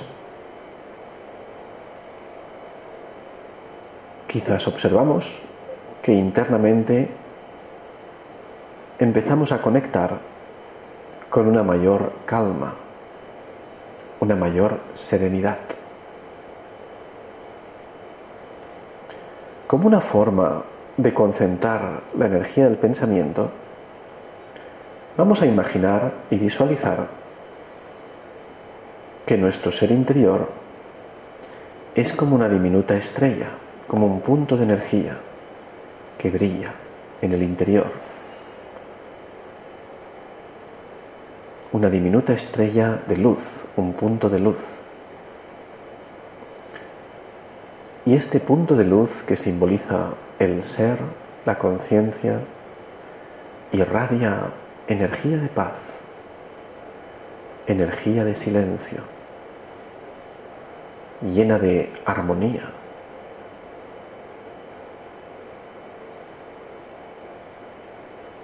Quizás 4.27 4.67
observamos 4.67 5.39
que 6.03 6.13
internamente 6.13 7.09
empezamos 8.99 9.51
a 9.51 9.61
conectar 9.61 10.19
con 11.29 11.47
una 11.47 11.63
mayor 11.63 12.13
calma, 12.25 12.75
una 14.19 14.35
mayor 14.35 14.79
serenidad. 14.93 15.57
Como 19.71 19.87
una 19.87 20.01
forma 20.01 20.63
de 20.97 21.13
concentrar 21.13 22.01
la 22.17 22.25
energía 22.25 22.65
del 22.65 22.75
pensamiento, 22.75 23.49
vamos 25.15 25.41
a 25.41 25.45
imaginar 25.45 26.11
y 26.29 26.35
visualizar 26.35 27.07
que 29.25 29.37
nuestro 29.37 29.71
ser 29.71 29.91
interior 29.91 30.49
es 31.95 32.11
como 32.11 32.35
una 32.35 32.49
diminuta 32.49 32.97
estrella, 32.97 33.47
como 33.87 34.07
un 34.07 34.19
punto 34.19 34.57
de 34.57 34.63
energía 34.65 35.15
que 36.17 36.29
brilla 36.29 36.73
en 37.21 37.31
el 37.31 37.41
interior. 37.41 37.93
Una 41.71 41.89
diminuta 41.89 42.33
estrella 42.33 42.99
de 43.07 43.15
luz, 43.15 43.39
un 43.77 43.93
punto 43.93 44.29
de 44.29 44.39
luz. 44.39 44.80
Y 48.05 48.15
este 48.15 48.39
punto 48.39 48.75
de 48.75 48.83
luz 48.83 49.11
que 49.27 49.35
simboliza 49.35 50.09
el 50.39 50.63
ser, 50.63 50.97
la 51.45 51.59
conciencia, 51.59 52.39
irradia 53.71 54.47
energía 54.87 55.37
de 55.37 55.47
paz, 55.47 55.75
energía 57.67 58.25
de 58.25 58.35
silencio, 58.35 59.01
llena 61.21 61.59
de 61.59 61.91
armonía. 62.05 62.71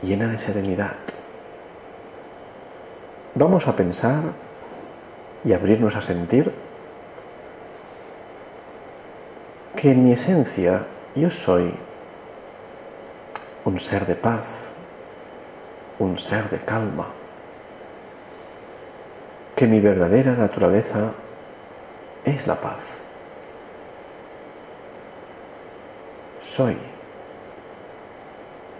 llena 0.04 0.28
de 0.28 0.40
serenidad. 0.40 0.96
Vamos 3.36 3.68
a 3.68 3.76
pensar 3.76 4.22
y 5.44 5.54
abrirnos 5.54 5.96
a 5.96 6.02
sentir 6.02 6.52
que 9.78 9.92
en 9.92 10.04
mi 10.04 10.14
esencia 10.14 10.82
yo 11.16 11.30
soy 11.30 11.72
un 13.64 13.80
ser 13.80 14.08
de 14.08 14.16
paz, 14.16 14.44
un 16.00 16.18
ser 16.18 16.50
de 16.50 16.58
calma, 16.58 17.06
que 19.56 19.68
mi 19.68 19.80
verdadera 19.80 20.34
naturaleza 20.34 21.12
es 22.26 22.48
la 22.48 22.56
paz. 22.56 22.80
Soy 26.44 26.76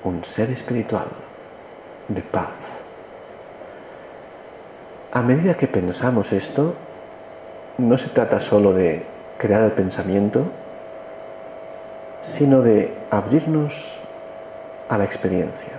un 0.04 0.26
ser 0.26 0.50
espiritual 0.50 1.10
de 2.08 2.22
paz. 2.22 2.58
A 5.12 5.22
medida 5.22 5.56
que 5.58 5.68
pensamos 5.68 6.34
esto, 6.34 6.74
no 7.78 8.00
se 8.00 8.10
trata 8.10 8.40
solo 8.40 8.74
de 8.74 9.06
crear 9.38 9.62
el 9.62 9.72
pensamiento, 9.74 10.48
sino 12.28 12.62
de 12.62 12.94
abrirnos 13.10 13.98
a 14.90 14.98
la 14.98 15.06
experiencia, 15.06 15.74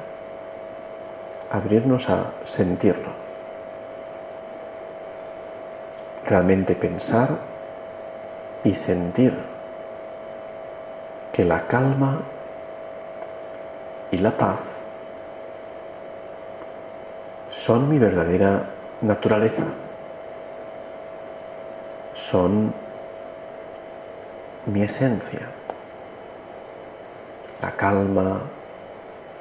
abrirnos 1.50 2.08
a 2.08 2.32
sentirlo. 2.46 3.10
Realmente 6.26 6.74
pensar 6.74 7.30
y 8.64 8.74
sentir 8.74 9.34
que 11.32 11.44
la 11.44 11.66
calma 11.66 12.20
y 14.10 14.18
la 14.18 14.32
paz 14.32 14.58
son 17.52 17.88
mi 17.88 17.98
verdadera 17.98 18.64
naturaleza, 19.00 19.62
son 22.14 22.72
mi 24.66 24.82
esencia, 24.82 25.40
la 27.60 27.72
calma, 27.72 28.40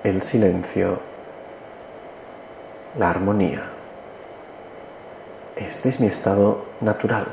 el 0.03 0.22
silencio, 0.24 0.99
la 2.97 3.09
armonía. 3.09 3.63
Este 5.55 5.89
es 5.89 5.99
mi 5.99 6.07
estado 6.07 6.65
natural, 6.82 7.28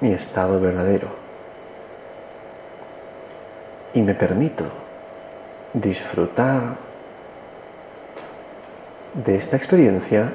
mi 0.00 0.12
estado 0.12 0.60
verdadero. 0.60 1.08
Y 3.94 4.02
me 4.02 4.14
permito 4.14 4.64
disfrutar 5.72 6.76
de 9.14 9.36
esta 9.36 9.56
experiencia 9.56 10.32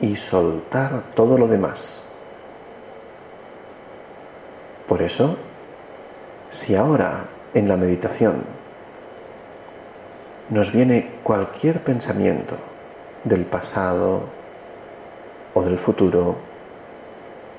y 0.00 0.14
soltar 0.16 1.02
todo 1.14 1.38
lo 1.38 1.48
demás. 1.48 2.02
Por 4.86 5.02
eso, 5.02 5.36
si 6.56 6.74
ahora 6.74 7.24
en 7.52 7.68
la 7.68 7.76
meditación 7.76 8.42
nos 10.48 10.72
viene 10.72 11.10
cualquier 11.22 11.82
pensamiento 11.82 12.56
del 13.24 13.44
pasado 13.44 14.22
o 15.52 15.62
del 15.62 15.78
futuro, 15.78 16.36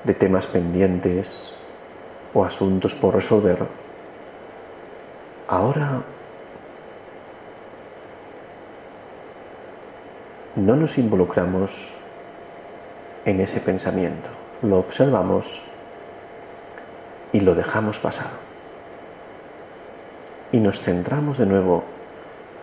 de 0.03 0.13
temas 0.13 0.47
pendientes 0.47 1.29
o 2.33 2.43
asuntos 2.43 2.95
por 2.95 3.13
resolver, 3.13 3.59
ahora 5.47 6.01
no 10.55 10.75
nos 10.75 10.97
involucramos 10.97 11.93
en 13.25 13.41
ese 13.41 13.59
pensamiento, 13.59 14.29
lo 14.63 14.79
observamos 14.79 15.61
y 17.31 17.41
lo 17.41 17.53
dejamos 17.53 17.99
pasar. 17.99 18.46
Y 20.51 20.59
nos 20.59 20.79
centramos 20.81 21.37
de 21.37 21.45
nuevo 21.45 21.83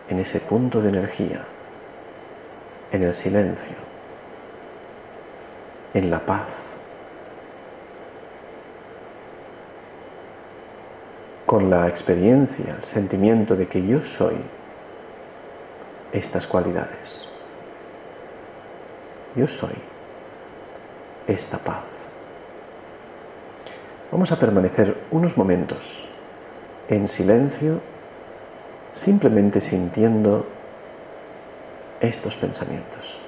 en 0.09 0.19
ese 0.19 0.39
punto 0.39 0.81
de 0.81 0.89
energía, 0.89 1.41
en 2.91 3.03
el 3.03 3.15
silencio, 3.15 3.75
en 5.93 6.09
la 6.09 6.19
paz. 6.19 6.47
Con 11.45 11.69
la 11.69 11.87
experiencia, 11.87 12.75
el 12.79 12.85
sentimiento 12.85 13.55
de 13.55 13.67
que 13.67 13.85
yo 13.85 14.01
soy 14.01 14.35
estas 16.11 16.47
cualidades. 16.47 17.21
Yo 19.35 19.47
soy 19.47 19.75
esta 21.27 21.57
paz. 21.57 21.83
Vamos 24.11 24.31
a 24.31 24.39
permanecer 24.39 24.97
unos 25.11 25.35
momentos 25.35 26.04
en 26.89 27.07
silencio, 27.07 27.79
simplemente 28.93 29.59
sintiendo 29.61 30.45
estos 31.99 32.35
pensamientos. 32.35 33.24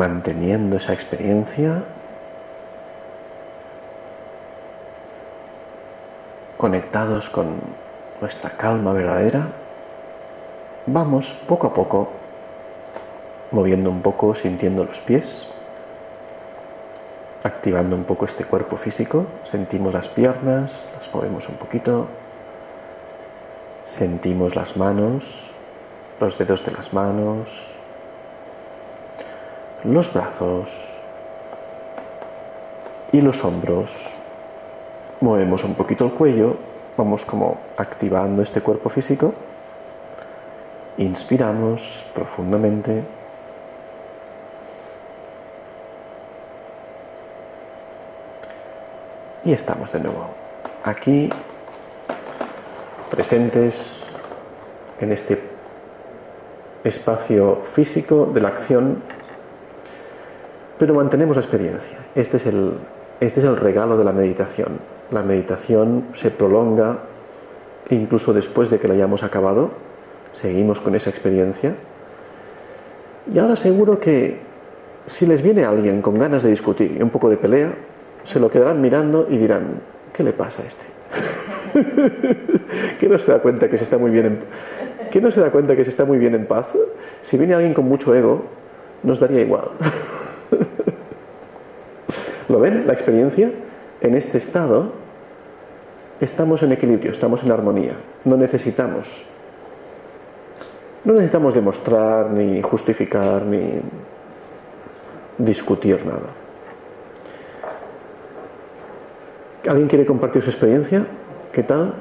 Manteniendo 0.00 0.78
esa 0.78 0.94
experiencia 0.94 1.82
conectados 6.56 7.28
con 7.28 7.60
nuestra 8.22 8.48
calma 8.56 8.94
verdadera, 8.94 9.48
vamos 10.86 11.34
poco 11.46 11.66
a 11.66 11.74
poco 11.74 12.08
moviendo 13.50 13.90
un 13.90 14.00
poco, 14.00 14.34
sintiendo 14.34 14.84
los 14.84 14.98
pies, 15.00 15.50
activando 17.44 17.94
un 17.94 18.04
poco 18.04 18.24
este 18.24 18.44
cuerpo 18.44 18.78
físico, 18.78 19.26
sentimos 19.50 19.92
las 19.92 20.08
piernas, 20.08 20.88
las 20.98 21.14
movemos 21.14 21.46
un 21.46 21.56
poquito, 21.56 22.06
sentimos 23.84 24.56
las 24.56 24.78
manos, 24.78 25.50
los 26.18 26.38
dedos 26.38 26.64
de 26.64 26.72
las 26.72 26.90
manos, 26.94 27.69
los 29.84 30.12
brazos 30.12 30.68
y 33.12 33.20
los 33.20 33.44
hombros. 33.44 33.90
Movemos 35.20 35.64
un 35.64 35.74
poquito 35.74 36.04
el 36.04 36.12
cuello, 36.12 36.56
vamos 36.96 37.24
como 37.24 37.58
activando 37.76 38.42
este 38.42 38.60
cuerpo 38.60 38.88
físico. 38.90 39.34
Inspiramos 40.98 42.04
profundamente. 42.14 43.02
Y 49.44 49.52
estamos 49.52 49.90
de 49.92 50.00
nuevo 50.00 50.26
aquí, 50.84 51.30
presentes 53.10 53.74
en 55.00 55.12
este 55.12 55.42
espacio 56.84 57.62
físico 57.74 58.30
de 58.32 58.40
la 58.40 58.48
acción, 58.48 59.02
pero 60.80 60.94
mantenemos 60.94 61.36
la 61.36 61.42
experiencia. 61.42 61.98
Este 62.14 62.38
es 62.38 62.46
el, 62.46 62.72
este 63.20 63.40
es 63.40 63.46
el 63.46 63.58
regalo 63.58 63.98
de 63.98 64.04
la 64.04 64.12
meditación. 64.12 64.78
La 65.10 65.22
meditación 65.22 66.06
se 66.14 66.30
prolonga 66.30 67.00
incluso 67.90 68.32
después 68.32 68.70
de 68.70 68.78
que 68.78 68.88
la 68.88 68.94
hayamos 68.94 69.22
acabado, 69.22 69.72
seguimos 70.32 70.80
con 70.80 70.94
esa 70.94 71.10
experiencia. 71.10 71.74
Y 73.30 73.38
ahora 73.38 73.56
seguro 73.56 74.00
que 74.00 74.38
si 75.06 75.26
les 75.26 75.42
viene 75.42 75.66
alguien 75.66 76.00
con 76.00 76.18
ganas 76.18 76.42
de 76.42 76.48
discutir 76.48 76.96
y 76.98 77.02
un 77.02 77.10
poco 77.10 77.28
de 77.28 77.36
pelea, 77.36 77.74
se 78.24 78.40
lo 78.40 78.50
quedarán 78.50 78.80
mirando 78.80 79.26
y 79.28 79.36
dirán, 79.36 79.82
¿qué 80.14 80.22
le 80.22 80.32
pasa 80.32 80.62
a 80.62 80.66
este? 80.66 80.84
que 83.00 83.06
no 83.06 83.18
se 83.18 83.30
da 83.30 83.40
cuenta 83.40 83.68
que 83.68 83.76
se 83.76 83.84
está 83.84 83.98
muy 83.98 84.10
bien 84.10 84.24
en, 84.24 84.38
que 85.10 85.20
no 85.20 85.30
se 85.30 85.40
da 85.40 85.50
cuenta 85.50 85.76
que 85.76 85.84
se 85.84 85.90
está 85.90 86.06
muy 86.06 86.16
bien 86.16 86.34
en 86.34 86.46
paz. 86.46 86.68
Si 87.20 87.36
viene 87.36 87.52
alguien 87.52 87.74
con 87.74 87.86
mucho 87.86 88.14
ego, 88.14 88.44
nos 89.02 89.20
daría 89.20 89.42
igual. 89.42 89.72
¿Lo 92.48 92.60
ven? 92.60 92.86
La 92.86 92.92
experiencia 92.92 93.50
en 94.00 94.14
este 94.14 94.38
estado 94.38 94.92
estamos 96.20 96.62
en 96.62 96.72
equilibrio, 96.72 97.12
estamos 97.12 97.42
en 97.42 97.52
armonía. 97.52 97.94
No 98.24 98.36
necesitamos 98.36 99.30
no 101.02 101.14
necesitamos 101.14 101.54
demostrar 101.54 102.30
ni 102.30 102.60
justificar 102.60 103.42
ni 103.42 103.80
discutir 105.38 106.04
nada. 106.04 106.28
¿Alguien 109.66 109.88
quiere 109.88 110.04
compartir 110.04 110.42
su 110.42 110.50
experiencia? 110.50 111.06
¿Qué 111.52 111.62
tal? 111.62 111.94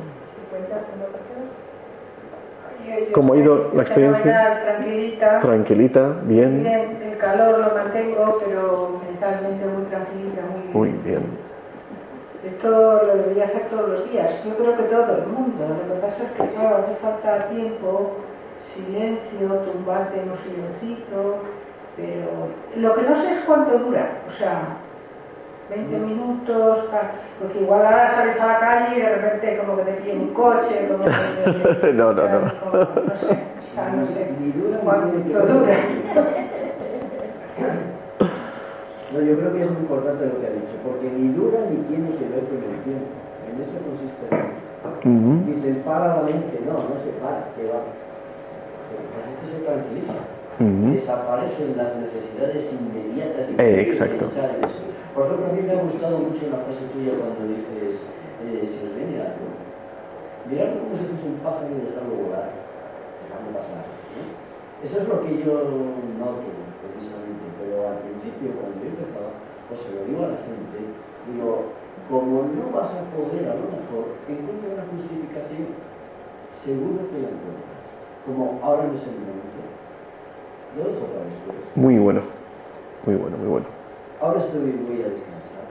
¿Cómo 3.14 3.34
ha 3.34 3.38
ido 3.38 3.72
la 3.74 3.84
experiencia? 3.84 4.62
Tranquilita. 4.64 5.40
Tranquilita, 5.40 6.16
bien. 6.24 6.64
Calor 7.20 7.60
lo 7.60 7.76
mantengo, 7.76 8.42
pero 8.46 9.00
mentalmente 9.06 9.66
muy 9.66 9.84
tranquilita, 9.86 10.42
muy 10.74 10.74
Muy 10.92 11.00
bien. 11.04 11.24
Esto 12.46 12.70
lo 13.04 13.16
debería 13.18 13.46
hacer 13.46 13.68
todos 13.68 13.90
los 13.90 14.10
días. 14.12 14.44
Yo 14.46 14.56
creo 14.56 14.78
que 14.78 14.84
todo 14.84 15.18
el 15.18 15.28
mundo. 15.28 15.66
Lo 15.90 15.96
que 15.96 16.00
pasa 16.00 16.24
es 16.24 16.32
que, 16.32 16.44
claro, 16.56 16.78
hace 16.78 16.96
falta 17.02 17.50
tiempo, 17.50 18.12
silencio, 18.74 19.48
tumbarte 19.66 20.22
en 20.22 20.32
un 20.32 20.38
silencito, 20.38 21.36
pero 21.98 22.48
lo 22.78 22.96
que 22.96 23.02
no 23.02 23.16
sé 23.22 23.34
es 23.34 23.40
cuánto 23.46 23.78
dura. 23.78 24.12
O 24.30 24.32
sea, 24.32 24.62
20 25.70 25.98
minutos, 26.00 26.90
tal. 26.90 27.12
porque 27.40 27.60
igual 27.60 27.86
ahora 27.86 28.16
sales 28.16 28.40
a 28.40 28.48
la 28.48 28.60
calle 28.60 28.98
y 28.98 29.02
de 29.02 29.16
repente 29.16 29.58
como 29.60 29.76
que 29.78 29.84
te 29.84 29.92
pide 30.02 30.14
un 30.14 30.34
coche, 30.34 30.88
como 30.90 31.04
que 31.04 31.82
te- 31.82 31.94
No, 31.94 32.14
no, 32.14 32.24
no. 32.24 32.54
como- 32.64 32.78
no 32.78 33.16
sé, 33.18 33.38
o 33.60 33.76
sea, 33.76 33.90
no 33.90 34.06
sé 34.08 34.30
cuánto 34.84 35.46
dura. 35.46 35.76
No, 37.60 39.22
yo 39.22 39.34
creo 39.38 39.54
que 39.54 39.62
es 39.64 39.72
muy 39.72 39.82
importante 39.82 40.26
lo 40.26 40.40
que 40.40 40.48
ha 40.48 40.54
dicho, 40.54 40.76
porque 40.86 41.10
ni 41.10 41.34
dura 41.34 41.60
ni 41.70 41.78
tiene 41.90 42.10
que 42.16 42.26
ver 42.30 42.46
con 42.46 42.62
el 42.62 42.78
tiempo. 42.86 43.10
En 43.50 43.58
eso 43.58 43.76
consiste. 43.82 44.26
Ujú. 44.30 45.32
Dicen, 45.50 45.82
para 45.84 46.18
la 46.18 46.24
mente. 46.24 46.62
No, 46.66 46.74
no 46.74 46.96
se 47.02 47.12
para, 47.18 47.50
que 47.58 47.66
va. 47.68 47.82
La 47.84 49.22
gente 49.26 49.46
se 49.50 49.60
tranquiliza. 49.66 50.14
Ujú. 50.60 50.94
Desaparecen 50.94 51.78
las 51.78 51.96
necesidades 51.98 52.70
inmediatas 52.70 53.50
y 53.50 53.54
Eh, 53.58 53.90
exacto. 53.90 54.30
pensar 54.30 54.50
en 54.56 54.64
eso. 54.66 54.84
Por 55.16 55.26
ejemplo, 55.26 55.46
a 55.48 55.54
mí 55.54 55.62
me 55.64 55.74
ha 55.74 55.82
gustado 55.82 56.20
mucho 56.20 56.48
la 56.52 56.64
frase 56.64 56.86
tuya 56.94 57.18
cuando 57.18 57.50
dices, 57.50 58.06
eh, 58.46 58.64
si 58.68 58.78
os 58.86 58.94
mirad 60.50 60.74
como 60.82 60.98
si 60.98 61.06
fuese 61.06 61.28
un 61.30 61.38
pájaro 61.46 61.70
y 61.70 61.86
dejarlo 61.86 62.26
volar, 62.26 62.50
dejarlo 62.50 63.50
pasar. 63.54 63.86
¿no? 63.86 64.22
Eso 64.82 64.96
es 64.98 65.06
lo 65.08 65.22
que 65.22 65.44
yo 65.46 65.54
noto 66.18 66.50
precisamente, 66.82 67.46
al 67.88 68.04
principio 68.04 68.52
cuando 68.60 68.84
yo 68.84 68.90
empezaba, 68.92 69.32
o 69.70 69.74
se 69.76 69.94
lo 69.96 70.04
digo 70.10 70.26
a 70.26 70.34
la 70.34 70.42
gente, 70.44 70.78
digo, 71.30 71.72
como 72.10 72.50
no 72.50 72.74
vas 72.74 72.92
a 72.92 73.06
poder 73.14 73.46
a 73.48 73.56
lo 73.56 73.70
mejor, 73.70 74.18
encuentra 74.26 74.76
una 74.76 74.86
justificación, 74.90 75.78
seguro 76.64 77.06
que 77.14 77.22
la 77.22 77.30
encuentras. 77.30 77.80
Como 78.26 78.60
ahora 78.64 78.90
no 78.90 78.94
es 78.98 79.04
el 79.06 79.16
momento. 79.16 79.62
Lo 80.78 80.84
dejo 80.84 81.06
para 81.08 81.26
después. 81.26 81.58
Muy 81.76 81.98
bueno. 81.98 82.22
Muy 83.06 83.16
bueno, 83.16 83.38
muy 83.38 83.48
bueno. 83.48 83.66
Ahora 84.22 84.40
estoy, 84.40 84.60
voy 84.60 85.02
a 85.02 85.10
descansar. 85.10 85.66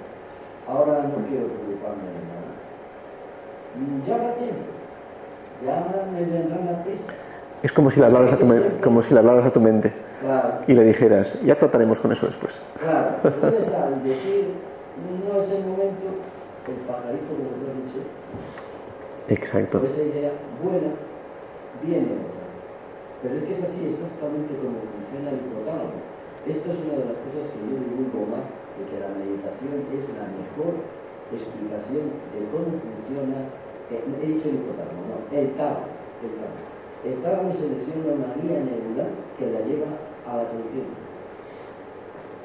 Ahora 0.67 1.03
no 1.05 1.19
quiero 1.29 1.47
preocuparme 1.47 2.09
de 2.09 2.23
nada. 2.25 2.49
Ya 4.07 4.15
habrá 4.15 4.35
tiempo. 4.35 4.65
Ya 5.65 6.07
me 6.13 6.25
vendrán 6.25 6.67
la 6.67 6.85
prisa. 6.85 7.13
Es 7.63 7.73
como 7.73 7.91
si 7.91 8.01
le 8.01 8.07
hablaras 8.07 8.33
a 8.33 8.39
tu, 8.39 8.47
como 8.83 9.03
si 9.03 9.17
hablaras 9.17 9.45
a 9.45 9.53
tu 9.53 9.61
mente 9.61 10.08
Claro, 10.21 10.65
y 10.67 10.75
le 10.75 10.85
dijeras, 10.85 11.41
ya 11.43 11.55
trataremos 11.55 12.01
con 12.01 12.11
eso 12.13 12.27
después. 12.27 12.59
claro. 12.81 13.17
¿Dónde 13.23 13.59
está? 13.59 13.87
Al 13.87 14.03
decir, 14.03 14.51
no 15.25 15.41
es 15.41 15.51
el 15.51 15.63
momento, 15.63 16.11
el 16.67 16.79
pajarito 16.91 17.33
nos 17.39 17.55
lo 17.63 17.67
ha 17.71 17.75
dicho, 17.79 18.01
Exacto. 19.29 19.79
esa 19.85 20.03
idea 20.03 20.33
buena 20.63 20.91
viene. 21.85 22.19
Pero 23.23 23.35
es 23.35 23.43
que 23.45 23.53
es 23.55 23.63
así 23.63 23.81
exactamente 23.95 24.55
como 24.59 24.79
funciona 24.79 25.31
el 25.35 25.43
hipotálamo. 25.43 25.99
Esto 26.47 26.67
es 26.71 26.79
una 26.87 26.95
de 27.03 27.07
las 27.13 27.19
cosas 27.27 27.45
que 27.51 27.59
yo 27.67 27.77
divulgo 27.79 28.31
más, 28.31 28.47
de 28.79 28.83
que 28.91 28.97
la 29.03 29.11
meditación 29.15 29.87
es 29.91 30.07
la 30.19 30.27
mejor 30.35 30.83
explicación 31.35 32.09
de 32.33 32.41
cómo 32.49 32.73
funciona, 32.79 33.39
eh, 33.93 34.01
he 34.01 34.27
dicho 34.33 34.49
el 34.49 34.63
hipotálamo, 34.65 35.03
no, 35.13 35.17
el 35.35 35.51
tálamo. 35.59 35.93
El 36.25 36.31
tálamo, 36.35 36.63
el 37.05 37.15
tálamo 37.23 37.49
selecciona 37.53 38.17
una 38.17 38.31
guía 38.39 38.59
neural 38.65 39.13
que 39.37 39.47
la 39.51 39.61
lleva 39.67 39.91
a 40.31 40.37
la 40.37 40.43
atención. 40.43 40.87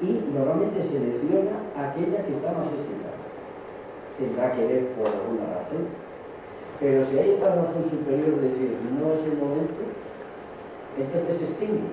Y 0.02 0.24
normalmente 0.34 0.82
selecciona 0.82 1.56
aquella 1.76 2.24
que 2.26 2.32
está 2.32 2.52
más 2.52 2.66
excitada. 2.72 3.14
Tendrá 4.18 4.52
que 4.52 4.66
ver 4.66 4.86
por 4.98 5.06
alguna 5.06 5.46
razón, 5.54 5.86
pero 6.80 7.04
si 7.04 7.18
hay 7.18 7.30
otra 7.30 7.54
razón 7.56 7.84
superior 7.90 8.36
de 8.40 8.48
decir 8.48 8.78
no 9.00 9.12
es 9.14 9.24
el 9.26 9.38
momento, 9.38 9.82
entonces 10.98 11.36
se 11.38 11.44
extingue. 11.44 11.90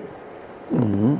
Ujú. 0.70 1.16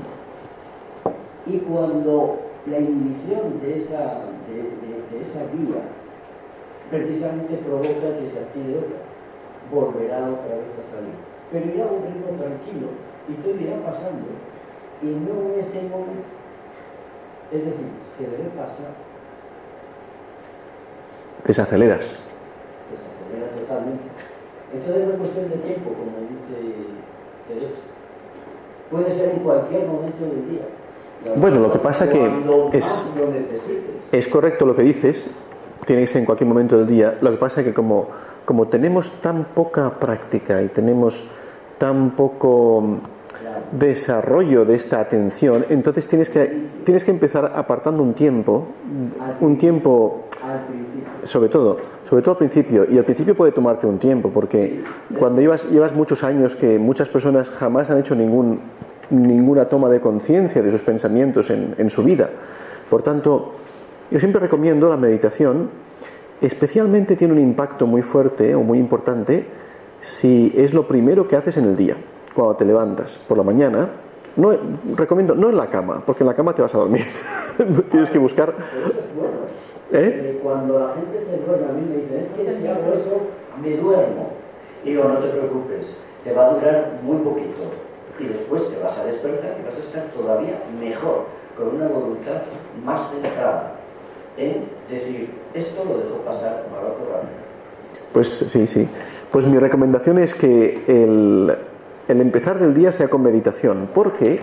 Y 1.47 1.59
cuando 1.59 2.39
la 2.71 2.79
inhibición 2.79 3.61
de 3.61 3.75
esa, 3.75 4.23
de, 4.47 4.55
de- 4.57 5.03
de 5.11 5.21
esa 5.23 5.41
guía 5.51 5.83
precisamente 6.91 7.57
provoca 7.67 8.19
que 8.19 8.27
se 8.31 8.39
active 8.39 8.79
otra, 8.79 9.01
volverá 9.73 10.19
otra 10.31 10.55
vez 10.55 10.71
a 10.79 10.85
salir. 10.95 11.17
Pero 11.51 11.67
irá 11.75 11.85
a 11.85 11.93
un 11.93 12.03
ritmo 12.07 12.31
tranquilo 12.39 12.89
y 13.29 13.33
todo 13.43 13.55
irá 13.59 13.77
pasando 13.83 14.29
y 15.03 15.07
no 15.07 15.55
en 15.55 15.61
ese 15.61 15.83
momento. 15.83 16.23
Es 17.51 17.65
decir, 17.65 17.87
se 18.17 18.25
debe 18.25 18.49
pasar, 18.57 18.93
Desaceleras. 21.47 22.23
que 22.89 22.97
se 22.97 23.37
acelera 23.37 23.53
totalmente. 23.57 24.05
Entonces 24.73 25.09
es 25.09 25.17
cuestión 25.17 25.51
de 25.51 25.57
tiempo, 25.57 25.91
como 25.91 26.17
dice 26.29 26.75
Teresa. 27.49 27.81
Puede 28.91 29.11
ser 29.11 29.31
en 29.31 29.39
cualquier 29.41 29.87
momento 29.87 30.25
del 30.25 30.49
día. 30.51 30.63
Bueno, 31.37 31.61
lo 31.61 31.71
que 31.71 31.79
pasa 31.79 32.09
que 32.09 32.31
es-. 32.73 33.07
Es 34.13 34.29
correcto 34.29 34.67
lo 34.67 34.75
que 34.75 34.83
dices, 34.83 35.29
tiene 35.87 36.03
que 36.03 36.09
ser 36.09 36.21
en 36.21 36.27
cualquier 36.27 36.49
momento 36.49 36.79
del 36.79 36.87
día. 36.87 37.19
Lo 37.21 37.31
que 37.31 37.37
pasa 37.37 37.61
es 37.61 37.67
que 37.67 37.75
como, 37.75 38.09
como 38.45 38.69
tenemos 38.69 39.13
tan 39.21 39.45
poca 39.45 39.91
práctica 39.99 40.63
y 40.63 40.69
tenemos 40.69 41.27
tan 41.79 42.13
poco. 42.13 42.99
Desarrollo 43.73 44.65
de 44.65 44.75
esta 44.75 45.01
atención, 45.01 45.65
entonces 45.69 46.07
tienes 46.07 46.29
que, 46.29 46.69
tienes 46.85 47.05
que 47.05 47.11
empezar 47.11 47.53
apartando 47.57 48.03
un 48.03 48.15
tiempo, 48.15 48.67
un 49.41 49.57
tiempo 49.57 50.29
sobre 51.23 51.49
todo, 51.49 51.79
sobre 52.09 52.23
todo 52.23 52.33
al 52.33 52.39
principio, 52.39 52.87
y 52.91 52.99
al 52.99 53.05
principio 53.05 53.35
puede 53.35 53.53
tomarte 53.53 53.87
un 53.87 53.99
tiempo, 53.99 54.31
porque 54.31 54.83
cuando 55.19 55.41
llevas, 55.41 55.69
llevas 55.71 55.95
muchos 55.95 56.23
años 56.23 56.55
que 56.55 56.79
muchas 56.79 57.09
personas 57.09 57.49
jamás 57.51 57.89
han 57.91 57.99
hecho 57.99 58.15
ningún, 58.15 58.61
ninguna 59.11 59.67
toma 59.67 59.89
de 59.89 60.01
conciencia 60.01 60.63
de 60.63 60.71
sus 60.71 60.83
pensamientos 60.83 61.51
en, 61.51 61.75
en 61.79 61.91
su 61.91 62.03
vida. 62.03 62.29
Por 62.91 63.03
tanto, 63.03 63.55
yo 64.11 64.19
siempre 64.19 64.41
recomiendo 64.41 64.91
la 64.91 64.97
meditación, 64.97 65.71
especialmente 66.43 67.17
tiene 67.17 67.33
un 67.33 67.41
impacto 67.41 67.87
muy 67.87 68.03
fuerte 68.03 68.55
o 68.55 68.63
muy 68.63 68.79
importante 68.79 69.47
si 70.01 70.53
es 70.57 70.75
lo 70.75 70.89
primero 70.89 71.29
que 71.29 71.37
haces 71.37 71.57
en 71.57 71.65
el 71.65 71.77
día, 71.77 71.97
cuando 72.35 72.57
te 72.57 72.65
levantas 72.65 73.19
por 73.29 73.37
la 73.39 73.45
mañana. 73.45 73.89
No, 74.37 74.57
recomiendo, 74.97 75.35
no 75.35 75.51
en 75.51 75.57
la 75.57 75.67
cama, 75.67 76.03
porque 76.07 76.25
en 76.25 76.29
la 76.29 76.35
cama 76.35 76.55
te 76.55 76.63
vas 76.63 76.75
a 76.75 76.79
dormir. 76.79 77.05
Tienes 77.91 78.09
que 78.09 78.19
buscar... 78.19 78.55
¿Eh? 79.93 79.93
Eh, 79.93 80.41
Cuando 80.43 80.79
la 80.79 80.95
gente 80.95 81.21
se 81.21 81.37
duerme, 81.37 81.67
a 81.69 81.73
mí 81.73 81.87
me 81.87 81.97
dicen, 81.99 82.21
es 82.21 82.31
que 82.31 82.51
si 82.51 82.67
hago 82.67 82.95
eso, 82.95 83.21
me 83.63 83.77
duermo. 83.77 84.31
Y 84.85 84.91
digo, 84.91 85.05
no 85.05 85.19
te 85.19 85.29
preocupes, 85.29 85.99
te 86.25 86.33
va 86.33 86.47
a 86.47 86.55
durar 86.55 87.01
muy 87.03 87.19
poquito. 87.19 87.63
Y 88.19 88.25
después 88.25 88.71
te 88.71 88.83
vas 88.83 88.99
a 88.99 89.05
despertar 89.05 89.57
y 89.61 89.67
vas 89.67 89.77
a 89.77 89.81
estar 89.81 90.05
todavía 90.13 90.63
mejor, 90.81 91.27
con 91.59 91.77
una 91.77 91.89
voluntad 91.89 92.41
más 92.83 93.11
centrada 93.11 93.75
en 94.37 94.65
decir, 94.89 95.31
esto 95.55 95.85
lo 95.85 95.99
dejo 95.99 96.17
pasar, 96.25 96.65
me 96.71 96.89
lo 96.89 96.95
Pues 98.13 98.29
sí, 98.29 98.67
sí. 98.67 98.89
Pues 99.31 99.47
mi 99.47 99.59
recomendación 99.59 100.19
es 100.19 100.35
que 100.35 100.83
el, 100.87 101.55
el 102.13 102.21
empezar 102.21 102.59
del 102.59 102.75
día 102.75 102.93
sea 102.93 103.09
con 103.09 103.23
meditación, 103.23 103.89
porque 103.95 104.41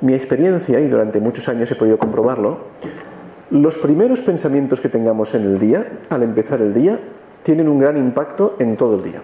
mi 0.00 0.14
experiencia, 0.14 0.80
y 0.80 0.88
durante 0.88 1.20
muchos 1.20 1.48
años 1.48 1.70
he 1.70 1.74
podido 1.74 1.98
comprobarlo, 1.98 2.58
los 3.50 3.76
primeros 3.78 4.20
pensamientos 4.20 4.80
que 4.80 4.88
tengamos 4.88 5.34
en 5.34 5.42
el 5.42 5.58
día, 5.58 5.86
al 6.08 6.22
empezar 6.22 6.60
el 6.60 6.72
día, 6.72 6.98
tienen 7.42 7.68
un 7.68 7.78
gran 7.78 7.96
impacto 7.96 8.56
en 8.58 8.76
todo 8.76 8.96
el 8.96 9.04
día. 9.04 9.22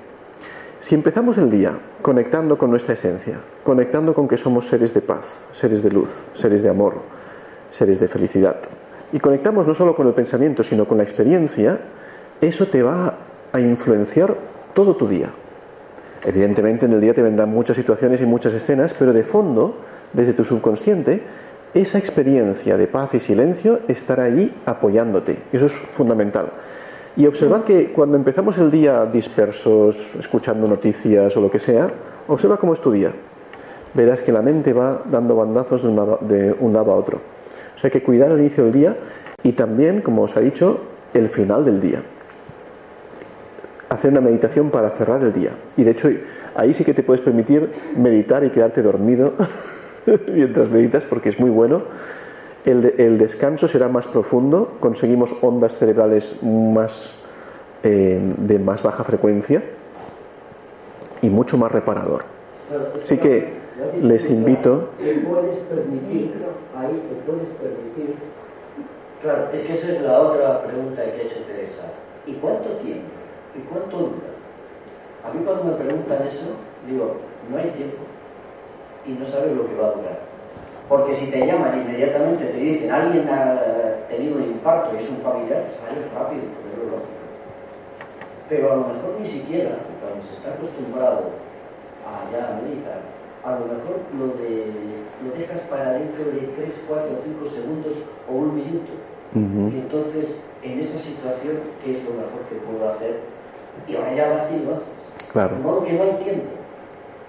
Si 0.81 0.95
empezamos 0.95 1.39
el 1.39 1.51
día 1.51 1.73
conectando 2.03 2.59
con 2.59 2.71
nuestra 2.71 2.95
esencia, 2.95 3.39
conectando 3.63 4.15
con 4.15 4.27
que 4.27 4.37
somos 4.37 4.67
seres 4.67 4.93
de 4.95 5.01
paz, 5.01 5.25
seres 5.53 5.83
de 5.83 5.91
luz, 5.91 6.11
seres 6.35 6.63
de 6.63 6.71
amor, 6.71 6.95
seres 7.71 8.01
de 8.01 8.09
felicidad, 8.09 8.57
y 9.13 9.21
conectamos 9.21 9.67
no 9.67 9.75
solo 9.75 9.95
con 9.95 10.07
el 10.07 10.15
pensamiento, 10.15 10.63
sino 10.63 10.87
con 10.87 10.99
la 10.99 11.05
experiencia, 11.05 11.79
eso 12.41 12.67
te 12.67 12.83
va 12.83 13.15
a 13.53 13.61
influenciar 13.61 14.35
todo 14.75 14.97
tu 14.97 15.07
día. 15.07 15.31
Evidentemente 16.25 16.87
en 16.87 16.93
el 16.93 17.01
día 17.01 17.15
te 17.15 17.23
vendrán 17.23 17.49
muchas 17.49 17.77
situaciones 17.77 18.21
y 18.21 18.27
muchas 18.27 18.53
escenas, 18.53 18.95
pero 18.99 19.13
de 19.13 19.25
fondo, 19.25 19.77
desde 20.13 20.35
tu 20.35 20.45
subconsciente, 20.45 21.23
esa 21.73 21.99
experiencia 21.99 22.77
de 22.77 22.87
paz 22.87 23.15
y 23.15 23.21
silencio 23.21 23.81
estará 23.89 24.25
ahí 24.25 24.55
apoyándote. 24.67 25.39
Eso 25.53 25.67
es 25.67 25.73
fundamental. 25.73 26.51
Y 27.17 27.27
observad 27.27 27.65
que 27.65 27.93
cuando 27.93 28.17
empezamos 28.17 28.59
el 28.59 28.71
día 28.71 29.07
dispersos, 29.07 30.15
escuchando 30.19 30.69
noticias 30.69 31.37
o 31.37 31.41
lo 31.41 31.51
que 31.51 31.59
sea, 31.59 31.91
observa 32.29 32.57
cómo 32.57 32.73
es 32.73 32.81
tu 32.81 32.93
día. 32.93 33.13
Verás 33.95 34.21
que 34.21 34.31
la 34.31 34.43
mente 34.43 34.73
va 34.73 35.03
dando 35.11 35.35
bandazos 35.35 35.83
de 35.83 35.89
un 35.89 35.97
lado, 35.97 36.19
de 36.21 36.55
un 36.59 36.73
lado 36.73 36.93
a 36.93 36.97
otro. 36.97 37.19
O 37.75 37.79
sea, 37.79 37.89
hay 37.89 37.93
que 37.93 38.03
cuidar 38.03 38.31
el 38.31 38.41
inicio 38.41 38.65
del 38.65 38.73
día 38.73 38.97
y 39.43 39.53
también, 39.53 40.03
como 40.03 40.23
os 40.23 40.37
ha 40.37 40.41
dicho, 40.41 40.81
el 41.15 41.29
final 41.29 41.65
del 41.65 41.81
día. 41.81 42.03
Hacer 43.91 44.11
una 44.11 44.23
meditación 44.23 44.71
para 44.71 44.91
cerrar 44.91 45.23
el 45.23 45.33
día. 45.33 45.51
Y 45.77 45.85
de 45.85 45.91
hecho, 45.91 46.09
ahí 46.55 46.73
sí 46.73 46.85
que 46.85 46.95
te 46.95 47.03
puedes 47.03 47.21
permitir 47.21 47.71
meditar 47.97 48.43
y 48.45 48.51
quedarte 48.51 48.83
dormido 48.83 49.35
mientras 50.33 50.71
meditas 50.71 51.05
porque 51.05 51.29
es 51.29 51.39
muy 51.39 51.51
bueno. 51.51 51.83
El, 52.65 53.19
descanso 53.19 53.69
será 53.69 53.89
más 53.89 54.07
profundo, 54.07 54.77
conseguimos 54.81 55.35
ondas 55.41 55.79
cerebrales 55.79 56.43
más, 56.43 57.15
eh, 57.83 58.21
de 58.37 58.59
más 58.59 58.83
baja 58.83 59.03
frecuencia 59.05 59.63
y 61.23 61.31
mucho 61.31 61.57
más 61.57 61.73
reparador. 61.73 62.25
Así 63.03 63.17
que 63.19 63.49
les 64.03 64.29
invito. 64.29 64.91
te 66.99 67.15
puedes 67.27 67.49
permitir. 67.61 68.15
Claro, 69.23 69.49
es 69.53 69.61
que 69.63 69.73
esa 69.75 69.93
es 69.93 70.03
la 70.03 70.19
otra 70.19 70.63
pregunta 70.63 71.03
que 71.05 71.11
ha 71.11 71.25
hecho 71.25 71.37
Teresa. 71.47 71.93
¿Y 72.27 72.35
cuánto 72.35 72.71
tiempo? 72.77 73.20
¿Y 73.57 73.61
cuánto 73.69 73.97
dura? 73.97 74.31
A 75.25 75.33
mí 75.33 75.45
cuando 75.45 75.65
me 75.65 75.73
preguntan 75.73 76.27
eso, 76.27 76.57
digo, 76.87 77.17
no 77.51 77.59
hay 77.59 77.71
tiempo 77.71 78.03
y 79.07 79.13
no 79.13 79.25
sabes 79.27 79.57
lo 79.57 79.67
que 79.67 79.75
va 79.75 79.89
a 79.89 79.93
durar. 79.93 80.19
Porque 80.89 81.15
si 81.15 81.27
te 81.27 81.47
llaman 81.47 81.83
inmediatamente, 81.83 82.47
te 82.47 82.59
dicen, 82.59 82.91
alguien 82.91 83.29
ha 83.29 83.61
tenido 84.09 84.37
un 84.37 84.45
infarto 84.45 84.95
y 84.95 85.05
es 85.05 85.11
un 85.11 85.19
familiar, 85.19 85.65
sale 85.79 86.03
rápido, 86.15 86.43
es 86.43 86.79
lógico. 86.79 87.21
Pero 88.49 88.73
a 88.73 88.77
lo 88.77 88.83
mejor 88.89 89.15
ni 89.21 89.29
siquiera, 89.29 89.79
cuando 90.03 90.27
se 90.27 90.35
está 90.35 90.51
acostumbrado 90.51 91.31
a 92.03 92.27
ya 92.33 92.61
meditar, 92.61 92.99
a 93.45 93.53
lo 93.53 93.67
mejor 93.67 94.03
lo, 94.19 94.27
de, 94.43 94.67
lo 95.23 95.39
dejas 95.39 95.61
para 95.71 95.93
dentro 95.93 96.25
de 96.25 96.41
3, 96.57 96.85
4, 96.89 97.09
5 97.25 97.51
segundos 97.55 97.95
o 98.29 98.33
un 98.33 98.55
minuto. 98.57 98.93
Y 99.33 99.79
entonces, 99.79 100.37
en 100.65 100.81
esa 100.81 100.99
situación, 100.99 101.61
¿qué 101.85 101.99
es 101.99 102.05
lo 102.05 102.11
mejor 102.19 102.43
que 102.51 102.57
puedo 102.67 102.91
hacer? 102.91 103.21
Y 103.89 103.97
ahora 103.97 104.15
ya 104.15 104.37
haces. 104.37 104.63
Claro. 105.33 105.57
De 105.57 105.63
modo 105.63 105.85
que 105.85 105.93
no 105.93 106.03
hay 106.05 106.13
tiempo. 106.25 106.51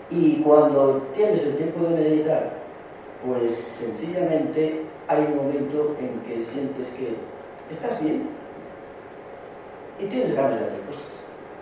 Y 0.10 0.42
cuando 0.42 1.02
tienes 1.16 1.44
el 1.46 1.58
tiempo 1.58 1.86
de 1.86 1.96
meditar, 1.96 2.50
pues 3.26 3.56
sencillamente 3.80 4.82
hay 5.08 5.26
un 5.26 5.38
momento 5.38 5.96
en 6.00 6.20
que 6.22 6.44
sientes 6.44 6.88
que 6.90 7.16
estás 7.72 8.02
bien 8.02 8.30
y 10.00 10.06
tienes 10.06 10.36
ganas 10.36 10.60
de 10.60 10.66
hacer 10.66 10.82
cosas. 10.82 11.12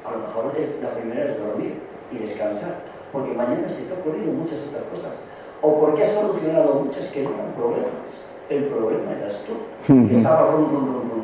A 0.06 0.12
lo 0.12 0.20
mejor 0.20 0.54
la 0.82 0.90
primera 0.92 1.26
es 1.26 1.38
dormir 1.38 1.74
y 2.12 2.18
descansar, 2.18 2.76
porque 3.12 3.34
mañana 3.34 3.70
se 3.70 3.84
te 3.84 3.94
ha 3.94 4.00
ocurrido 4.00 4.32
muchas 4.32 4.60
otras 4.70 4.84
cosas, 4.92 5.14
o 5.62 5.80
porque 5.80 6.06
has 6.06 6.14
solucionado 6.14 6.74
muchas 6.76 7.06
que 7.08 7.24
no 7.24 7.32
eran 7.32 7.54
problemas. 7.54 8.10
El 8.50 8.64
problema 8.66 9.12
eras 9.12 9.44
tú, 9.46 9.54
que 10.08 10.16
estaba 10.16 10.52
rum, 10.52 10.72
rum, 10.72 10.86
rum, 10.88 11.19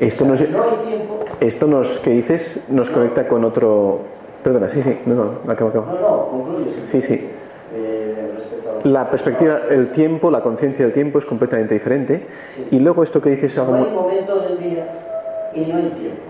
Esto 0.00 0.24
nos, 0.24 0.38
tiempo. 0.38 1.20
Esto 1.40 1.66
nos, 1.66 1.98
que 2.00 2.10
dices 2.10 2.64
nos 2.68 2.90
conecta 2.90 3.28
con 3.28 3.44
otro 3.44 4.00
Perdona, 4.42 4.68
sí, 4.70 4.82
sí, 4.82 4.98
no, 5.04 5.14
no, 5.14 5.52
acabo, 5.52 5.68
acabo. 5.70 5.86
No, 5.86 6.00
no, 6.00 6.26
concluye. 6.30 6.70
Sí, 6.86 7.02
sí. 7.02 7.28
Eh, 7.74 8.30
la 8.84 9.10
perspectiva, 9.10 9.60
el 9.68 9.92
tiempo, 9.92 10.30
la 10.30 10.40
conciencia 10.40 10.84
del 10.84 10.94
tiempo 10.94 11.18
es 11.18 11.26
completamente 11.26 11.74
diferente. 11.74 12.26
Y 12.70 12.78
luego 12.78 13.02
esto 13.02 13.20
que 13.20 13.30
dices 13.30 13.58
algo. 13.58 13.76
No 13.76 13.84
hay 13.84 13.90
momento 13.90 14.40
del 14.40 14.58
día 14.58 14.86
y 15.54 15.66
no 15.66 15.76
hay 15.76 15.90
tiempo. 15.90 16.22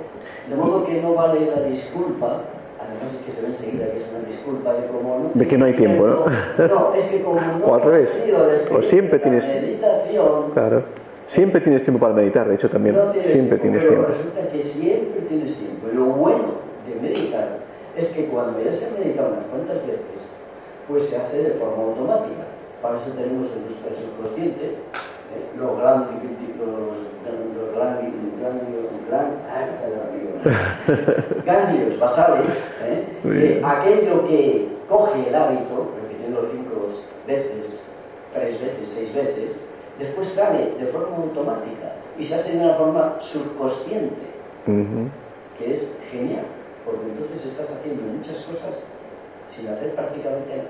De 0.48 0.56
modo 0.56 0.84
que 0.84 1.00
no 1.00 1.14
vale 1.14 1.46
la 1.46 1.62
disculpa, 1.62 2.40
además 2.80 3.14
es 3.14 3.24
que 3.24 3.32
se 3.32 3.42
ve 3.42 3.48
enseguida 3.48 3.86
que 3.92 3.98
es 3.98 4.04
una 4.10 4.28
disculpa 4.28 4.72
de 4.72 4.86
cómo 4.88 5.18
no. 5.20 5.30
De 5.34 5.46
que 5.46 5.56
no 5.56 5.66
hay 5.66 5.74
tiempo, 5.74 6.06
¿no? 6.08 6.24
No, 6.66 6.94
es 6.94 7.10
que 7.10 7.22
como 7.22 7.40
no. 7.40 7.64
o 7.64 7.74
al 7.76 7.82
revés. 7.82 8.22
O 8.76 8.82
siempre 8.82 9.20
tienes. 9.20 9.46
Meditación. 9.46 10.50
Claro. 10.52 10.82
Siempre 11.30 11.60
tienes 11.60 11.84
tiempo 11.84 12.00
para 12.00 12.12
meditar, 12.12 12.48
de 12.48 12.56
hecho 12.56 12.68
también. 12.68 12.96
siempre 13.22 13.56
tienes 13.58 13.84
pero 13.84 14.02
tiempo. 14.02 14.08
Resulta 14.18 14.48
que 14.50 14.64
siempre 14.64 15.20
tienes 15.28 15.56
tiempo. 15.56 15.86
Lo 15.94 16.06
bueno 16.06 16.54
de 16.84 17.00
meditar 17.00 17.58
es 17.96 18.08
que 18.08 18.24
cuando 18.24 18.60
ya 18.60 18.72
se 18.72 18.90
medita 18.90 19.28
unas 19.28 19.46
cuantas 19.46 19.76
veces, 19.86 20.26
pues 20.88 21.04
se 21.04 21.16
hace 21.16 21.36
de 21.40 21.50
forma 21.50 21.84
automática. 21.84 22.50
Para 22.82 22.96
eso 22.98 23.12
tenemos 23.12 23.46
el, 23.46 23.62
subconsciente, 23.94 24.64
¿eh? 24.74 24.74
los, 25.56 25.78
ganglios, 25.78 26.10
ganglios 31.46 31.98
basales, 32.00 32.46
¿eh? 32.82 33.62
aquello 33.64 34.26
que 34.26 34.66
coge 34.88 35.28
el 35.28 35.34
hábito, 35.36 35.92
repitiendo 35.94 36.48
cinco 36.50 36.88
veces, 37.24 37.78
tres 38.34 38.60
veces, 38.60 38.88
seis 38.88 39.14
veces, 39.14 39.69
después 40.00 40.28
sale 40.28 40.72
de 40.78 40.86
forma 40.86 41.16
automática 41.16 41.92
y 42.18 42.24
se 42.24 42.34
hace 42.34 42.52
de 42.52 42.64
una 42.64 42.74
forma 42.74 43.16
subconsciente, 43.20 44.22
que 45.58 45.74
es 45.74 45.82
genial 46.10 46.44
porque 46.84 47.06
entonces 47.06 47.46
estás 47.46 47.66
haciendo 47.70 48.02
muchas 48.02 48.36
cosas 48.44 48.82
sin 49.54 49.68
hacer 49.68 49.94
prácticamente 49.94 50.56
nada, 50.56 50.68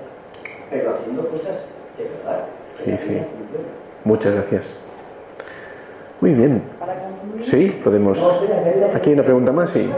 pero 0.69 0.95
haciendo 0.95 1.27
cosas 1.29 1.65
de 1.97 2.03
verdad. 2.03 2.45
Sí, 2.83 2.97
sí. 2.97 3.21
Muchas 4.03 4.33
gracias. 4.33 4.79
Muy 6.19 6.33
bien. 6.33 6.61
Sí, 7.41 7.79
podemos. 7.83 8.19
Aquí 8.93 9.09
hay 9.09 9.13
una 9.13 9.23
pregunta 9.23 9.51
más, 9.51 9.69
sí. 9.71 9.89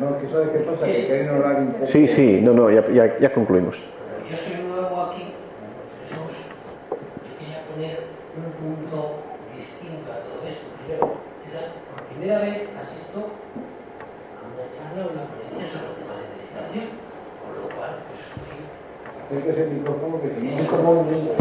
No, 0.00 0.18
que 0.18 0.28
sabes 0.28 0.50
qué 0.50 0.58
pasa, 0.60 0.86
que 0.86 1.06
quieren 1.06 1.28
hablar 1.28 1.56
un 1.56 1.72
poco. 1.72 1.86
Sí, 1.86 2.06
sí, 2.06 2.40
no, 2.40 2.52
no, 2.52 2.70
ya, 2.70 2.86
ya, 2.88 3.18
ya 3.18 3.32
concluimos. 3.32 3.78
Yo 4.30 4.36
soy 4.36 4.62
nuevo 4.62 5.02
aquí, 5.02 5.32
Jesús, 6.08 6.32
y 7.24 7.42
quería 7.42 7.64
poner 7.66 7.98
un 8.36 8.52
punto 8.62 9.16
distinto 9.56 10.12
a 10.12 10.22
todo 10.22 10.46
esto. 10.46 10.64
Primero, 10.86 11.18
por 11.90 12.04
primera 12.04 12.38
vez 12.40 12.68
asisto 12.78 13.18
a 13.18 14.44
una 14.46 14.64
charla, 14.72 15.12
una 15.12 15.38
Es 19.30 19.44
que 19.44 19.50
ese 19.50 19.66
micrófono 19.66 20.22
que 20.22 20.28
tiene. 20.28 20.62
Es 20.62 20.72
un 20.72 21.12
niño, 21.12 21.32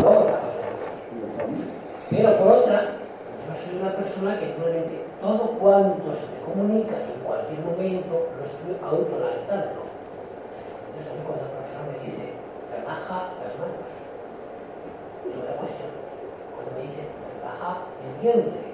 Pero 2.09 2.37
por 2.37 2.47
otra, 2.51 2.99
yo 3.47 3.51
soy 3.63 3.79
una 3.79 3.95
persona 3.95 4.39
que 4.39 4.47
probablemente 4.59 5.07
todo 5.21 5.55
cuanto 5.55 6.03
se 6.19 6.27
me 6.27 6.43
comunica 6.43 6.99
en 6.99 7.23
cualquier 7.23 7.63
momento 7.63 8.27
lo 8.35 8.43
estoy 8.43 8.75
autoanalizando. 8.83 9.87
Entonces 9.87 11.07
a 11.07 11.15
mí 11.15 11.21
cuando 11.23 11.47
el 11.47 11.51
profesor 11.55 11.83
me 11.87 11.95
dice, 12.03 12.35
relaja 12.75 13.39
las 13.39 13.55
manos, 13.55 13.87
es 15.23 15.31
una 15.31 15.55
cuestión. 15.55 15.91
Cuando 16.59 16.69
me 16.75 16.91
dice, 16.91 17.07
relaja 17.39 17.87
el 18.03 18.11
vientre, 18.19 18.67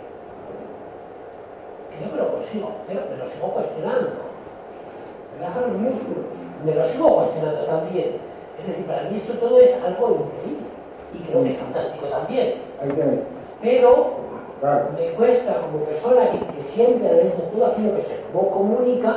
que 1.85 1.95
yo 2.01 2.05
me 2.09 2.17
lo 2.17 2.33
consigo, 2.33 2.81
pero 2.89 3.05
me 3.13 3.17
lo 3.21 3.29
sigo 3.29 3.61
cuestionando. 3.61 4.25
Relaja 5.37 5.69
los 5.69 5.77
músculos, 5.77 6.25
me 6.65 6.73
lo 6.73 6.83
sigo 6.89 7.07
cuestionando 7.13 7.61
también 7.69 8.32
es 8.63 8.67
decir, 8.67 8.85
para 8.85 9.09
mí 9.09 9.17
esto 9.17 9.33
todo 9.33 9.59
es 9.59 9.71
algo 9.83 10.23
increíble 10.23 10.63
y 11.13 11.17
creo 11.27 11.43
que 11.43 11.51
es 11.51 11.57
fantástico 11.57 12.05
también. 12.07 12.53
Pero 13.61 14.23
me 14.97 15.09
cuesta 15.11 15.61
como 15.61 15.83
persona 15.85 16.31
que, 16.31 16.39
siempre, 16.73 17.07
a 17.07 17.11
través 17.11 17.37
de 17.37 17.43
todo 17.51 17.65
aquello 17.67 17.95
que 17.97 18.03
se 18.03 18.15
no 18.33 18.41
comunica, 18.49 19.11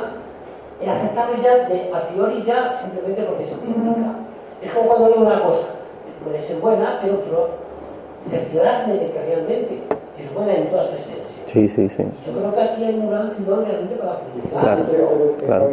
el 0.81 0.89
aceptarlo 0.89 1.41
ya 1.41 1.67
de 1.69 1.89
a 1.93 2.07
priori 2.09 2.43
ya 2.43 2.81
simplemente 2.83 3.23
porque 3.23 3.45
se 3.45 3.55
comunica. 3.55 4.13
Es 4.61 4.71
como 4.71 4.87
cuando 4.87 5.07
digo 5.07 5.21
una 5.21 5.43
cosa, 5.43 5.67
puede 6.23 6.41
ser 6.43 6.59
buena, 6.59 6.99
pero 7.01 7.21
quiero 7.21 7.49
cerciorarme 8.29 8.93
de 8.93 9.11
que 9.11 9.21
realmente 9.21 9.79
es 10.19 10.33
buena 10.33 10.53
en 10.55 10.69
toda 10.69 10.83
su 10.85 10.95
extensión. 10.95 11.27
Sí, 11.47 11.69
sí, 11.69 11.89
sí. 11.89 12.03
Yo 12.25 12.33
creo 12.37 12.53
que 12.53 12.61
aquí 12.61 12.83
hay 12.83 12.95
un 12.95 13.09
gran 13.09 13.31
filón 13.31 13.65
realmente 13.65 13.95
para 13.95 14.13
la 14.13 14.19
felicidad. 14.19 14.61
Claro, 14.61 14.83
claro. 15.45 15.69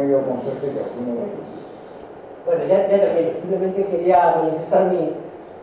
Bueno, 2.45 2.63
ya, 2.65 2.87
ya 2.87 3.01
termino. 3.01 3.31
Simplemente 3.41 3.85
quería 3.85 4.35
manifestar 4.37 4.91
mi, 4.91 5.11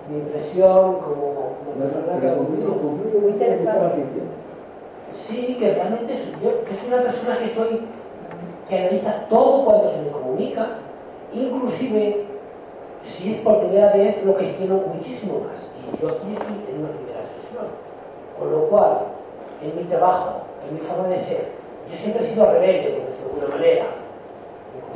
mi 0.09 0.18
impresión 0.18 0.96
como, 0.98 1.54
como 1.62 1.72
persona 1.78 2.20
que 2.20 2.26
muy 3.20 3.32
interesante. 3.32 4.04
Sí, 5.28 5.56
que 5.59 5.74
realmente 5.74 6.14
yo, 6.42 6.50
soy 6.76 6.88
una 6.88 7.02
persona 7.02 7.38
que 7.38 7.54
soy, 7.54 7.80
que 8.68 8.78
analiza 8.78 9.26
todo 9.28 9.64
cuando 9.64 9.92
se 9.92 10.02
me 10.02 10.10
comunica, 10.10 10.78
inclusive 11.32 12.24
si 13.06 13.34
es 13.34 13.40
por 13.42 13.60
primera 13.60 13.92
vez 13.92 14.24
lo 14.24 14.34
gestiono 14.34 14.82
muchísimo 14.92 15.40
más. 15.40 15.62
Y 15.78 16.02
yo 16.02 16.09
estoy 16.09 16.34
aquí 16.34 16.64
en 16.68 16.80
una 16.80 16.90
primera 16.90 17.22
sesión. 17.38 17.66
Con 18.38 18.50
lo 18.50 18.68
cual, 18.68 18.98
en 19.62 19.76
mi 19.76 19.84
trabajo, 19.84 20.40
en 20.68 20.74
mi 20.74 20.80
forma 20.80 21.09
de 21.09 21.22
ser, 21.22 21.48
yo 21.90 21.96
siempre 21.98 22.24
he 22.24 22.30
sido 22.30 22.50
rebelde, 22.50 22.90
de 22.90 23.02
alguna 23.24 23.56
manera. 23.56 23.84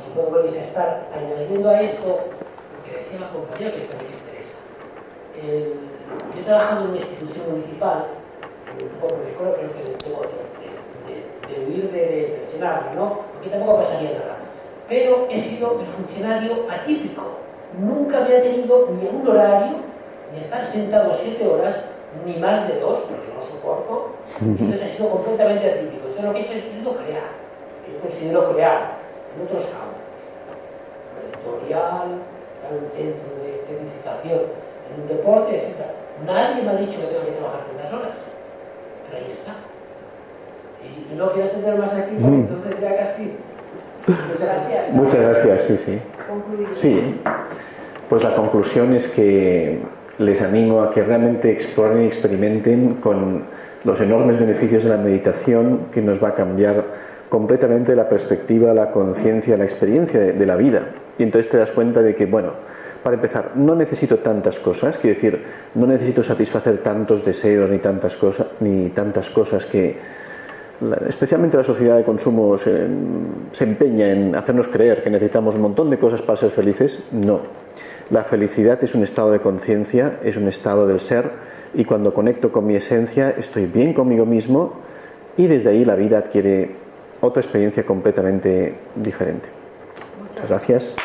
Incluso 0.06 0.28
puedo 0.28 0.42
manifestar, 0.44 1.08
añadiendo 1.14 1.70
a 1.70 1.80
esto 1.80 2.06
lo 2.06 2.84
que 2.84 2.98
decía 2.98 3.20
la 3.20 3.30
compañera 3.30 3.76
que 3.76 3.80
también 3.86 4.12
es 4.12 4.22
Teresa. 4.22 4.58
El, 5.42 5.64
yo 6.34 6.40
he 6.40 6.44
trabajado 6.44 6.84
en 6.84 6.90
una 6.90 7.00
institución 7.00 7.50
municipal, 7.50 8.04
un 8.80 9.00
poco 9.00 9.14
recuerdo 9.24 9.54
creo 9.54 9.72
que 9.72 10.04
tengo 10.04 10.20
de, 10.22 10.34
de, 11.06 11.60
de 11.60 11.66
huir 11.66 11.90
de, 11.90 11.98
de 11.98 12.96
¿no? 12.96 13.20
Porque 13.32 13.48
tampoco 13.50 13.82
pasaría 13.82 14.12
nada. 14.12 14.36
Pero 14.88 15.26
he 15.30 15.42
sido 15.42 15.80
el 15.80 15.86
funcionario 15.86 16.66
atípico. 16.70 17.22
Nunca 17.78 18.24
había 18.24 18.42
tenido 18.42 18.88
ni 18.90 19.08
un 19.08 19.26
horario, 19.26 19.76
ni 20.32 20.40
estar 20.40 20.72
sentado 20.72 21.18
siete 21.22 21.46
horas, 21.46 21.76
ni 22.24 22.36
más 22.36 22.68
de 22.68 22.80
dos, 22.80 23.00
porque 23.00 23.28
no 23.34 23.46
soporto. 23.50 24.10
Entonces 24.40 24.82
ha 24.82 24.96
sido 24.96 25.10
completamente 25.10 25.70
atípico. 25.70 26.06
Entonces 26.08 26.24
lo 26.24 26.32
que 26.32 26.38
he 26.38 26.42
hecho 26.42 26.52
es 26.52 26.74
sido 26.74 26.96
crear. 26.96 27.46
Yo 27.86 28.00
considero 28.00 28.52
crear 28.52 28.95
en 29.36 29.42
otros 29.44 29.64
campos. 29.68 30.00
Editorial, 31.20 32.24
en 32.64 32.70
un 32.72 32.90
centro 32.96 33.30
de 33.44 33.50
tecnificación, 33.68 34.40
en 34.88 35.02
un 35.02 35.08
deporte, 35.08 35.52
etc. 35.56 35.80
Nadie 36.24 36.62
me 36.62 36.70
ha 36.70 36.76
dicho 36.76 36.98
que 37.00 37.06
tengo 37.06 37.24
que 37.24 37.32
trabajar 37.32 37.60
tantas 37.68 37.92
horas. 37.92 38.16
Pero 39.04 39.24
ahí 39.24 39.32
está. 39.32 39.54
Y, 40.82 41.12
y 41.12 41.16
no 41.16 41.32
quiero 41.32 41.46
extender 41.46 41.78
más 41.78 41.92
aquí, 41.92 42.16
porque 42.20 42.36
entonces 42.36 42.80
ya 42.80 42.96
casi. 42.96 43.32
Muchas 44.06 44.40
gracias. 44.40 44.92
Muchas 44.92 45.20
gracias, 45.20 45.62
sí, 45.64 45.78
sí. 45.78 46.00
Sí, 46.74 47.20
pues 48.08 48.22
la 48.22 48.34
conclusión 48.34 48.94
es 48.94 49.06
que 49.08 49.80
les 50.18 50.40
animo 50.40 50.82
a 50.82 50.92
que 50.92 51.02
realmente 51.02 51.50
exploren 51.50 52.04
y 52.04 52.06
experimenten 52.06 52.94
con 52.94 53.44
los 53.84 54.00
enormes 54.00 54.38
beneficios 54.38 54.84
de 54.84 54.90
la 54.90 54.96
meditación 54.96 55.88
que 55.92 56.00
nos 56.02 56.22
va 56.22 56.28
a 56.28 56.34
cambiar 56.34 56.84
completamente 57.28 57.94
la 57.96 58.08
perspectiva, 58.08 58.72
la 58.74 58.90
conciencia, 58.90 59.56
la 59.56 59.64
experiencia 59.64 60.20
de, 60.20 60.46
la 60.46 60.56
vida. 60.56 60.82
Y 61.18 61.22
entonces 61.22 61.50
te 61.50 61.56
das 61.56 61.72
cuenta 61.72 62.02
de 62.02 62.14
que, 62.14 62.26
bueno, 62.26 62.52
para 63.02 63.16
empezar, 63.16 63.52
no 63.56 63.74
necesito 63.74 64.18
tantas 64.18 64.58
cosas, 64.58 64.98
quiero 64.98 65.14
decir, 65.14 65.44
no 65.74 65.86
necesito 65.86 66.22
satisfacer 66.22 66.78
tantos 66.82 67.24
deseos 67.24 67.70
ni 67.70 67.78
tantas 67.78 68.16
cosas, 68.16 68.48
ni 68.60 68.90
tantas 68.90 69.30
cosas 69.30 69.66
que, 69.66 69.96
especialmente 71.08 71.56
la 71.56 71.64
sociedad 71.64 71.96
de 71.96 72.04
consumo 72.04 72.58
se, 72.58 72.86
se 73.52 73.64
empeña 73.64 74.10
en 74.10 74.34
hacernos 74.34 74.68
creer 74.68 75.02
que 75.02 75.10
necesitamos 75.10 75.54
un 75.54 75.62
montón 75.62 75.90
de 75.90 75.98
cosas 75.98 76.22
para 76.22 76.36
ser 76.36 76.50
felices. 76.50 77.02
No. 77.12 77.40
La 78.10 78.24
felicidad 78.24 78.78
es 78.84 78.94
un 78.94 79.02
estado 79.02 79.32
de 79.32 79.40
conciencia, 79.40 80.20
es 80.22 80.36
un 80.36 80.46
estado 80.46 80.86
del 80.86 81.00
ser 81.00 81.30
y 81.74 81.84
cuando 81.84 82.14
conecto 82.14 82.52
con 82.52 82.66
mi 82.66 82.76
esencia 82.76 83.30
estoy 83.30 83.66
bien 83.66 83.94
conmigo 83.94 84.24
mismo 84.24 84.74
y 85.36 85.48
desde 85.48 85.70
ahí 85.70 85.84
la 85.84 85.96
vida 85.96 86.18
adquiere 86.18 86.85
otra 87.26 87.42
experiencia 87.42 87.84
completamente 87.84 88.74
diferente. 88.94 89.48
Muchas 90.32 90.48
gracias. 90.48 90.96